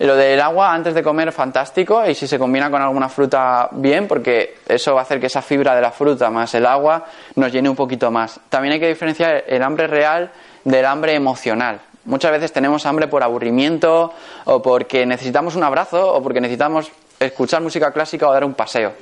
Lo 0.00 0.14
del 0.14 0.40
agua 0.40 0.72
antes 0.72 0.94
de 0.94 1.02
comer, 1.02 1.32
fantástico. 1.32 2.06
Y 2.06 2.14
si 2.14 2.28
se 2.28 2.38
combina 2.38 2.70
con 2.70 2.80
alguna 2.80 3.08
fruta, 3.08 3.68
bien, 3.72 4.06
porque 4.06 4.58
eso 4.68 4.94
va 4.94 5.00
a 5.00 5.02
hacer 5.02 5.18
que 5.18 5.26
esa 5.26 5.42
fibra 5.42 5.74
de 5.74 5.80
la 5.80 5.90
fruta 5.90 6.30
más 6.30 6.54
el 6.54 6.66
agua 6.66 7.04
nos 7.34 7.52
llene 7.52 7.68
un 7.68 7.76
poquito 7.76 8.10
más. 8.10 8.40
También 8.48 8.74
hay 8.74 8.80
que 8.80 8.88
diferenciar 8.88 9.44
el 9.46 9.62
hambre 9.62 9.86
real 9.86 10.30
del 10.64 10.84
hambre 10.84 11.14
emocional. 11.14 11.80
Muchas 12.04 12.30
veces 12.30 12.52
tenemos 12.52 12.86
hambre 12.86 13.08
por 13.08 13.22
aburrimiento 13.22 14.14
o 14.44 14.62
porque 14.62 15.04
necesitamos 15.04 15.56
un 15.56 15.64
abrazo 15.64 16.14
o 16.14 16.22
porque 16.22 16.40
necesitamos 16.40 16.90
escuchar 17.20 17.60
música 17.60 17.92
clásica 17.92 18.28
o 18.28 18.32
dar 18.32 18.44
un 18.44 18.54
paseo. 18.54 18.92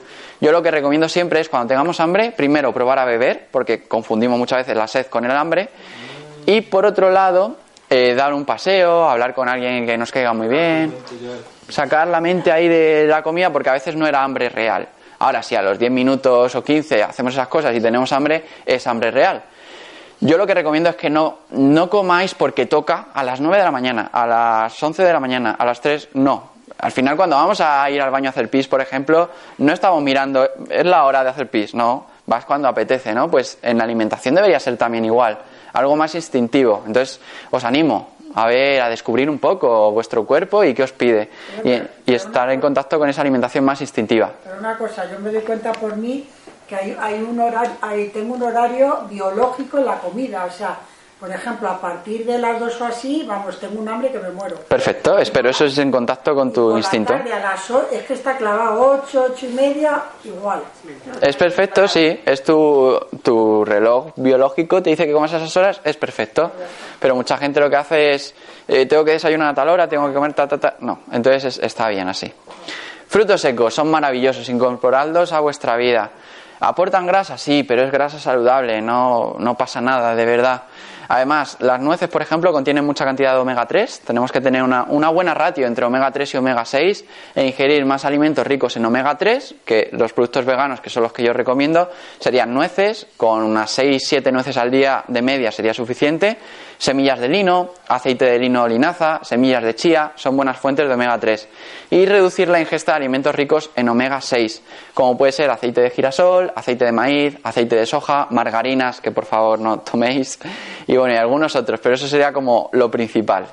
Yo 0.40 0.50
lo 0.50 0.62
que 0.62 0.70
recomiendo 0.70 1.08
siempre 1.08 1.40
es 1.40 1.48
cuando 1.48 1.68
tengamos 1.68 2.00
hambre, 2.00 2.32
primero 2.36 2.72
probar 2.72 2.98
a 2.98 3.04
beber, 3.04 3.48
porque 3.50 3.82
confundimos 3.82 4.38
muchas 4.38 4.58
veces 4.58 4.76
la 4.76 4.86
sed 4.86 5.06
con 5.06 5.24
el 5.24 5.30
hambre, 5.30 5.68
y 6.46 6.62
por 6.62 6.84
otro 6.84 7.10
lado, 7.10 7.56
eh, 7.88 8.14
dar 8.14 8.34
un 8.34 8.44
paseo, 8.44 9.08
hablar 9.08 9.34
con 9.34 9.48
alguien 9.48 9.86
que 9.86 9.96
nos 9.96 10.10
caiga 10.10 10.32
muy 10.32 10.48
bien, 10.48 10.94
sacar 11.68 12.08
la 12.08 12.20
mente 12.20 12.50
ahí 12.50 12.68
de 12.68 13.06
la 13.06 13.22
comida 13.22 13.50
porque 13.50 13.70
a 13.70 13.74
veces 13.74 13.96
no 13.96 14.06
era 14.06 14.22
hambre 14.22 14.48
real. 14.48 14.88
Ahora, 15.18 15.42
si 15.42 15.54
a 15.54 15.62
los 15.62 15.78
10 15.78 15.90
minutos 15.90 16.54
o 16.54 16.62
15 16.62 17.02
hacemos 17.02 17.32
esas 17.32 17.48
cosas 17.48 17.74
y 17.74 17.80
tenemos 17.80 18.12
hambre, 18.12 18.44
es 18.66 18.86
hambre 18.86 19.10
real. 19.10 19.42
Yo 20.20 20.38
lo 20.38 20.46
que 20.46 20.54
recomiendo 20.54 20.90
es 20.90 20.96
que 20.96 21.10
no, 21.10 21.40
no 21.50 21.90
comáis 21.90 22.34
porque 22.34 22.66
toca 22.66 23.08
a 23.12 23.22
las 23.22 23.40
9 23.40 23.58
de 23.58 23.64
la 23.64 23.70
mañana, 23.70 24.10
a 24.12 24.26
las 24.26 24.82
11 24.82 25.02
de 25.04 25.12
la 25.12 25.20
mañana, 25.20 25.56
a 25.58 25.64
las 25.64 25.80
3, 25.80 26.10
no. 26.14 26.56
Al 26.78 26.92
final, 26.92 27.16
cuando 27.16 27.36
vamos 27.36 27.60
a 27.60 27.88
ir 27.90 28.00
al 28.00 28.10
baño 28.10 28.28
a 28.28 28.30
hacer 28.30 28.48
pis, 28.50 28.66
por 28.68 28.80
ejemplo, 28.80 29.30
no 29.58 29.72
estamos 29.72 30.02
mirando, 30.02 30.48
es 30.68 30.84
la 30.84 31.04
hora 31.04 31.22
de 31.22 31.30
hacer 31.30 31.48
pis, 31.48 31.74
no. 31.74 32.06
Vas 32.26 32.44
cuando 32.44 32.68
apetece, 32.68 33.14
¿no? 33.14 33.30
Pues 33.30 33.58
en 33.62 33.78
la 33.78 33.84
alimentación 33.84 34.34
debería 34.34 34.58
ser 34.58 34.76
también 34.76 35.04
igual, 35.04 35.38
algo 35.78 35.96
más 35.96 36.14
instintivo. 36.14 36.82
Entonces, 36.86 37.20
os 37.50 37.64
animo 37.64 38.16
a 38.34 38.46
ver, 38.46 38.82
a 38.82 38.90
descubrir 38.90 39.30
un 39.30 39.38
poco 39.38 39.90
vuestro 39.92 40.26
cuerpo 40.26 40.62
y 40.62 40.74
qué 40.74 40.82
os 40.82 40.92
pide. 40.92 41.30
Y, 41.64 42.10
y 42.10 42.14
estar 42.14 42.50
en 42.50 42.60
contacto 42.60 42.98
con 42.98 43.08
esa 43.08 43.22
alimentación 43.22 43.64
más 43.64 43.80
instintiva. 43.80 44.30
Pero 44.44 44.58
una 44.58 44.76
cosa, 44.76 45.10
yo 45.10 45.18
me 45.20 45.32
doy 45.32 45.40
cuenta 45.40 45.72
por 45.72 45.96
mí 45.96 46.28
que 46.68 46.76
hay, 46.76 46.96
hay 47.00 47.22
un 47.22 47.40
horario, 47.40 47.72
hay, 47.80 48.08
tengo 48.08 48.34
un 48.34 48.42
horario 48.42 49.06
biológico 49.08 49.78
en 49.78 49.86
la 49.86 49.98
comida. 49.98 50.44
O 50.44 50.50
sea, 50.50 50.76
por 51.18 51.30
ejemplo, 51.30 51.68
a 51.68 51.80
partir 51.80 52.26
de 52.26 52.38
las 52.38 52.60
dos 52.60 52.78
o 52.80 52.84
así, 52.84 53.24
vamos, 53.26 53.58
tengo 53.58 53.80
un 53.80 53.88
hambre 53.88 54.12
que 54.12 54.18
me 54.18 54.30
muero. 54.30 54.56
Perfecto, 54.68 55.18
espero 55.18 55.48
eso 55.50 55.64
es 55.64 55.78
en 55.78 55.90
contacto 55.90 56.34
con 56.34 56.52
tu 56.52 56.68
Por 56.68 56.76
instinto. 56.78 57.12
La 57.14 57.18
tarde 57.20 57.32
a 57.32 57.38
las 57.40 57.70
o- 57.70 57.88
es 57.90 58.02
que 58.04 58.12
está 58.14 58.36
clavado 58.36 59.00
8, 59.02 59.28
8 59.32 59.46
y 59.46 59.52
media, 59.54 60.02
igual. 60.24 60.60
Es 61.22 61.34
perfecto, 61.36 61.88
sí, 61.88 62.20
es 62.24 62.42
tu, 62.44 62.98
tu 63.22 63.64
reloj 63.64 64.08
biológico, 64.16 64.82
te 64.82 64.90
dice 64.90 65.06
que 65.06 65.12
comas 65.12 65.32
a 65.32 65.38
esas 65.38 65.56
horas, 65.56 65.80
es 65.84 65.96
perfecto. 65.96 66.52
Pero 67.00 67.14
mucha 67.14 67.38
gente 67.38 67.60
lo 67.60 67.70
que 67.70 67.76
hace 67.76 68.10
es, 68.12 68.34
eh, 68.68 68.84
tengo 68.86 69.04
que 69.04 69.12
desayunar 69.12 69.48
a 69.48 69.54
tal 69.54 69.68
hora, 69.70 69.88
tengo 69.88 70.06
que 70.08 70.14
comer 70.14 70.34
ta, 70.34 70.46
ta, 70.46 70.58
ta. 70.58 70.74
No, 70.80 71.00
entonces 71.12 71.44
es- 71.44 71.58
está 71.64 71.88
bien 71.88 72.08
así. 72.08 72.30
Frutos 73.08 73.40
secos 73.40 73.72
son 73.74 73.90
maravillosos, 73.90 74.48
incorporadlos 74.48 75.32
a 75.32 75.40
vuestra 75.40 75.76
vida. 75.76 76.10
¿Aportan 76.58 77.06
grasa? 77.06 77.36
Sí, 77.36 77.62
pero 77.64 77.82
es 77.84 77.90
grasa 77.92 78.18
saludable, 78.18 78.80
no, 78.80 79.36
no 79.38 79.54
pasa 79.56 79.80
nada, 79.80 80.14
de 80.14 80.24
verdad. 80.24 80.62
Además, 81.08 81.56
las 81.60 81.80
nueces, 81.80 82.08
por 82.08 82.22
ejemplo, 82.22 82.52
contienen 82.52 82.84
mucha 82.84 83.04
cantidad 83.04 83.32
de 83.32 83.38
omega 83.38 83.66
3. 83.66 84.00
Tenemos 84.06 84.32
que 84.32 84.40
tener 84.40 84.62
una, 84.62 85.08
buena 85.10 85.34
ratio 85.34 85.66
entre 85.66 85.84
omega 85.84 86.10
3 86.10 86.34
y 86.34 86.36
omega 86.36 86.64
6 86.64 87.04
e 87.34 87.46
ingerir 87.46 87.84
más 87.84 88.04
alimentos 88.04 88.46
ricos 88.46 88.76
en 88.76 88.84
omega 88.84 89.16
3, 89.16 89.56
que 89.64 89.90
los 89.92 90.12
productos 90.12 90.44
veganos, 90.44 90.80
que 90.80 90.90
son 90.90 91.02
los 91.02 91.12
que 91.12 91.22
yo 91.22 91.32
recomiendo, 91.32 91.90
serían 92.18 92.52
nueces, 92.52 93.06
con 93.16 93.42
unas 93.42 93.78
6-7 93.78 94.32
nueces 94.32 94.56
al 94.56 94.70
día 94.70 95.04
de 95.08 95.22
media 95.22 95.52
sería 95.52 95.74
suficiente. 95.74 96.38
Semillas 96.78 97.18
de 97.20 97.28
lino, 97.28 97.70
aceite 97.88 98.26
de 98.26 98.38
lino 98.38 98.62
o 98.62 98.68
linaza, 98.68 99.20
semillas 99.22 99.62
de 99.62 99.74
chía, 99.74 100.12
son 100.14 100.36
buenas 100.36 100.58
fuentes 100.58 100.86
de 100.86 100.92
omega 100.92 101.18
3. 101.18 101.48
Y 101.90 102.04
reducir 102.04 102.48
la 102.48 102.60
ingesta 102.60 102.92
de 102.92 102.96
alimentos 102.96 103.34
ricos 103.34 103.70
en 103.76 103.88
omega 103.88 104.20
6, 104.20 104.62
como 104.92 105.16
puede 105.16 105.32
ser 105.32 105.50
aceite 105.50 105.80
de 105.80 105.90
girasol, 105.90 106.52
aceite 106.54 106.84
de 106.84 106.92
maíz, 106.92 107.38
aceite 107.42 107.76
de 107.76 107.86
soja, 107.86 108.26
margarinas, 108.30 109.00
que 109.00 109.10
por 109.10 109.24
favor 109.24 109.58
no 109.58 109.78
toméis, 109.90 110.38
y 110.86 110.95
bueno, 110.96 111.14
y 111.14 111.18
algunos 111.18 111.54
otros, 111.56 111.80
pero 111.80 111.94
eso 111.94 112.06
sería 112.06 112.32
como 112.32 112.70
lo 112.72 112.90
principal. 112.90 113.46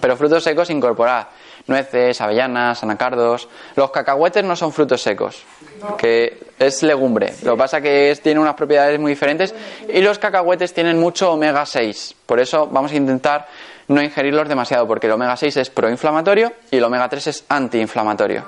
Pero 0.00 0.16
frutos 0.16 0.44
secos 0.44 0.70
incorporar 0.70 1.28
nueces, 1.66 2.20
avellanas, 2.20 2.82
anacardos. 2.82 3.48
Los 3.74 3.90
cacahuetes 3.90 4.44
no 4.44 4.56
son 4.56 4.72
frutos 4.72 5.02
secos, 5.02 5.42
que 5.98 6.38
es 6.58 6.82
legumbre. 6.82 7.34
Lo 7.42 7.52
que 7.52 7.58
pasa 7.58 7.80
que 7.80 8.10
es, 8.10 8.20
tiene 8.20 8.40
unas 8.40 8.54
propiedades 8.54 8.98
muy 8.98 9.12
diferentes 9.12 9.54
y 9.88 10.00
los 10.00 10.18
cacahuetes 10.18 10.72
tienen 10.72 10.98
mucho 10.98 11.32
omega 11.32 11.64
6. 11.66 12.14
Por 12.26 12.40
eso 12.40 12.66
vamos 12.66 12.92
a 12.92 12.96
intentar 12.96 13.46
no 13.88 14.02
ingerirlos 14.02 14.48
demasiado, 14.48 14.86
porque 14.86 15.06
el 15.06 15.12
omega 15.12 15.36
6 15.36 15.56
es 15.58 15.70
proinflamatorio 15.70 16.52
y 16.70 16.76
el 16.76 16.84
omega 16.84 17.08
3 17.08 17.26
es 17.28 17.44
antiinflamatorio. 17.48 18.44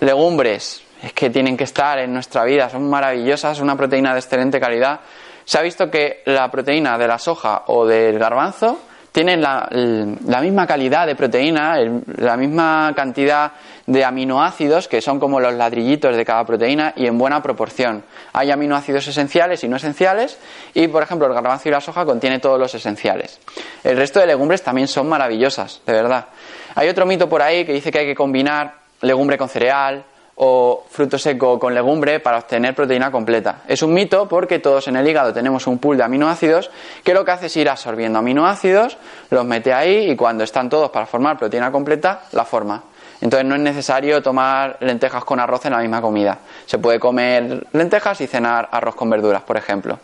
Legumbres. 0.00 0.82
es 1.02 1.12
que 1.12 1.30
tienen 1.30 1.56
que 1.56 1.64
estar 1.64 1.98
en 1.98 2.12
nuestra 2.12 2.44
vida, 2.44 2.68
son 2.68 2.88
maravillosas, 2.88 3.60
una 3.60 3.76
proteína 3.76 4.12
de 4.12 4.20
excelente 4.20 4.60
calidad. 4.60 5.00
Se 5.46 5.58
ha 5.58 5.62
visto 5.62 5.88
que 5.88 6.22
la 6.26 6.50
proteína 6.50 6.98
de 6.98 7.06
la 7.06 7.18
soja 7.18 7.62
o 7.68 7.86
del 7.86 8.18
garbanzo 8.18 8.80
tienen 9.12 9.40
la, 9.40 9.66
la 9.70 10.40
misma 10.42 10.66
calidad 10.66 11.06
de 11.06 11.14
proteína, 11.14 11.76
la 12.18 12.36
misma 12.36 12.92
cantidad 12.94 13.52
de 13.86 14.04
aminoácidos, 14.04 14.88
que 14.88 15.00
son 15.00 15.18
como 15.18 15.40
los 15.40 15.54
ladrillitos 15.54 16.14
de 16.16 16.24
cada 16.24 16.44
proteína, 16.44 16.92
y 16.96 17.06
en 17.06 17.16
buena 17.16 17.40
proporción. 17.40 18.04
Hay 18.34 18.50
aminoácidos 18.50 19.06
esenciales 19.08 19.64
y 19.64 19.68
no 19.68 19.76
esenciales, 19.76 20.38
y 20.74 20.88
por 20.88 21.02
ejemplo 21.02 21.26
el 21.28 21.32
garbanzo 21.32 21.68
y 21.68 21.72
la 21.72 21.80
soja 21.80 22.04
contiene 22.04 22.40
todos 22.40 22.58
los 22.58 22.74
esenciales. 22.74 23.40
El 23.84 23.96
resto 23.96 24.20
de 24.20 24.26
legumbres 24.26 24.62
también 24.62 24.88
son 24.88 25.08
maravillosas, 25.08 25.80
de 25.86 25.92
verdad. 25.92 26.26
Hay 26.74 26.88
otro 26.88 27.06
mito 27.06 27.26
por 27.26 27.40
ahí 27.40 27.64
que 27.64 27.72
dice 27.72 27.90
que 27.90 28.00
hay 28.00 28.06
que 28.06 28.14
combinar 28.14 28.74
legumbre 29.00 29.38
con 29.38 29.48
cereal, 29.48 30.04
o 30.36 30.84
fruto 30.88 31.18
seco 31.18 31.58
con 31.58 31.74
legumbre 31.74 32.20
para 32.20 32.38
obtener 32.38 32.74
proteína 32.74 33.10
completa. 33.10 33.62
Es 33.66 33.82
un 33.82 33.94
mito 33.94 34.28
porque 34.28 34.58
todos 34.58 34.86
en 34.88 34.96
el 34.96 35.08
hígado 35.08 35.32
tenemos 35.32 35.66
un 35.66 35.78
pool 35.78 35.96
de 35.96 36.04
aminoácidos 36.04 36.70
que 37.02 37.14
lo 37.14 37.24
que 37.24 37.30
hace 37.30 37.46
es 37.46 37.56
ir 37.56 37.68
absorbiendo 37.68 38.18
aminoácidos, 38.18 38.98
los 39.30 39.44
mete 39.44 39.72
ahí 39.72 40.10
y 40.10 40.16
cuando 40.16 40.44
están 40.44 40.68
todos 40.68 40.90
para 40.90 41.06
formar 41.06 41.38
proteína 41.38 41.72
completa, 41.72 42.22
la 42.32 42.44
forma. 42.44 42.82
Entonces 43.20 43.46
no 43.46 43.54
es 43.54 43.62
necesario 43.62 44.22
tomar 44.22 44.76
lentejas 44.80 45.24
con 45.24 45.40
arroz 45.40 45.64
en 45.64 45.72
la 45.72 45.78
misma 45.78 46.02
comida. 46.02 46.38
Se 46.66 46.78
puede 46.78 47.00
comer 47.00 47.66
lentejas 47.72 48.20
y 48.20 48.26
cenar 48.26 48.68
arroz 48.70 48.94
con 48.94 49.08
verduras, 49.08 49.42
por 49.42 49.56
ejemplo. 49.56 49.98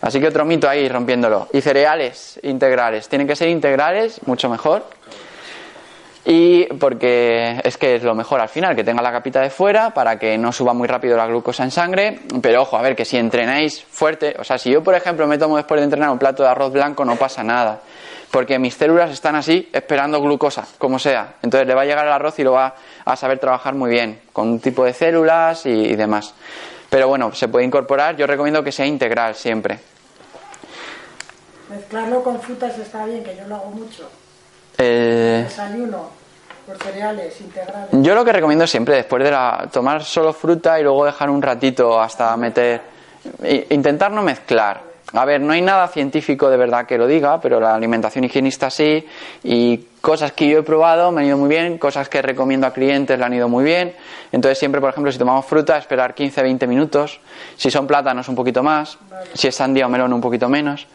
Así 0.00 0.20
que 0.20 0.26
otro 0.26 0.44
mito 0.44 0.68
ahí 0.68 0.88
rompiéndolo. 0.88 1.48
Y 1.52 1.60
cereales 1.60 2.40
integrales. 2.42 3.08
Tienen 3.08 3.26
que 3.26 3.36
ser 3.36 3.48
integrales, 3.48 4.20
mucho 4.26 4.48
mejor. 4.48 4.84
Y 6.28 6.64
porque 6.64 7.60
es 7.62 7.78
que 7.78 7.94
es 7.94 8.02
lo 8.02 8.12
mejor 8.12 8.40
al 8.40 8.48
final, 8.48 8.74
que 8.74 8.82
tenga 8.82 9.00
la 9.00 9.12
capita 9.12 9.40
de 9.40 9.48
fuera 9.48 9.94
para 9.94 10.18
que 10.18 10.36
no 10.36 10.50
suba 10.50 10.72
muy 10.72 10.88
rápido 10.88 11.16
la 11.16 11.24
glucosa 11.28 11.62
en 11.62 11.70
sangre. 11.70 12.18
Pero 12.42 12.62
ojo, 12.62 12.76
a 12.76 12.82
ver, 12.82 12.96
que 12.96 13.04
si 13.04 13.16
entrenáis 13.16 13.84
fuerte, 13.84 14.34
o 14.36 14.42
sea, 14.42 14.58
si 14.58 14.72
yo 14.72 14.82
por 14.82 14.96
ejemplo 14.96 15.28
me 15.28 15.38
tomo 15.38 15.56
después 15.56 15.80
de 15.80 15.84
entrenar 15.84 16.10
un 16.10 16.18
plato 16.18 16.42
de 16.42 16.48
arroz 16.48 16.72
blanco, 16.72 17.04
no 17.04 17.14
pasa 17.14 17.44
nada. 17.44 17.78
Porque 18.32 18.58
mis 18.58 18.74
células 18.74 19.12
están 19.12 19.36
así, 19.36 19.68
esperando 19.72 20.20
glucosa, 20.20 20.66
como 20.78 20.98
sea. 20.98 21.34
Entonces 21.42 21.68
le 21.68 21.76
va 21.76 21.82
a 21.82 21.84
llegar 21.84 22.04
el 22.04 22.12
arroz 22.12 22.36
y 22.40 22.42
lo 22.42 22.52
va 22.52 22.74
a 23.04 23.14
saber 23.14 23.38
trabajar 23.38 23.76
muy 23.76 23.90
bien, 23.90 24.20
con 24.32 24.48
un 24.48 24.58
tipo 24.58 24.84
de 24.84 24.94
células 24.94 25.64
y, 25.64 25.70
y 25.70 25.94
demás. 25.94 26.34
Pero 26.90 27.06
bueno, 27.06 27.32
se 27.34 27.46
puede 27.46 27.64
incorporar, 27.64 28.16
yo 28.16 28.26
recomiendo 28.26 28.64
que 28.64 28.72
sea 28.72 28.84
integral 28.84 29.36
siempre. 29.36 29.78
Mezclarlo 31.70 32.24
con 32.24 32.40
frutas 32.40 32.76
está 32.78 33.06
bien, 33.06 33.22
que 33.22 33.36
yo 33.36 33.46
lo 33.46 33.54
hago 33.54 33.70
mucho. 33.70 34.08
Eh, 34.78 35.42
Desayuno, 35.44 36.10
por 36.66 36.76
cereales 36.78 37.40
integrales. 37.40 37.88
Yo 37.92 38.14
lo 38.14 38.24
que 38.24 38.32
recomiendo 38.32 38.66
siempre, 38.66 38.96
después 38.96 39.22
de 39.22 39.30
la, 39.30 39.68
tomar 39.72 40.04
solo 40.04 40.32
fruta 40.32 40.78
y 40.78 40.82
luego 40.82 41.04
dejar 41.04 41.30
un 41.30 41.42
ratito 41.42 42.00
hasta 42.00 42.36
meter. 42.36 42.80
Intentar 43.70 44.12
no 44.12 44.22
mezclar. 44.22 44.86
A 45.12 45.24
ver, 45.24 45.40
no 45.40 45.52
hay 45.52 45.62
nada 45.62 45.86
científico 45.88 46.50
de 46.50 46.56
verdad 46.56 46.84
que 46.84 46.98
lo 46.98 47.06
diga, 47.06 47.40
pero 47.40 47.60
la 47.60 47.74
alimentación 47.74 48.24
higienista 48.24 48.70
sí. 48.70 49.06
Y 49.44 49.78
cosas 50.00 50.32
que 50.32 50.48
yo 50.48 50.58
he 50.58 50.62
probado 50.62 51.12
me 51.12 51.20
han 51.22 51.28
ido 51.28 51.36
muy 51.36 51.48
bien, 51.48 51.78
cosas 51.78 52.08
que 52.08 52.20
recomiendo 52.20 52.66
a 52.66 52.72
clientes 52.72 53.16
le 53.16 53.24
han 53.24 53.32
ido 53.32 53.48
muy 53.48 53.64
bien. 53.64 53.94
Entonces, 54.32 54.58
siempre, 54.58 54.80
por 54.80 54.90
ejemplo, 54.90 55.10
si 55.12 55.18
tomamos 55.18 55.46
fruta, 55.46 55.78
esperar 55.78 56.14
15-20 56.14 56.66
minutos. 56.66 57.20
Si 57.56 57.70
son 57.70 57.86
plátanos, 57.86 58.28
un 58.28 58.34
poquito 58.34 58.62
más. 58.62 58.98
Si 59.32 59.46
es 59.46 59.54
sandía 59.54 59.86
o 59.86 59.88
melón, 59.88 60.12
un 60.12 60.20
poquito 60.20 60.48
menos. 60.48 60.86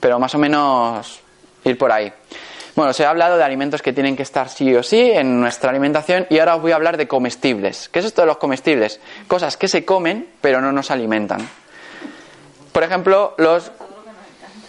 Pero 0.00 0.18
más 0.18 0.34
o 0.34 0.38
menos 0.38 1.20
ir 1.64 1.78
por 1.78 1.92
ahí. 1.92 2.12
Bueno, 2.74 2.94
se 2.94 3.04
ha 3.04 3.10
hablado 3.10 3.36
de 3.36 3.44
alimentos 3.44 3.82
que 3.82 3.92
tienen 3.92 4.16
que 4.16 4.22
estar 4.22 4.48
sí 4.48 4.74
o 4.74 4.82
sí 4.82 5.10
en 5.10 5.40
nuestra 5.40 5.70
alimentación 5.70 6.26
y 6.30 6.38
ahora 6.38 6.56
os 6.56 6.62
voy 6.62 6.72
a 6.72 6.76
hablar 6.76 6.96
de 6.96 7.06
comestibles. 7.06 7.90
¿Qué 7.90 7.98
es 7.98 8.06
esto 8.06 8.22
de 8.22 8.26
los 8.26 8.38
comestibles? 8.38 8.98
Cosas 9.28 9.58
que 9.58 9.68
se 9.68 9.84
comen 9.84 10.28
pero 10.40 10.62
no 10.62 10.72
nos 10.72 10.90
alimentan. 10.90 11.46
Por 12.72 12.82
ejemplo, 12.82 13.34
los, 13.36 13.70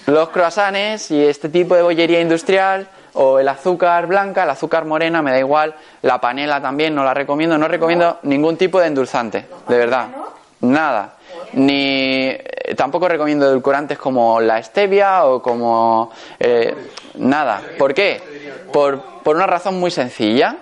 los 0.08 0.30
croissants 0.30 1.12
y 1.12 1.24
este 1.24 1.48
tipo 1.48 1.76
de 1.76 1.82
bollería 1.82 2.20
industrial 2.20 2.90
o 3.14 3.40
el 3.40 3.48
azúcar 3.48 4.08
blanca, 4.08 4.44
el 4.44 4.50
azúcar 4.50 4.84
morena, 4.84 5.22
me 5.22 5.32
da 5.32 5.40
igual, 5.40 5.74
la 6.02 6.20
panela 6.20 6.62
también, 6.62 6.94
no 6.94 7.06
la 7.06 7.14
recomiendo, 7.14 7.58
no 7.58 7.70
recomiendo 7.70 8.20
ningún 8.24 8.58
tipo 8.58 8.82
de 8.82 8.88
endulzante, 8.88 9.46
de 9.68 9.78
verdad, 9.78 10.08
nada. 10.62 11.16
Ni 11.54 12.28
eh, 12.28 12.74
tampoco 12.76 13.08
recomiendo 13.08 13.46
edulcorantes 13.46 13.98
como 13.98 14.42
la 14.42 14.62
stevia 14.62 15.26
o 15.26 15.42
como 15.42 16.12
eh, 16.40 16.76
nada. 17.16 17.62
¿Por 17.78 17.94
qué? 17.94 18.22
Por, 18.72 19.02
por 19.24 19.36
una 19.36 19.48
razón 19.48 19.80
muy 19.80 19.92
sencilla. 19.92 20.58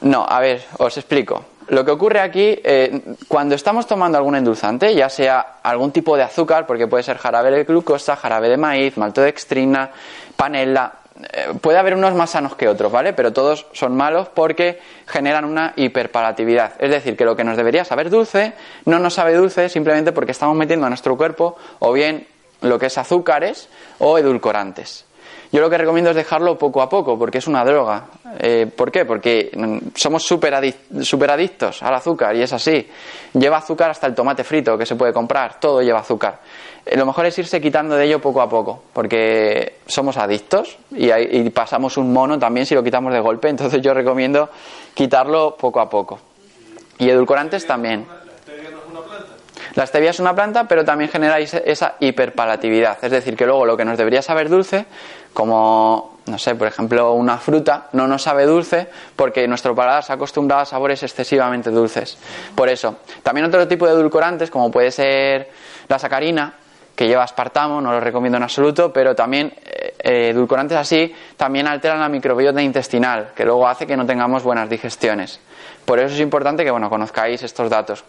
No, 0.00 0.24
a 0.28 0.40
ver, 0.40 0.64
os 0.78 0.96
explico. 0.96 1.44
Lo 1.68 1.84
que 1.84 1.90
ocurre 1.90 2.20
aquí, 2.20 2.58
eh, 2.64 3.02
cuando 3.28 3.54
estamos 3.54 3.86
tomando 3.86 4.16
algún 4.16 4.36
endulzante, 4.36 4.94
ya 4.94 5.10
sea 5.10 5.58
algún 5.62 5.92
tipo 5.92 6.16
de 6.16 6.22
azúcar, 6.22 6.66
porque 6.66 6.86
puede 6.86 7.02
ser 7.02 7.18
jarabe 7.18 7.50
de 7.50 7.64
glucosa, 7.64 8.16
jarabe 8.16 8.48
de 8.48 8.56
maíz, 8.56 8.96
maltodextrina, 8.96 9.90
panela, 10.34 10.94
eh, 11.32 11.48
puede 11.60 11.78
haber 11.78 11.94
unos 11.94 12.14
más 12.14 12.30
sanos 12.30 12.54
que 12.54 12.68
otros, 12.68 12.92
¿vale? 12.92 13.12
Pero 13.12 13.32
todos 13.32 13.66
son 13.72 13.96
malos 13.96 14.28
porque 14.28 14.80
generan 15.06 15.44
una 15.44 15.72
hiperpalatividad. 15.76 16.72
Es 16.78 16.90
decir, 16.90 17.16
que 17.16 17.24
lo 17.24 17.36
que 17.36 17.44
nos 17.44 17.56
debería 17.56 17.84
saber 17.84 18.08
dulce 18.08 18.52
no 18.84 18.98
nos 18.98 19.14
sabe 19.14 19.34
dulce 19.34 19.68
simplemente 19.68 20.12
porque 20.12 20.32
estamos 20.32 20.56
metiendo 20.56 20.86
a 20.86 20.88
nuestro 20.88 21.16
cuerpo 21.16 21.56
o 21.80 21.92
bien 21.92 22.26
lo 22.62 22.78
que 22.78 22.86
es 22.86 22.98
azúcares 22.98 23.68
o 23.98 24.18
edulcorantes. 24.18 25.04
Yo 25.50 25.62
lo 25.62 25.70
que 25.70 25.78
recomiendo 25.78 26.10
es 26.10 26.16
dejarlo 26.16 26.58
poco 26.58 26.82
a 26.82 26.90
poco, 26.90 27.18
porque 27.18 27.38
es 27.38 27.46
una 27.46 27.64
droga. 27.64 28.04
Eh, 28.38 28.66
¿Por 28.66 28.92
qué? 28.92 29.06
Porque 29.06 29.50
mm, 29.56 29.78
somos 29.94 30.22
súper 30.22 30.52
adic- 30.52 31.02
súper 31.02 31.30
adictos 31.30 31.82
al 31.82 31.94
azúcar, 31.94 32.36
y 32.36 32.42
es 32.42 32.52
así. 32.52 32.86
Lleva 33.32 33.56
azúcar 33.56 33.90
hasta 33.90 34.06
el 34.06 34.14
tomate 34.14 34.44
frito 34.44 34.76
que 34.76 34.84
se 34.84 34.94
puede 34.94 35.12
comprar, 35.14 35.58
todo 35.58 35.80
lleva 35.80 36.00
azúcar. 36.00 36.40
Eh, 36.84 36.98
lo 36.98 37.06
mejor 37.06 37.24
es 37.24 37.38
irse 37.38 37.62
quitando 37.62 37.94
de 37.96 38.04
ello 38.04 38.20
poco 38.20 38.42
a 38.42 38.48
poco, 38.48 38.82
porque 38.92 39.76
somos 39.86 40.18
adictos 40.18 40.76
y, 40.94 41.10
hay- 41.10 41.28
y 41.30 41.48
pasamos 41.48 41.96
un 41.96 42.12
mono 42.12 42.38
también 42.38 42.66
si 42.66 42.74
lo 42.74 42.82
quitamos 42.84 43.14
de 43.14 43.20
golpe, 43.20 43.48
entonces 43.48 43.80
yo 43.80 43.94
recomiendo 43.94 44.50
quitarlo 44.92 45.56
poco 45.56 45.80
a 45.80 45.88
poco. 45.88 46.18
Y 46.98 47.08
edulcorantes 47.08 47.66
también. 47.66 48.06
La 49.78 49.86
stevia 49.86 50.10
es 50.10 50.18
una 50.18 50.34
planta, 50.34 50.64
pero 50.64 50.84
también 50.84 51.08
genera 51.08 51.38
esa 51.38 51.94
hiperpalatividad. 52.00 52.98
Es 53.00 53.12
decir, 53.12 53.36
que 53.36 53.46
luego 53.46 53.64
lo 53.64 53.76
que 53.76 53.84
nos 53.84 53.96
debería 53.96 54.22
saber 54.22 54.48
dulce, 54.48 54.86
como, 55.32 56.18
no 56.26 56.36
sé, 56.36 56.56
por 56.56 56.66
ejemplo, 56.66 57.12
una 57.12 57.38
fruta, 57.38 57.86
no 57.92 58.08
nos 58.08 58.22
sabe 58.22 58.44
dulce 58.44 58.88
porque 59.14 59.46
nuestro 59.46 59.76
paladar 59.76 60.02
se 60.02 60.10
ha 60.10 60.16
acostumbrado 60.16 60.62
a 60.62 60.64
sabores 60.64 61.04
excesivamente 61.04 61.70
dulces. 61.70 62.18
Por 62.56 62.68
eso. 62.68 62.96
También 63.22 63.46
otro 63.46 63.68
tipo 63.68 63.86
de 63.86 63.92
edulcorantes, 63.92 64.50
como 64.50 64.68
puede 64.68 64.90
ser 64.90 65.48
la 65.86 65.96
sacarina, 65.96 66.54
que 66.96 67.06
lleva 67.06 67.22
aspartamo, 67.22 67.80
no 67.80 67.92
lo 67.92 68.00
recomiendo 68.00 68.36
en 68.36 68.42
absoluto, 68.42 68.92
pero 68.92 69.14
también 69.14 69.54
eh, 69.64 69.94
eh, 70.00 70.30
edulcorantes 70.30 70.76
así 70.76 71.14
también 71.36 71.68
alteran 71.68 72.00
la 72.00 72.08
microbiota 72.08 72.60
intestinal, 72.60 73.28
que 73.32 73.44
luego 73.44 73.68
hace 73.68 73.86
que 73.86 73.96
no 73.96 74.04
tengamos 74.04 74.42
buenas 74.42 74.68
digestiones. 74.68 75.38
Por 75.84 76.00
eso 76.00 76.12
es 76.12 76.20
importante 76.20 76.64
que 76.64 76.72
bueno, 76.72 76.90
conozcáis 76.90 77.40
estos 77.44 77.70
datos. 77.70 78.04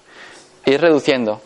Ir 0.65 0.79
reduciendo. 0.81 1.41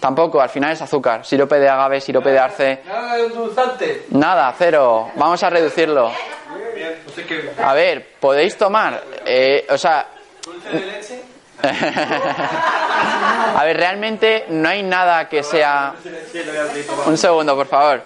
Tampoco, 0.00 0.40
al 0.40 0.48
final 0.48 0.72
es 0.72 0.82
azúcar. 0.82 1.24
Sirope 1.26 1.56
de 1.58 1.68
agave, 1.68 2.00
sirope 2.00 2.30
de 2.30 2.38
arce. 2.38 2.82
Nada 2.86 3.14
de 3.16 3.26
endulzante. 3.26 4.06
Nada, 4.10 4.54
cero. 4.56 5.10
Vamos 5.16 5.42
a 5.42 5.50
reducirlo. 5.50 6.12
A 7.62 7.74
ver, 7.74 8.06
podéis 8.20 8.56
tomar. 8.56 9.02
eh, 9.26 9.66
o 9.68 9.76
sea. 9.78 10.06
a 13.56 13.64
ver, 13.64 13.76
realmente 13.76 14.44
no 14.50 14.68
hay 14.68 14.82
nada 14.84 15.28
que 15.28 15.42
sea. 15.42 15.94
Un 17.06 17.18
segundo, 17.18 17.56
por 17.56 17.66
favor. 17.66 18.02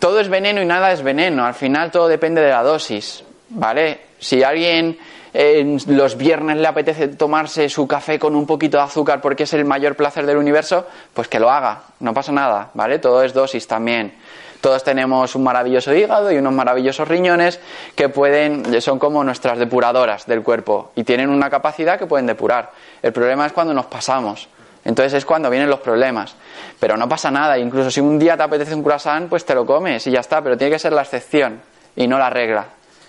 Todo 0.00 0.20
es 0.20 0.28
veneno 0.28 0.60
y 0.60 0.66
nada 0.66 0.90
es 0.92 1.02
veneno. 1.02 1.44
Al 1.46 1.54
final 1.54 1.90
todo 1.90 2.08
depende 2.08 2.40
de 2.40 2.50
la 2.50 2.62
dosis. 2.62 3.22
¿Vale? 3.50 4.00
Si 4.18 4.42
alguien 4.42 4.98
eh, 5.38 5.76
los 5.88 6.16
viernes 6.16 6.56
le 6.56 6.66
apetece 6.66 7.08
tomarse 7.08 7.68
su 7.68 7.86
café 7.86 8.18
con 8.18 8.34
un 8.34 8.46
poquito 8.46 8.78
de 8.78 8.84
azúcar 8.84 9.20
porque 9.20 9.42
es 9.42 9.52
el 9.52 9.66
mayor 9.66 9.94
placer 9.94 10.24
del 10.24 10.38
universo, 10.38 10.86
pues 11.12 11.28
que 11.28 11.38
lo 11.38 11.50
haga. 11.50 11.82
No 12.00 12.14
pasa 12.14 12.32
nada. 12.32 12.70
¿Vale? 12.72 12.98
Todo 12.98 13.22
es 13.22 13.34
dosis 13.34 13.66
también. 13.66 14.14
Todos 14.62 14.82
tenemos 14.82 15.34
un 15.34 15.44
maravilloso 15.44 15.92
hígado 15.94 16.32
y 16.32 16.38
unos 16.38 16.54
maravillosos 16.54 17.06
riñones 17.06 17.60
que 17.94 18.08
pueden, 18.08 18.80
son 18.80 18.98
como 18.98 19.22
nuestras 19.22 19.58
depuradoras 19.58 20.24
del 20.24 20.42
cuerpo 20.42 20.92
y 20.94 21.04
tienen 21.04 21.28
una 21.28 21.50
capacidad 21.50 21.98
que 21.98 22.06
pueden 22.06 22.26
depurar. 22.26 22.70
El 23.02 23.12
problema 23.12 23.44
es 23.44 23.52
cuando 23.52 23.74
nos 23.74 23.86
pasamos. 23.86 24.48
Entonces 24.86 25.12
es 25.12 25.26
cuando 25.26 25.50
vienen 25.50 25.68
los 25.68 25.80
problemas. 25.80 26.34
Pero 26.80 26.96
no 26.96 27.10
pasa 27.10 27.30
nada. 27.30 27.58
Incluso 27.58 27.90
si 27.90 28.00
un 28.00 28.18
día 28.18 28.38
te 28.38 28.44
apetece 28.44 28.74
un 28.74 28.82
croissant, 28.82 29.28
pues 29.28 29.44
te 29.44 29.54
lo 29.54 29.66
comes 29.66 30.06
y 30.06 30.12
ya 30.12 30.20
está. 30.20 30.40
Pero 30.40 30.56
tiene 30.56 30.72
que 30.72 30.78
ser 30.78 30.94
la 30.94 31.02
excepción 31.02 31.60
y 31.94 32.08
no 32.08 32.18
la 32.18 32.30
regla. 32.30 32.64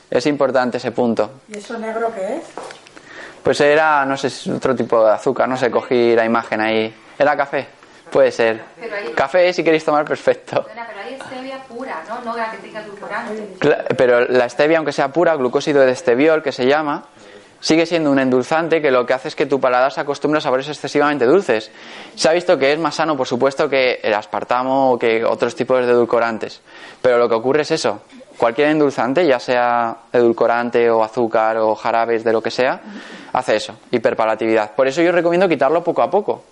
Es 0.09 0.25
importante 0.25 0.77
ese 0.77 0.91
punto. 0.91 1.29
¿Y 1.49 1.57
eso 1.57 1.77
negro 1.77 2.11
qué 2.15 2.37
es? 2.37 2.43
Pues 3.43 3.59
era, 3.61 4.05
no 4.05 4.17
sé, 4.17 4.29
si 4.29 4.49
es 4.49 4.55
otro 4.55 4.75
tipo 4.75 5.05
de 5.05 5.11
azúcar. 5.13 5.47
No 5.47 5.57
sé, 5.57 5.69
cogí 5.71 6.15
la 6.15 6.25
imagen 6.25 6.59
ahí. 6.61 6.93
¿Era 7.17 7.35
café? 7.35 7.67
Puede 8.11 8.31
ser. 8.31 8.61
Pero 8.79 8.95
hay- 8.95 9.11
Café, 9.13 9.51
si 9.53 9.63
queréis 9.63 9.83
tomar, 9.83 10.05
perfecto. 10.05 10.65
Pero 10.67 10.81
hay 11.03 11.17
stevia 11.19 11.57
pura, 11.67 12.03
¿no? 12.07 12.21
No 12.21 12.37
la 12.37 12.51
que 12.51 12.57
tenga 12.57 12.81
edulcorante. 12.81 13.57
Pero 13.97 14.25
la 14.27 14.47
stevia, 14.49 14.77
aunque 14.77 14.93
sea 14.93 15.09
pura, 15.09 15.35
glucósido 15.35 15.81
de 15.81 15.91
esteviol, 15.91 16.41
que 16.41 16.51
se 16.53 16.65
llama, 16.65 17.05
sigue 17.59 17.85
siendo 17.85 18.09
un 18.11 18.19
endulzante 18.19 18.81
que 18.81 18.91
lo 18.91 19.05
que 19.05 19.13
hace 19.13 19.27
es 19.27 19.35
que 19.35 19.45
tu 19.45 19.59
paladar 19.59 19.91
se 19.91 19.99
acostumbre 20.01 20.37
a 20.37 20.41
sabores 20.41 20.67
excesivamente 20.69 21.25
dulces. 21.25 21.69
Se 22.15 22.29
ha 22.29 22.31
visto 22.33 22.57
que 22.57 22.71
es 22.73 22.79
más 22.79 22.95
sano, 22.95 23.17
por 23.17 23.27
supuesto, 23.27 23.67
que 23.69 23.99
el 24.03 24.13
aspartamo 24.13 24.91
o 24.93 24.99
que 24.99 25.25
otros 25.25 25.53
tipos 25.55 25.85
de 25.85 25.91
edulcorantes. 25.91 26.61
Pero 27.01 27.17
lo 27.17 27.27
que 27.27 27.35
ocurre 27.35 27.63
es 27.63 27.71
eso. 27.71 28.01
Cualquier 28.37 28.69
endulzante, 28.69 29.25
ya 29.25 29.39
sea 29.39 29.95
edulcorante 30.13 30.89
o 30.91 31.03
azúcar 31.03 31.57
o 31.57 31.73
jarabes 31.75 32.23
de 32.23 32.31
lo 32.31 32.41
que 32.41 32.51
sea, 32.51 32.79
hace 33.33 33.55
eso, 33.55 33.75
hiperpalatividad. 33.91 34.71
Por 34.75 34.87
eso 34.87 35.01
yo 35.01 35.11
recomiendo 35.11 35.49
quitarlo 35.49 35.83
poco 35.83 36.03
a 36.03 36.09
poco. 36.09 36.43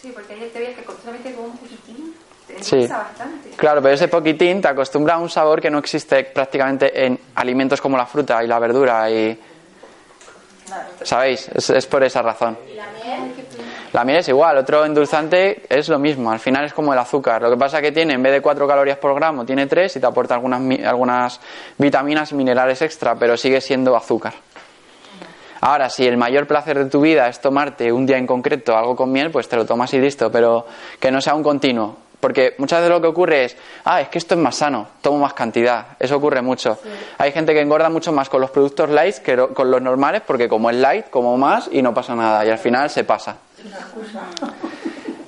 Sí, 0.00 0.10
porque 0.12 0.34
hay 0.34 0.48
teorías 0.50 0.74
que 0.76 0.84
solamente 1.02 1.34
con 1.34 1.44
un 1.46 1.56
poquitín 1.56 2.14
te 2.46 2.62
Sí. 2.62 2.86
bastante. 2.86 3.50
Claro, 3.56 3.80
pero 3.80 3.94
ese 3.94 4.08
poquitín 4.08 4.60
te 4.60 4.68
acostumbra 4.68 5.14
a 5.14 5.18
un 5.18 5.30
sabor 5.30 5.60
que 5.60 5.70
no 5.70 5.78
existe 5.78 6.24
prácticamente 6.24 7.06
en 7.06 7.18
alimentos 7.36 7.80
como 7.80 7.96
la 7.96 8.04
fruta 8.06 8.42
y 8.44 8.46
la 8.46 8.58
verdura 8.58 9.10
y... 9.10 9.40
¿Sabéis? 11.02 11.48
Es, 11.54 11.70
es 11.70 11.86
por 11.86 12.02
esa 12.04 12.22
razón. 12.22 12.58
¿Y 12.70 12.76
la 12.76 12.86
miel? 13.04 13.41
La 13.92 14.04
miel 14.04 14.18
es 14.18 14.28
igual, 14.28 14.56
otro 14.56 14.86
endulzante 14.86 15.64
es 15.68 15.90
lo 15.90 15.98
mismo, 15.98 16.32
al 16.32 16.38
final 16.38 16.64
es 16.64 16.72
como 16.72 16.94
el 16.94 16.98
azúcar. 16.98 17.42
Lo 17.42 17.50
que 17.50 17.58
pasa 17.58 17.82
que 17.82 17.92
tiene, 17.92 18.14
en 18.14 18.22
vez 18.22 18.32
de 18.32 18.40
4 18.40 18.66
calorías 18.66 18.96
por 18.96 19.14
gramo, 19.14 19.44
tiene 19.44 19.66
3 19.66 19.96
y 19.96 20.00
te 20.00 20.06
aporta 20.06 20.34
algunas, 20.34 20.62
algunas 20.86 21.40
vitaminas 21.76 22.32
y 22.32 22.34
minerales 22.34 22.80
extra, 22.80 23.16
pero 23.16 23.36
sigue 23.36 23.60
siendo 23.60 23.94
azúcar. 23.94 24.32
Ahora, 25.60 25.90
si 25.90 26.06
el 26.06 26.16
mayor 26.16 26.46
placer 26.46 26.78
de 26.78 26.86
tu 26.86 27.02
vida 27.02 27.28
es 27.28 27.40
tomarte 27.40 27.92
un 27.92 28.06
día 28.06 28.16
en 28.16 28.26
concreto 28.26 28.76
algo 28.76 28.96
con 28.96 29.12
miel, 29.12 29.30
pues 29.30 29.46
te 29.48 29.56
lo 29.56 29.66
tomas 29.66 29.92
y 29.92 29.98
listo, 29.98 30.32
pero 30.32 30.66
que 30.98 31.10
no 31.10 31.20
sea 31.20 31.34
un 31.34 31.42
continuo. 31.42 31.98
Porque 32.22 32.54
muchas 32.58 32.78
veces 32.78 32.90
lo 32.94 33.00
que 33.00 33.08
ocurre 33.08 33.46
es, 33.46 33.56
ah, 33.84 34.00
es 34.00 34.08
que 34.08 34.18
esto 34.18 34.34
es 34.36 34.40
más 34.40 34.54
sano, 34.54 34.86
tomo 35.00 35.18
más 35.18 35.32
cantidad. 35.32 35.96
Eso 35.98 36.18
ocurre 36.18 36.40
mucho. 36.40 36.78
Hay 37.18 37.32
gente 37.32 37.52
que 37.52 37.60
engorda 37.60 37.90
mucho 37.90 38.12
más 38.12 38.28
con 38.28 38.40
los 38.40 38.52
productos 38.52 38.90
light 38.90 39.16
que 39.16 39.36
con 39.52 39.72
los 39.72 39.82
normales, 39.82 40.22
porque 40.24 40.48
como 40.48 40.70
es 40.70 40.76
light, 40.76 41.10
como 41.10 41.36
más 41.36 41.68
y 41.72 41.82
no 41.82 41.92
pasa 41.92 42.14
nada. 42.14 42.46
Y 42.46 42.50
al 42.50 42.58
final 42.58 42.88
se 42.90 43.02
pasa. 43.02 43.38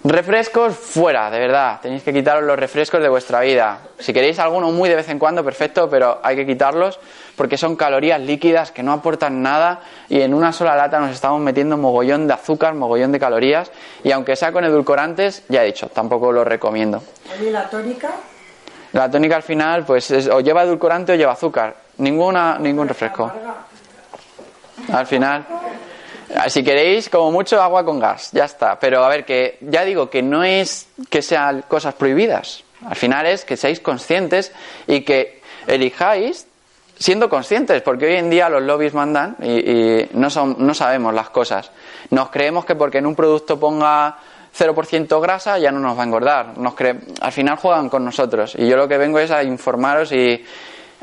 Refrescos 0.06 0.76
fuera, 0.76 1.30
de 1.30 1.38
verdad. 1.38 1.80
Tenéis 1.80 2.02
que 2.02 2.12
quitaros 2.12 2.44
los 2.44 2.58
refrescos 2.58 3.00
de 3.00 3.08
vuestra 3.08 3.40
vida. 3.40 3.78
Si 3.98 4.12
queréis 4.12 4.38
alguno 4.38 4.70
muy 4.70 4.90
de 4.90 4.96
vez 4.96 5.08
en 5.08 5.18
cuando, 5.18 5.42
perfecto, 5.42 5.88
pero 5.88 6.20
hay 6.22 6.36
que 6.36 6.44
quitarlos 6.44 7.00
porque 7.36 7.56
son 7.56 7.74
calorías 7.74 8.20
líquidas 8.20 8.70
que 8.70 8.82
no 8.82 8.92
aportan 8.92 9.40
nada 9.40 9.80
y 10.10 10.20
en 10.20 10.34
una 10.34 10.52
sola 10.52 10.76
lata 10.76 11.00
nos 11.00 11.10
estamos 11.10 11.40
metiendo 11.40 11.78
mogollón 11.78 12.26
de 12.26 12.34
azúcar, 12.34 12.74
mogollón 12.74 13.12
de 13.12 13.18
calorías 13.18 13.72
y 14.02 14.12
aunque 14.12 14.36
sea 14.36 14.52
con 14.52 14.62
edulcorantes, 14.64 15.42
ya 15.48 15.62
he 15.62 15.66
dicho, 15.66 15.88
tampoco 15.88 16.30
lo 16.32 16.44
recomiendo. 16.44 17.02
¿y 17.40 17.48
la 17.48 17.68
tónica? 17.70 18.10
La 18.92 19.10
tónica 19.10 19.36
al 19.36 19.42
final, 19.42 19.84
pues 19.86 20.10
es- 20.10 20.28
o 20.28 20.40
lleva 20.40 20.64
edulcorante 20.64 21.12
o 21.12 21.14
lleva 21.16 21.32
azúcar. 21.32 21.74
Ninguna, 21.96 22.58
ningún 22.58 22.86
refresco. 22.88 23.32
Al 24.92 25.06
final. 25.06 25.46
Si 26.48 26.64
queréis, 26.64 27.08
como 27.08 27.30
mucho, 27.30 27.62
agua 27.62 27.84
con 27.84 28.00
gas, 28.00 28.30
ya 28.32 28.44
está. 28.44 28.78
Pero 28.78 29.04
a 29.04 29.08
ver, 29.08 29.24
que 29.24 29.58
ya 29.60 29.84
digo 29.84 30.10
que 30.10 30.22
no 30.22 30.42
es 30.44 30.88
que 31.10 31.22
sean 31.22 31.62
cosas 31.68 31.94
prohibidas. 31.94 32.64
Al 32.86 32.96
final 32.96 33.26
es 33.26 33.44
que 33.44 33.56
seáis 33.56 33.80
conscientes 33.80 34.52
y 34.86 35.02
que 35.02 35.40
elijáis 35.66 36.46
siendo 36.98 37.28
conscientes, 37.28 37.82
porque 37.82 38.06
hoy 38.06 38.16
en 38.16 38.30
día 38.30 38.48
los 38.48 38.62
lobbies 38.62 38.94
mandan 38.94 39.36
y, 39.42 39.70
y 39.70 40.10
no, 40.14 40.28
son, 40.30 40.56
no 40.58 40.74
sabemos 40.74 41.14
las 41.14 41.30
cosas. 41.30 41.70
Nos 42.10 42.30
creemos 42.30 42.64
que 42.64 42.74
porque 42.74 42.98
en 42.98 43.06
un 43.06 43.14
producto 43.16 43.58
ponga 43.58 44.16
0% 44.56 45.20
grasa 45.20 45.58
ya 45.58 45.72
no 45.72 45.80
nos 45.80 45.96
va 45.98 46.02
a 46.02 46.06
engordar. 46.06 46.58
Nos 46.58 46.74
cre- 46.74 47.00
Al 47.20 47.32
final 47.32 47.56
juegan 47.56 47.88
con 47.88 48.04
nosotros 48.04 48.54
y 48.58 48.66
yo 48.68 48.76
lo 48.76 48.86
que 48.86 48.98
vengo 48.98 49.18
es 49.18 49.30
a 49.30 49.42
informaros 49.42 50.12
y 50.12 50.44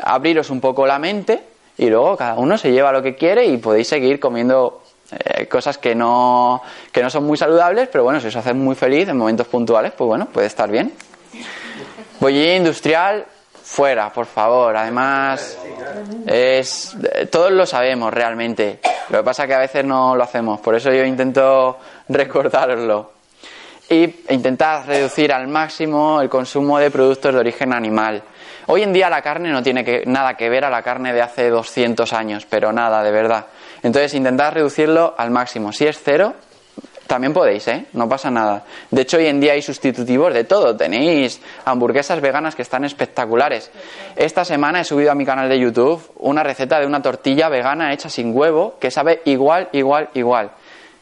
abriros 0.01 0.49
un 0.49 0.61
poco 0.61 0.85
la 0.85 0.99
mente 0.99 1.41
y 1.77 1.89
luego 1.89 2.15
cada 2.15 2.35
uno 2.35 2.57
se 2.57 2.71
lleva 2.71 2.91
lo 2.91 3.01
que 3.01 3.15
quiere 3.15 3.45
y 3.45 3.57
podéis 3.57 3.87
seguir 3.87 4.19
comiendo 4.19 4.80
eh, 5.11 5.47
cosas 5.47 5.77
que 5.77 5.93
no, 5.95 6.61
que 6.91 7.01
no 7.01 7.09
son 7.09 7.25
muy 7.25 7.37
saludables, 7.37 7.89
pero 7.91 8.03
bueno, 8.03 8.19
si 8.19 8.27
os 8.27 8.35
hacen 8.35 8.57
muy 8.57 8.75
feliz 8.75 9.07
en 9.09 9.17
momentos 9.17 9.47
puntuales, 9.47 9.91
pues 9.97 10.07
bueno, 10.07 10.25
puede 10.27 10.47
estar 10.47 10.69
bien. 10.69 10.93
Bollería 12.19 12.55
industrial, 12.57 13.25
fuera, 13.63 14.11
por 14.11 14.25
favor. 14.25 14.75
Además, 14.75 15.57
es 16.27 16.95
eh, 17.15 17.25
todos 17.27 17.51
lo 17.51 17.65
sabemos 17.65 18.13
realmente. 18.13 18.79
Lo 19.09 19.19
que 19.19 19.23
pasa 19.23 19.43
es 19.43 19.47
que 19.49 19.55
a 19.55 19.59
veces 19.59 19.83
no 19.85 20.15
lo 20.15 20.23
hacemos. 20.23 20.59
Por 20.59 20.75
eso 20.75 20.91
yo 20.91 21.03
intento 21.03 21.77
recordároslo. 22.09 23.11
Y 23.89 24.03
intentar 24.29 24.87
reducir 24.87 25.33
al 25.33 25.47
máximo 25.49 26.21
el 26.21 26.29
consumo 26.29 26.79
de 26.79 26.89
productos 26.91 27.33
de 27.33 27.39
origen 27.39 27.73
animal. 27.73 28.23
Hoy 28.67 28.83
en 28.83 28.93
día 28.93 29.09
la 29.09 29.21
carne 29.21 29.49
no 29.51 29.61
tiene 29.61 29.83
que- 29.83 30.03
nada 30.05 30.35
que 30.37 30.47
ver 30.49 30.63
a 30.63 30.69
la 30.69 30.81
carne 30.81 31.11
de 31.11 31.21
hace 31.21 31.49
200 31.49 32.13
años, 32.13 32.45
pero 32.49 32.71
nada, 32.71 33.03
de 33.03 33.11
verdad. 33.11 33.47
Entonces 33.83 34.13
intentad 34.13 34.53
reducirlo 34.53 35.15
al 35.17 35.31
máximo. 35.31 35.71
Si 35.71 35.85
es 35.85 35.99
cero, 36.03 36.33
también 37.11 37.33
podéis, 37.33 37.67
¿eh? 37.67 37.87
No 37.91 38.07
pasa 38.07 38.31
nada. 38.31 38.63
De 38.89 39.01
hecho, 39.01 39.17
hoy 39.17 39.25
en 39.25 39.41
día 39.41 39.51
hay 39.51 39.61
sustitutivos 39.61 40.33
de 40.33 40.45
todo. 40.45 40.77
Tenéis 40.77 41.41
hamburguesas 41.65 42.21
veganas 42.21 42.55
que 42.55 42.61
están 42.61 42.85
espectaculares. 42.85 43.69
Esta 44.15 44.45
semana 44.45 44.79
he 44.79 44.83
subido 44.85 45.11
a 45.11 45.15
mi 45.15 45.25
canal 45.25 45.49
de 45.49 45.59
YouTube 45.59 46.01
una 46.19 46.41
receta 46.41 46.79
de 46.79 46.85
una 46.85 47.01
tortilla 47.01 47.49
vegana 47.49 47.91
hecha 47.91 48.09
sin 48.09 48.33
huevo 48.33 48.75
que 48.79 48.91
sabe 48.91 49.21
igual, 49.25 49.67
igual, 49.73 50.09
igual. 50.13 50.51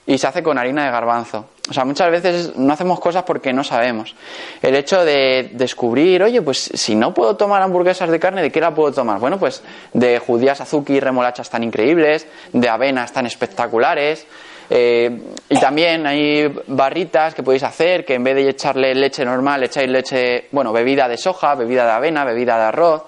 Y 0.10 0.18
se 0.18 0.26
hace 0.26 0.41
con 0.41 0.57
harina 0.57 0.86
de 0.86 0.91
garbanzo. 0.91 1.49
O 1.70 1.74
sea, 1.74 1.86
muchas 1.86 2.10
veces 2.10 2.55
no 2.55 2.74
hacemos 2.74 2.99
cosas 2.99 3.22
porque 3.22 3.53
no 3.53 3.64
sabemos. 3.64 4.16
El 4.60 4.76
hecho 4.76 5.05
de 5.05 5.51
descubrir, 5.53 6.24
oye, 6.24 6.41
pues 6.41 6.72
si 6.74 6.95
no 6.95 7.14
puedo 7.14 7.36
tomar 7.36 7.62
hamburguesas 7.62 8.10
de 8.10 8.20
carne, 8.20 8.41
¿de 8.41 8.51
qué 8.51 8.60
la 8.60 8.74
puedo 8.74 8.91
tomar? 8.91 9.20
Bueno, 9.20 9.38
pues 9.38 9.62
de 9.93 10.18
judías 10.18 10.62
azuki 10.62 10.93
y 10.93 10.99
remolachas 10.99 11.47
tan 11.51 11.62
increíbles, 11.62 12.26
de 12.51 12.68
avenas 12.68 13.14
tan 13.14 13.28
espectaculares. 13.28 14.26
Eh, 14.68 15.16
y 15.47 15.60
también 15.60 16.07
hay 16.07 16.51
barritas 16.66 17.36
que 17.36 17.43
podéis 17.43 17.62
hacer 17.62 18.03
que 18.03 18.16
en 18.16 18.24
vez 18.24 18.34
de 18.34 18.49
echarle 18.49 18.95
leche 18.95 19.24
normal, 19.24 19.62
echáis 19.62 19.89
leche, 19.89 20.47
bueno, 20.51 20.74
bebida 20.74 21.07
de 21.07 21.18
soja, 21.18 21.53
bebida 21.53 21.86
de 21.86 21.91
avena, 21.91 22.26
bebida 22.26 22.57
de 22.57 22.64
arroz 22.64 23.03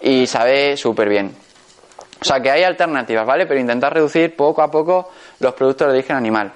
y 0.00 0.26
sabe 0.26 0.76
súper 0.76 1.08
bien. 1.08 1.32
O 2.20 2.24
sea 2.24 2.40
que 2.40 2.50
hay 2.50 2.64
alternativas, 2.64 3.24
¿vale? 3.24 3.46
Pero 3.46 3.60
intentar 3.60 3.94
reducir 3.94 4.36
poco 4.36 4.62
a 4.62 4.70
poco 4.70 5.10
los 5.40 5.54
productos 5.54 5.88
de 5.88 5.94
origen 5.98 6.16
animal. 6.16 6.52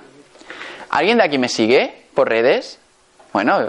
¿Alguien 0.91 1.18
de 1.18 1.24
aquí 1.24 1.39
me 1.39 1.49
sigue 1.49 2.07
por 2.14 2.28
redes? 2.28 2.78
Bueno, 3.32 3.68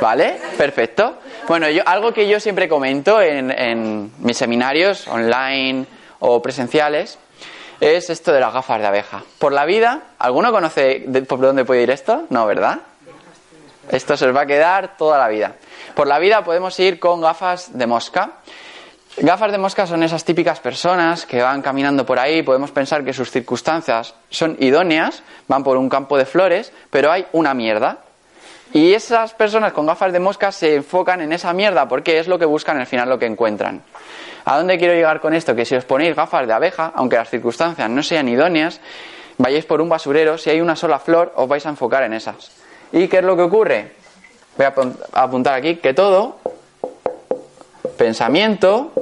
¿vale? 0.00 0.38
Perfecto. 0.58 1.16
Bueno, 1.48 1.68
yo, 1.70 1.82
algo 1.86 2.12
que 2.12 2.28
yo 2.28 2.38
siempre 2.38 2.68
comento 2.68 3.20
en, 3.22 3.50
en 3.50 4.12
mis 4.18 4.36
seminarios 4.36 5.08
online 5.08 5.86
o 6.18 6.42
presenciales 6.42 7.18
es 7.80 8.10
esto 8.10 8.32
de 8.32 8.40
las 8.40 8.52
gafas 8.52 8.80
de 8.80 8.86
abeja. 8.86 9.22
Por 9.38 9.52
la 9.52 9.64
vida, 9.64 10.02
¿alguno 10.18 10.52
conoce 10.52 11.04
de- 11.06 11.22
por 11.22 11.40
dónde 11.40 11.64
puede 11.64 11.82
ir 11.82 11.90
esto? 11.90 12.26
No, 12.28 12.44
¿verdad? 12.46 12.80
Esto 13.90 14.16
se 14.16 14.26
os 14.28 14.36
va 14.36 14.42
a 14.42 14.46
quedar 14.46 14.96
toda 14.98 15.16
la 15.18 15.28
vida. 15.28 15.54
Por 15.94 16.06
la 16.06 16.18
vida 16.18 16.44
podemos 16.44 16.78
ir 16.78 17.00
con 17.00 17.20
gafas 17.22 17.76
de 17.76 17.86
mosca. 17.86 18.32
Gafas 19.22 19.52
de 19.52 19.58
mosca 19.58 19.86
son 19.86 20.02
esas 20.02 20.24
típicas 20.24 20.60
personas 20.60 21.26
que 21.26 21.42
van 21.42 21.60
caminando 21.60 22.06
por 22.06 22.18
ahí, 22.18 22.42
podemos 22.42 22.70
pensar 22.70 23.04
que 23.04 23.12
sus 23.12 23.30
circunstancias 23.30 24.14
son 24.30 24.56
idóneas, 24.60 25.22
van 25.46 25.62
por 25.62 25.76
un 25.76 25.90
campo 25.90 26.16
de 26.16 26.24
flores, 26.24 26.72
pero 26.88 27.12
hay 27.12 27.26
una 27.32 27.52
mierda. 27.52 27.98
Y 28.72 28.94
esas 28.94 29.34
personas 29.34 29.74
con 29.74 29.84
gafas 29.84 30.12
de 30.12 30.20
mosca 30.20 30.50
se 30.52 30.76
enfocan 30.76 31.20
en 31.20 31.32
esa 31.34 31.52
mierda 31.52 31.86
porque 31.86 32.18
es 32.18 32.28
lo 32.28 32.38
que 32.38 32.46
buscan 32.46 32.78
al 32.78 32.86
final 32.86 33.10
lo 33.10 33.18
que 33.18 33.26
encuentran. 33.26 33.82
¿A 34.46 34.56
dónde 34.56 34.78
quiero 34.78 34.94
llegar 34.94 35.20
con 35.20 35.34
esto? 35.34 35.54
Que 35.54 35.66
si 35.66 35.74
os 35.74 35.84
ponéis 35.84 36.16
gafas 36.16 36.46
de 36.46 36.54
abeja, 36.54 36.90
aunque 36.94 37.16
las 37.16 37.28
circunstancias 37.28 37.90
no 37.90 38.02
sean 38.02 38.26
idóneas, 38.26 38.80
vayáis 39.36 39.66
por 39.66 39.82
un 39.82 39.90
basurero, 39.90 40.38
si 40.38 40.48
hay 40.48 40.62
una 40.62 40.76
sola 40.76 40.98
flor, 40.98 41.34
os 41.36 41.46
vais 41.46 41.66
a 41.66 41.68
enfocar 41.68 42.04
en 42.04 42.14
esas. 42.14 42.52
¿Y 42.92 43.06
qué 43.08 43.18
es 43.18 43.24
lo 43.24 43.36
que 43.36 43.42
ocurre? 43.42 43.92
Voy 44.56 44.64
a 44.64 44.74
apun- 44.74 44.96
a 45.12 45.22
apuntar 45.24 45.54
aquí 45.54 45.76
que 45.76 45.92
todo 45.92 46.38
pensamiento 47.98 48.92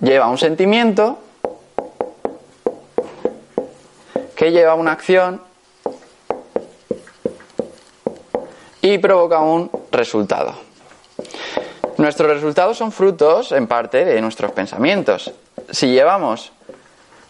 lleva 0.00 0.28
un 0.28 0.38
sentimiento 0.38 1.18
que 4.36 4.50
lleva 4.50 4.74
una 4.74 4.92
acción 4.92 5.42
y 8.80 8.98
provoca 8.98 9.40
un 9.40 9.70
resultado. 9.92 10.54
Nuestros 11.98 12.30
resultados 12.30 12.78
son 12.78 12.92
frutos, 12.92 13.52
en 13.52 13.66
parte, 13.66 14.06
de 14.06 14.20
nuestros 14.22 14.52
pensamientos. 14.52 15.32
Si 15.70 15.88
llevamos 15.88 16.52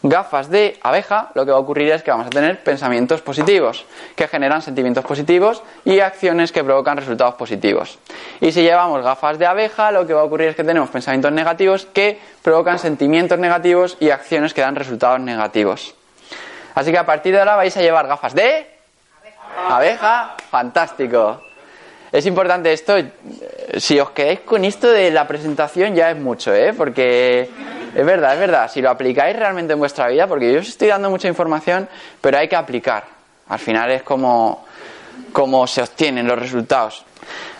gafas 0.02 0.48
de 0.48 0.78
abeja, 0.82 1.30
lo 1.34 1.44
que 1.44 1.50
va 1.50 1.58
a 1.58 1.60
ocurrir 1.60 1.90
es 1.92 2.02
que 2.02 2.10
vamos 2.10 2.26
a 2.26 2.30
tener 2.30 2.62
pensamientos 2.62 3.20
positivos, 3.20 3.84
que 4.16 4.28
generan 4.28 4.62
sentimientos 4.62 5.04
positivos 5.04 5.62
y 5.84 6.00
acciones 6.00 6.52
que 6.52 6.64
provocan 6.64 6.96
resultados 6.96 7.34
positivos. 7.34 7.98
Y 8.40 8.52
si 8.52 8.62
llevamos 8.62 9.02
gafas 9.04 9.38
de 9.38 9.46
abeja, 9.46 9.90
lo 9.92 10.06
que 10.06 10.14
va 10.14 10.22
a 10.22 10.24
ocurrir 10.24 10.48
es 10.48 10.56
que 10.56 10.64
tenemos 10.64 10.88
pensamientos 10.88 11.32
negativos 11.32 11.86
que 11.86 12.18
provocan 12.42 12.78
sentimientos 12.78 13.38
negativos 13.38 13.96
y 14.00 14.10
acciones 14.10 14.54
que 14.54 14.62
dan 14.62 14.76
resultados 14.76 15.20
negativos. 15.20 15.94
Así 16.74 16.90
que 16.92 16.98
a 16.98 17.06
partir 17.06 17.32
de 17.32 17.40
ahora 17.40 17.56
vais 17.56 17.76
a 17.76 17.82
llevar 17.82 18.06
gafas 18.06 18.34
de 18.34 18.66
abeja, 19.68 20.36
fantástico. 20.50 21.42
Es 22.12 22.26
importante 22.26 22.72
esto, 22.72 22.94
si 23.76 24.00
os 24.00 24.10
quedáis 24.10 24.40
con 24.40 24.64
esto 24.64 24.88
de 24.88 25.10
la 25.10 25.28
presentación 25.28 25.94
ya 25.94 26.10
es 26.10 26.16
mucho, 26.16 26.52
¿eh? 26.52 26.72
Porque 26.72 27.48
Es 27.94 28.06
verdad, 28.06 28.34
es 28.34 28.40
verdad. 28.40 28.70
Si 28.70 28.80
lo 28.80 28.90
aplicáis 28.90 29.36
realmente 29.36 29.72
en 29.72 29.78
vuestra 29.78 30.08
vida, 30.08 30.26
porque 30.26 30.52
yo 30.52 30.60
os 30.60 30.68
estoy 30.68 30.88
dando 30.88 31.10
mucha 31.10 31.28
información, 31.28 31.88
pero 32.20 32.38
hay 32.38 32.48
que 32.48 32.56
aplicar. 32.56 33.04
Al 33.48 33.58
final 33.58 33.90
es 33.90 34.02
como, 34.02 34.64
como 35.32 35.66
se 35.66 35.82
obtienen 35.82 36.26
los 36.26 36.38
resultados. 36.38 37.04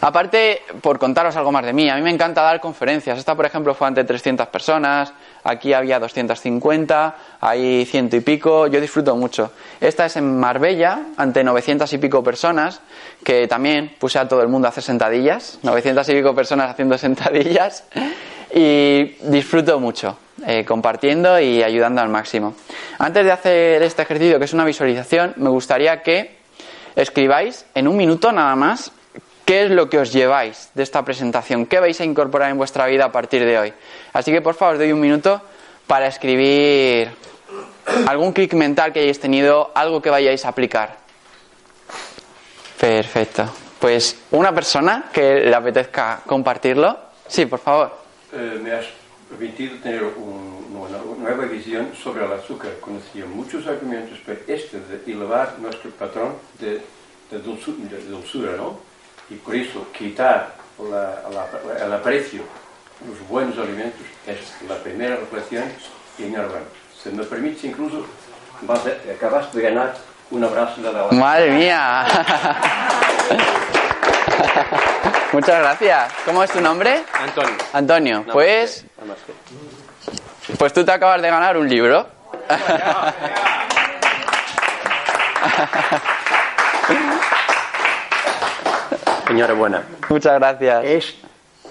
Aparte, 0.01 0.63
por 0.81 0.99
contaros 0.99 1.37
algo 1.37 1.53
más 1.53 1.65
de 1.65 1.73
mí, 1.73 1.89
a 1.91 1.97
mí 1.97 2.03
me 2.03 2.11
encanta 2.11 2.43
dar 2.43 2.61
conferencias. 2.61 3.19
Esta, 3.19 3.35
por 3.35 3.45
ejemplo, 3.45 3.75
fue 3.75 3.87
ante 3.87 4.05
300 4.05 4.47
personas, 4.49 5.13
aquí 5.45 5.73
había 5.73 5.99
250, 5.99 7.17
hay 7.41 7.85
ciento 7.85 8.17
y 8.17 8.21
pico, 8.21 8.67
yo 8.67 8.81
disfruto 8.81 9.15
mucho. 9.17 9.53
Esta 9.81 10.07
es 10.07 10.17
en 10.17 10.39
Marbella, 10.39 11.01
ante 11.17 11.45
900 11.45 11.93
y 11.93 11.99
pico 11.99 12.23
personas, 12.23 12.81
que 13.23 13.47
también 13.47 13.95
puse 13.99 14.19
a 14.19 14.27
todo 14.27 14.43
el 14.43 14.49
mundo 14.49 14.69
a 14.69 14.71
hacer 14.71 14.83
sentadillas, 14.83 15.59
900 15.63 16.09
y 16.09 16.15
pico 16.15 16.35
personas 16.35 16.71
haciendo 16.71 16.97
sentadillas, 16.97 17.85
y 18.55 19.17
disfruto 19.31 19.79
mucho, 19.79 20.19
eh, 20.47 20.65
compartiendo 20.65 21.39
y 21.41 21.63
ayudando 21.63 22.01
al 22.01 22.09
máximo. 22.09 22.55
Antes 22.99 23.25
de 23.25 23.33
hacer 23.33 23.83
este 23.83 24.03
ejercicio, 24.03 24.39
que 24.39 24.45
es 24.45 24.53
una 24.53 24.65
visualización, 24.65 25.35
me 25.37 25.51
gustaría 25.51 26.03
que 26.03 26.39
escribáis 26.97 27.67
en 27.75 27.89
un 27.89 27.97
minuto 27.97 28.33
nada 28.33 28.55
más 28.57 28.93
¿Qué 29.51 29.65
es 29.65 29.71
lo 29.73 29.91
que 29.91 29.99
os 29.99 30.13
lleváis 30.13 30.71
de 30.75 30.85
esta 30.85 31.05
presentación? 31.05 31.67
¿Qué 31.67 31.81
vais 31.81 32.01
a 32.01 32.05
incorporar 32.05 32.53
en 32.53 32.57
vuestra 32.57 32.87
vida 32.87 33.07
a 33.07 33.11
partir 33.11 33.45
de 33.45 33.59
hoy? 33.59 33.75
Así 34.13 34.31
que 34.31 34.41
por 34.41 34.55
favor 34.55 34.75
os 34.75 34.79
doy 34.79 34.93
un 34.93 35.01
minuto 35.01 35.43
para 35.89 36.07
escribir 36.07 37.11
algún 38.07 38.33
clic 38.33 38.55
mental 38.55 38.93
que 38.93 39.01
hayáis 39.01 39.19
tenido, 39.19 39.73
algo 39.75 40.01
que 40.01 40.09
vayáis 40.09 40.45
a 40.45 40.51
aplicar. 40.51 40.99
Perfecto. 42.79 43.53
Pues 43.81 44.17
una 44.31 44.55
persona 44.55 45.11
que 45.13 45.41
le 45.41 45.55
apetezca 45.57 46.21
compartirlo. 46.25 46.97
Sí, 47.27 47.47
por 47.47 47.59
favor. 47.59 47.91
Eh, 48.33 48.61
me 48.63 48.73
has 48.73 48.87
permitido 49.29 49.77
tener 49.79 50.05
una 50.05 50.99
nueva 51.19 51.45
visión 51.47 51.91
sobre 52.03 52.25
el 52.25 52.33
azúcar. 52.33 52.71
Conocía 52.81 53.27
muchos 53.27 53.67
argumentos, 53.67 54.19
pero 54.25 54.41
este 54.47 54.81
de 54.81 55.13
elevar 55.13 55.57
nuestro 55.59 55.91
patrón 55.91 56.35
de, 56.59 56.81
de 57.31 57.39
dulzura, 57.39 58.57
¿no? 58.57 58.91
y 59.31 59.37
por 59.37 59.55
eso 59.55 59.87
quitar 59.97 60.55
la, 60.79 61.23
la, 61.31 61.85
el 61.85 61.93
aprecio 61.93 62.43
de 63.01 63.09
los 63.09 63.29
buenos 63.29 63.57
alimentos 63.57 64.01
es 64.27 64.69
la 64.69 64.77
primera 64.77 65.17
reflexión 65.17 65.65
y 66.19 66.25
enhorabuena. 66.25 66.67
Se 67.01 67.11
me 67.11 67.23
permite 67.25 67.69
incluso, 67.69 68.05
vas 68.63 68.81
a, 68.87 68.91
acabas 69.13 69.53
de 69.55 69.63
ganar 69.63 69.97
un 70.31 70.45
abrazo 70.45 70.83
de 70.83 70.93
la 70.93 71.09
¡Madre 71.13 71.51
mía! 71.53 72.07
Muchas 75.33 75.61
gracias. 75.61 76.13
¿Cómo 76.25 76.43
es 76.43 76.51
tu 76.51 76.61
nombre? 76.61 77.05
Antonio. 77.13 77.55
Antonio, 77.73 78.25
pues... 78.33 78.85
Pues 80.59 80.73
tú 80.73 80.85
te 80.85 80.91
acabas 80.91 81.23
de 81.23 81.31
ganar 81.31 81.57
un 81.57 81.69
libro. 81.69 82.09
Enhorabuena. 89.29 89.83
Muchas 90.09 90.39
gracias. 90.41 90.85
Es 90.85 91.15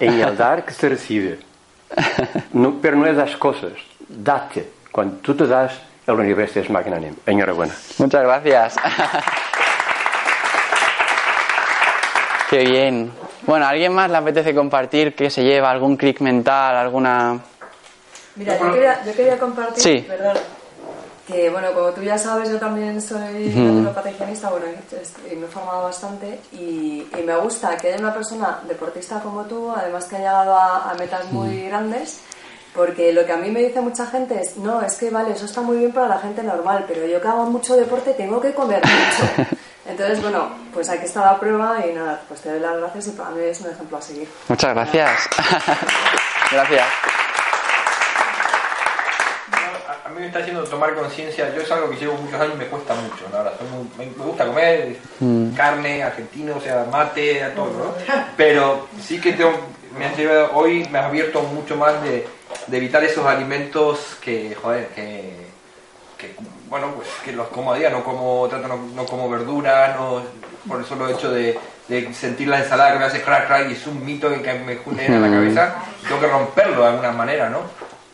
en 0.00 0.20
el 0.20 0.36
dar 0.36 0.64
que 0.64 0.72
se 0.72 0.88
recibe. 0.88 1.38
No, 2.52 2.78
pero 2.80 2.96
no 2.96 3.06
es 3.06 3.16
las 3.16 3.36
cosas. 3.36 3.72
Date. 4.08 4.70
Cuando 4.90 5.16
tú 5.18 5.34
te 5.34 5.46
das, 5.46 5.72
el 6.06 6.14
universo 6.14 6.60
es 6.60 6.70
magnánimo. 6.70 7.16
Enhorabuena. 7.26 7.74
Muchas 7.98 8.22
gracias. 8.22 8.76
Qué 12.50 12.64
bien. 12.64 13.12
Bueno, 13.46 13.64
¿a 13.64 13.68
alguien 13.68 13.94
más 13.94 14.10
le 14.10 14.16
apetece 14.16 14.52
compartir 14.54 15.14
que 15.14 15.30
se 15.30 15.44
lleva 15.44 15.70
algún 15.70 15.96
clic 15.96 16.20
mental, 16.20 16.74
alguna... 16.76 17.38
Mira, 18.34 18.58
yo 18.58 18.72
quería, 18.72 19.04
yo 19.04 19.12
quería 19.14 19.38
compartir, 19.38 19.80
Sí. 19.82 20.04
perdón, 20.08 20.36
que 21.28 21.48
bueno, 21.50 21.72
como 21.72 21.90
tú 21.90 22.02
ya 22.02 22.18
sabes, 22.18 22.50
yo 22.50 22.58
también 22.58 23.00
soy 23.00 23.48
naturopata 23.54 24.10
higienista, 24.10 24.50
bueno, 24.50 24.66
y 25.30 25.36
me 25.36 25.46
he 25.46 25.48
formado 25.48 25.84
bastante 25.84 26.40
y, 26.52 27.06
y 27.18 27.22
me 27.24 27.36
gusta 27.36 27.76
que 27.76 27.88
haya 27.88 27.98
una 27.98 28.12
persona 28.14 28.58
deportista 28.66 29.20
como 29.20 29.42
tú, 29.44 29.70
además 29.70 30.06
que 30.06 30.16
ha 30.16 30.18
llegado 30.18 30.56
a, 30.56 30.90
a 30.90 30.94
metas 30.94 31.30
muy 31.32 31.62
grandes, 31.68 32.20
porque 32.74 33.12
lo 33.12 33.24
que 33.26 33.32
a 33.32 33.36
mí 33.36 33.50
me 33.50 33.60
dice 33.60 33.80
mucha 33.80 34.06
gente 34.06 34.40
es, 34.40 34.56
no, 34.56 34.80
es 34.82 34.94
que 34.96 35.10
vale, 35.10 35.32
eso 35.32 35.44
está 35.44 35.60
muy 35.60 35.76
bien 35.78 35.92
para 35.92 36.08
la 36.08 36.18
gente 36.18 36.42
normal, 36.42 36.84
pero 36.88 37.06
yo 37.06 37.20
que 37.20 37.28
hago 37.28 37.46
mucho 37.46 37.76
deporte 37.76 38.14
tengo 38.14 38.40
que 38.40 38.52
comer 38.54 38.80
mucho. 38.82 39.56
Entonces, 39.86 40.20
bueno, 40.22 40.50
pues 40.74 40.88
aquí 40.90 41.06
está 41.06 41.22
la 41.24 41.40
prueba 41.40 41.84
y 41.86 41.92
nada, 41.94 42.20
pues 42.28 42.40
te 42.42 42.50
doy 42.50 42.60
las 42.60 42.76
gracias 42.78 43.08
y 43.08 43.10
para 43.12 43.30
mí 43.30 43.42
es 43.44 43.60
un 43.60 43.70
ejemplo 43.70 43.96
a 43.98 44.02
seguir. 44.02 44.28
Muchas 44.48 44.74
gracias. 44.74 45.28
gracias. 46.52 46.86
A 50.04 50.08
mí 50.12 50.20
me 50.20 50.26
está 50.26 50.40
haciendo 50.40 50.64
tomar 50.64 50.94
conciencia, 50.94 51.54
yo 51.54 51.62
es 51.62 51.70
algo 51.70 51.88
que 51.90 51.96
llevo 51.96 52.14
muchos 52.14 52.40
años 52.40 52.54
y 52.56 52.58
me 52.58 52.66
cuesta 52.66 52.94
mucho, 52.94 53.24
la 53.32 53.38
verdad. 53.38 53.52
Soy 53.58 53.68
muy- 53.68 53.88
me, 53.96 54.06
me 54.16 54.24
gusta 54.24 54.46
comer 54.46 54.96
Mm. 55.20 55.54
carne, 55.54 56.02
argentino, 56.02 56.56
o 56.56 56.60
sea, 56.60 56.84
mate, 56.90 57.42
a 57.44 57.54
todo, 57.54 57.70
¿no? 57.72 57.94
Pero 58.36 58.88
sí 59.00 59.20
que 59.20 59.32
tengo, 59.34 59.52
me 59.96 60.06
has 60.06 60.16
llevado, 60.16 60.50
hoy 60.54 60.86
me 60.90 60.98
has 60.98 61.06
abierto 61.06 61.42
mucho 61.42 61.76
más 61.76 62.02
de, 62.02 62.26
de 62.66 62.76
evitar 62.76 63.02
esos 63.04 63.24
alimentos 63.24 64.16
que, 64.20 64.56
joder, 64.60 64.88
que, 64.88 65.46
que, 66.20 66.34
bueno, 66.68 66.88
pues 66.96 67.08
que 67.24 67.32
los 67.32 67.48
como 67.48 67.72
a 67.72 67.76
día, 67.76 67.90
no 67.90 68.04
como, 68.04 68.46
trato 68.48 68.68
no, 68.68 68.76
no 68.94 69.06
como 69.06 69.28
verdura, 69.30 69.94
no, 69.96 70.22
por 70.68 70.80
el 70.80 70.86
solo 70.86 71.08
hecho 71.08 71.30
de, 71.30 71.58
de 71.88 72.12
sentir 72.14 72.48
la 72.48 72.58
ensalada 72.58 72.92
que 72.92 72.98
me 72.98 73.04
hace 73.06 73.22
crack 73.22 73.46
crack 73.46 73.70
y 73.70 73.72
es 73.72 73.86
un 73.86 74.04
mito 74.04 74.28
que 74.28 74.52
me 74.54 74.76
genera 74.76 75.14
en 75.16 75.22
la 75.22 75.28
Mm. 75.28 75.32
cabeza, 75.32 75.74
tengo 76.06 76.20
que 76.20 76.26
romperlo 76.26 76.82
de 76.82 76.88
alguna 76.88 77.12
manera, 77.12 77.48
¿no? 77.48 77.60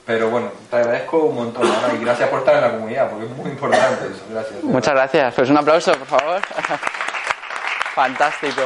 Pero 0.07 0.31
bueno, 0.31 0.51
te 0.71 0.77
agradezco 0.77 1.19
un 1.19 1.35
montón 1.35 1.67
Ana, 1.67 1.93
y 1.93 2.05
gracias 2.05 2.29
por 2.29 2.39
estar 2.39 2.55
en 2.55 2.61
la 2.63 2.71
comunidad, 2.71 3.11
porque 3.11 3.27
es 3.27 3.31
muy 3.33 3.51
importante 3.51 4.07
eso, 4.07 4.23
gracias. 4.31 4.63
Muchas 4.63 4.95
gracias. 4.95 5.35
Pues 5.35 5.51
un 5.51 5.57
aplauso, 5.59 5.93
por 5.95 6.07
favor. 6.07 6.41
Fantástico. 7.95 8.63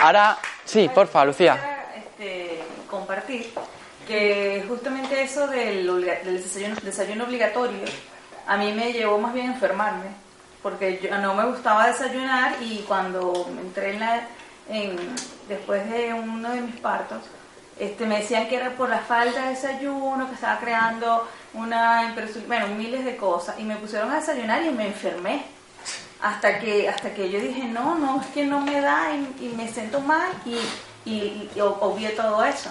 Ahora, 0.00 0.36
sí, 0.64 0.90
porfa, 0.92 1.24
Lucía. 1.24 1.56
este, 1.96 2.62
compartir 2.90 3.52
que 4.06 4.64
justamente 4.68 5.22
eso 5.22 5.46
del, 5.46 5.86
del 6.24 6.42
desayuno, 6.42 6.76
desayuno 6.82 7.24
obligatorio 7.24 7.78
a 8.46 8.56
mí 8.56 8.72
me 8.72 8.92
llevó 8.92 9.18
más 9.18 9.32
bien 9.32 9.50
a 9.50 9.54
enfermarme 9.54 10.24
porque 10.62 10.98
yo 11.02 11.16
no 11.18 11.34
me 11.34 11.44
gustaba 11.44 11.88
desayunar 11.88 12.56
y 12.62 12.78
cuando 12.88 13.46
entré 13.60 13.92
en 13.92 14.00
la 14.00 14.22
en, 14.68 14.96
después 15.46 15.88
de 15.90 16.14
uno 16.14 16.50
de 16.50 16.62
mis 16.62 16.76
partos 16.76 17.18
este, 17.78 18.06
me 18.06 18.20
decían 18.20 18.48
que 18.48 18.56
era 18.56 18.70
por 18.70 18.88
la 18.88 19.00
falta 19.00 19.42
de 19.42 19.50
desayuno 19.50 20.28
que 20.28 20.34
estaba 20.34 20.58
creando 20.60 21.28
una 21.52 22.14
bueno 22.46 22.68
miles 22.68 23.04
de 23.04 23.16
cosas 23.16 23.58
y 23.58 23.64
me 23.64 23.76
pusieron 23.76 24.10
a 24.10 24.20
desayunar 24.20 24.64
y 24.64 24.70
me 24.70 24.86
enfermé. 24.86 25.44
Hasta 26.22 26.58
que 26.58 26.88
hasta 26.88 27.12
que 27.12 27.28
yo 27.28 27.38
dije 27.38 27.64
no 27.64 27.96
no 27.96 28.20
es 28.20 28.26
que 28.28 28.46
no 28.46 28.60
me 28.60 28.80
da 28.80 29.08
y, 29.40 29.48
me 29.48 29.68
siento 29.68 30.00
mal 30.00 30.30
y, 30.46 30.56
y, 31.04 31.50
y 31.54 31.60
obvié 31.60 32.10
todo 32.10 32.42
eso 32.42 32.70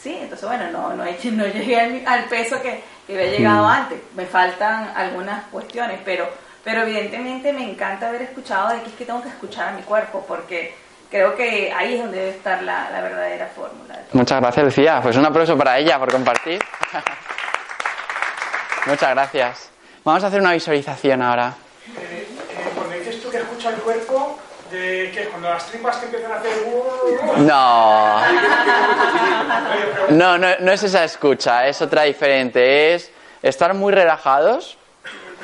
sí 0.00 0.16
entonces 0.18 0.48
bueno 0.48 0.70
no 0.70 0.94
no, 0.94 1.04
no 1.04 1.46
llegué 1.46 1.80
al, 1.80 2.02
al 2.06 2.24
peso 2.24 2.62
que, 2.62 2.82
que 3.06 3.14
había 3.14 3.30
llegado 3.38 3.64
Mm. 3.64 3.70
antes 3.70 3.98
me 4.14 4.26
faltan 4.26 4.92
algunas 4.96 5.44
cuestiones 5.46 6.00
pero 6.04 6.28
pero 6.64 6.82
evidentemente 6.82 7.52
me 7.52 7.62
encanta 7.70 8.08
haber 8.08 8.22
escuchado 8.22 8.70
de 8.70 8.80
que 8.82 8.88
es 8.90 8.94
que 8.96 9.04
tengo 9.04 9.22
que 9.22 9.28
escuchar 9.28 9.68
a 9.68 9.72
mi 9.72 9.82
cuerpo 9.82 10.24
porque 10.26 10.74
creo 11.10 11.36
que 11.36 11.70
ahí 11.72 11.94
es 11.94 12.00
donde 12.00 12.16
debe 12.18 12.30
estar 12.30 12.62
la, 12.62 12.88
la 12.90 13.00
verdadera 13.02 13.46
fórmula 13.54 13.98
Muchas 14.12 14.40
gracias, 14.40 14.64
Lucía. 14.64 15.00
Pues 15.02 15.16
un 15.16 15.26
aplauso 15.26 15.56
para 15.58 15.76
ella 15.78 15.98
por 15.98 16.10
compartir. 16.12 16.60
Muchas 18.86 19.10
gracias. 19.10 19.70
Vamos 20.04 20.22
a 20.24 20.26
hacer 20.28 20.40
una 20.40 20.52
visualización 20.52 21.22
ahora. 21.22 21.54
Eh, 21.96 22.26
eh, 22.50 22.70
cuando 22.74 22.94
dices 22.96 23.20
tú 23.22 23.30
que 23.30 23.38
escucha 23.38 23.70
el 23.70 23.76
cuerpo, 23.76 24.38
de 24.74 25.10
que 25.10 25.24
cuando 25.26 25.48
las 25.50 25.66
tripas 25.66 26.00
te 26.00 26.06
empiezan 26.06 26.32
a 26.32 26.36
hacer... 26.36 26.52
uh, 26.66 27.42
No. 27.42 28.20
No, 30.10 30.36
no, 30.38 30.48
no 30.60 30.72
es 30.72 30.82
esa 30.82 31.02
escucha, 31.04 31.66
es 31.66 31.80
otra 31.80 32.02
diferente. 32.02 32.94
Es 32.94 33.10
estar 33.42 33.72
muy 33.74 33.92
relajados 33.92 34.76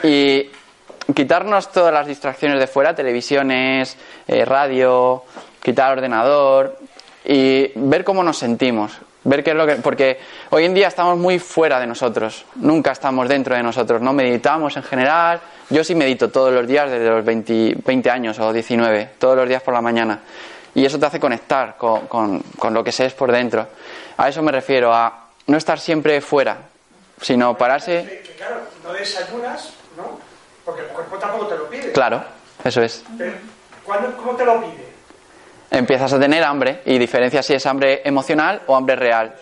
y 0.03 0.51
quitarnos 1.15 1.73
todas 1.73 1.93
las 1.93 2.07
distracciones 2.07 2.59
de 2.61 2.67
fuera, 2.67 2.95
televisiones, 2.95 3.97
eh, 4.29 4.45
radio, 4.45 5.25
quitar 5.63 5.93
ordenador 5.93 6.79
y 7.25 7.73
ver 7.75 8.05
cómo 8.05 8.23
nos 8.23 8.39
sentimos. 8.39 8.93
Ver 9.25 9.45
qué 9.45 9.51
es 9.51 9.57
lo 9.57 9.67
que. 9.67 9.77
Porque 9.77 10.19
hoy 10.51 10.65
en 10.65 10.73
día 10.75 10.89
estamos 10.89 11.19
muy 11.19 11.39
fuera 11.39 11.79
de 11.79 11.87
nosotros. 11.87 12.45
Nunca 12.57 12.93
estamos 12.93 13.29
dentro 13.29 13.55
de 13.55 13.63
nosotros. 13.63 14.01
No 14.01 14.13
meditamos 14.13 14.77
en 14.77 14.83
general. 14.83 15.41
Yo 15.69 15.85
sí 15.85 15.95
medito 15.95 16.31
todos 16.31 16.53
los 16.53 16.67
días 16.67 16.91
desde 16.91 17.09
los 17.11 17.25
20, 17.25 17.77
20 17.85 18.11
años 18.11 18.39
o 18.39 18.53
19. 18.53 19.11
Todos 19.19 19.37
los 19.37 19.49
días 19.49 19.63
por 19.63 19.75
la 19.75 19.81
mañana. 19.83 20.21
Y 20.75 20.85
eso 20.87 20.99
te 20.99 21.07
hace 21.07 21.21
conectar 21.21 21.77
con, 21.77 22.07
con, 22.07 22.41
con 22.59 22.73
lo 22.73 22.83
que 22.83 22.93
se 22.93 23.05
es 23.07 23.13
por 23.13 23.31
dentro. 23.31 23.67
A 24.17 24.29
eso 24.29 24.43
me 24.43 24.53
refiero, 24.53 24.95
a 24.95 25.27
no 25.49 25.57
estar 25.59 25.79
siempre 25.79 26.21
fuera, 26.21 26.57
sino 27.21 27.57
pararse. 27.59 28.23
claro, 28.39 28.61
no 28.85 28.93
desayunas, 28.93 29.73
¿no? 29.97 30.19
Porque 30.65 30.83
el 30.83 30.89
cuerpo 30.89 31.17
tampoco 31.19 31.47
te 31.47 31.57
lo 31.57 31.69
pide. 31.69 31.93
Claro, 31.93 32.23
eso 32.65 32.83
es. 32.83 33.05
Pero, 33.19 33.33
¿cuándo- 33.85 34.17
¿Cómo 34.17 34.35
te 34.37 34.45
lo 34.45 34.61
pide? 34.61 34.90
Empiezas 35.71 36.13
a 36.13 36.19
tener 36.19 36.43
hambre 36.43 36.81
y 36.85 36.99
diferencia 36.99 37.43
si 37.43 37.55
es 37.55 37.65
hambre 37.67 38.03
emocional 38.05 38.63
o 38.67 38.75
hambre 38.75 38.97
real. 38.97 39.35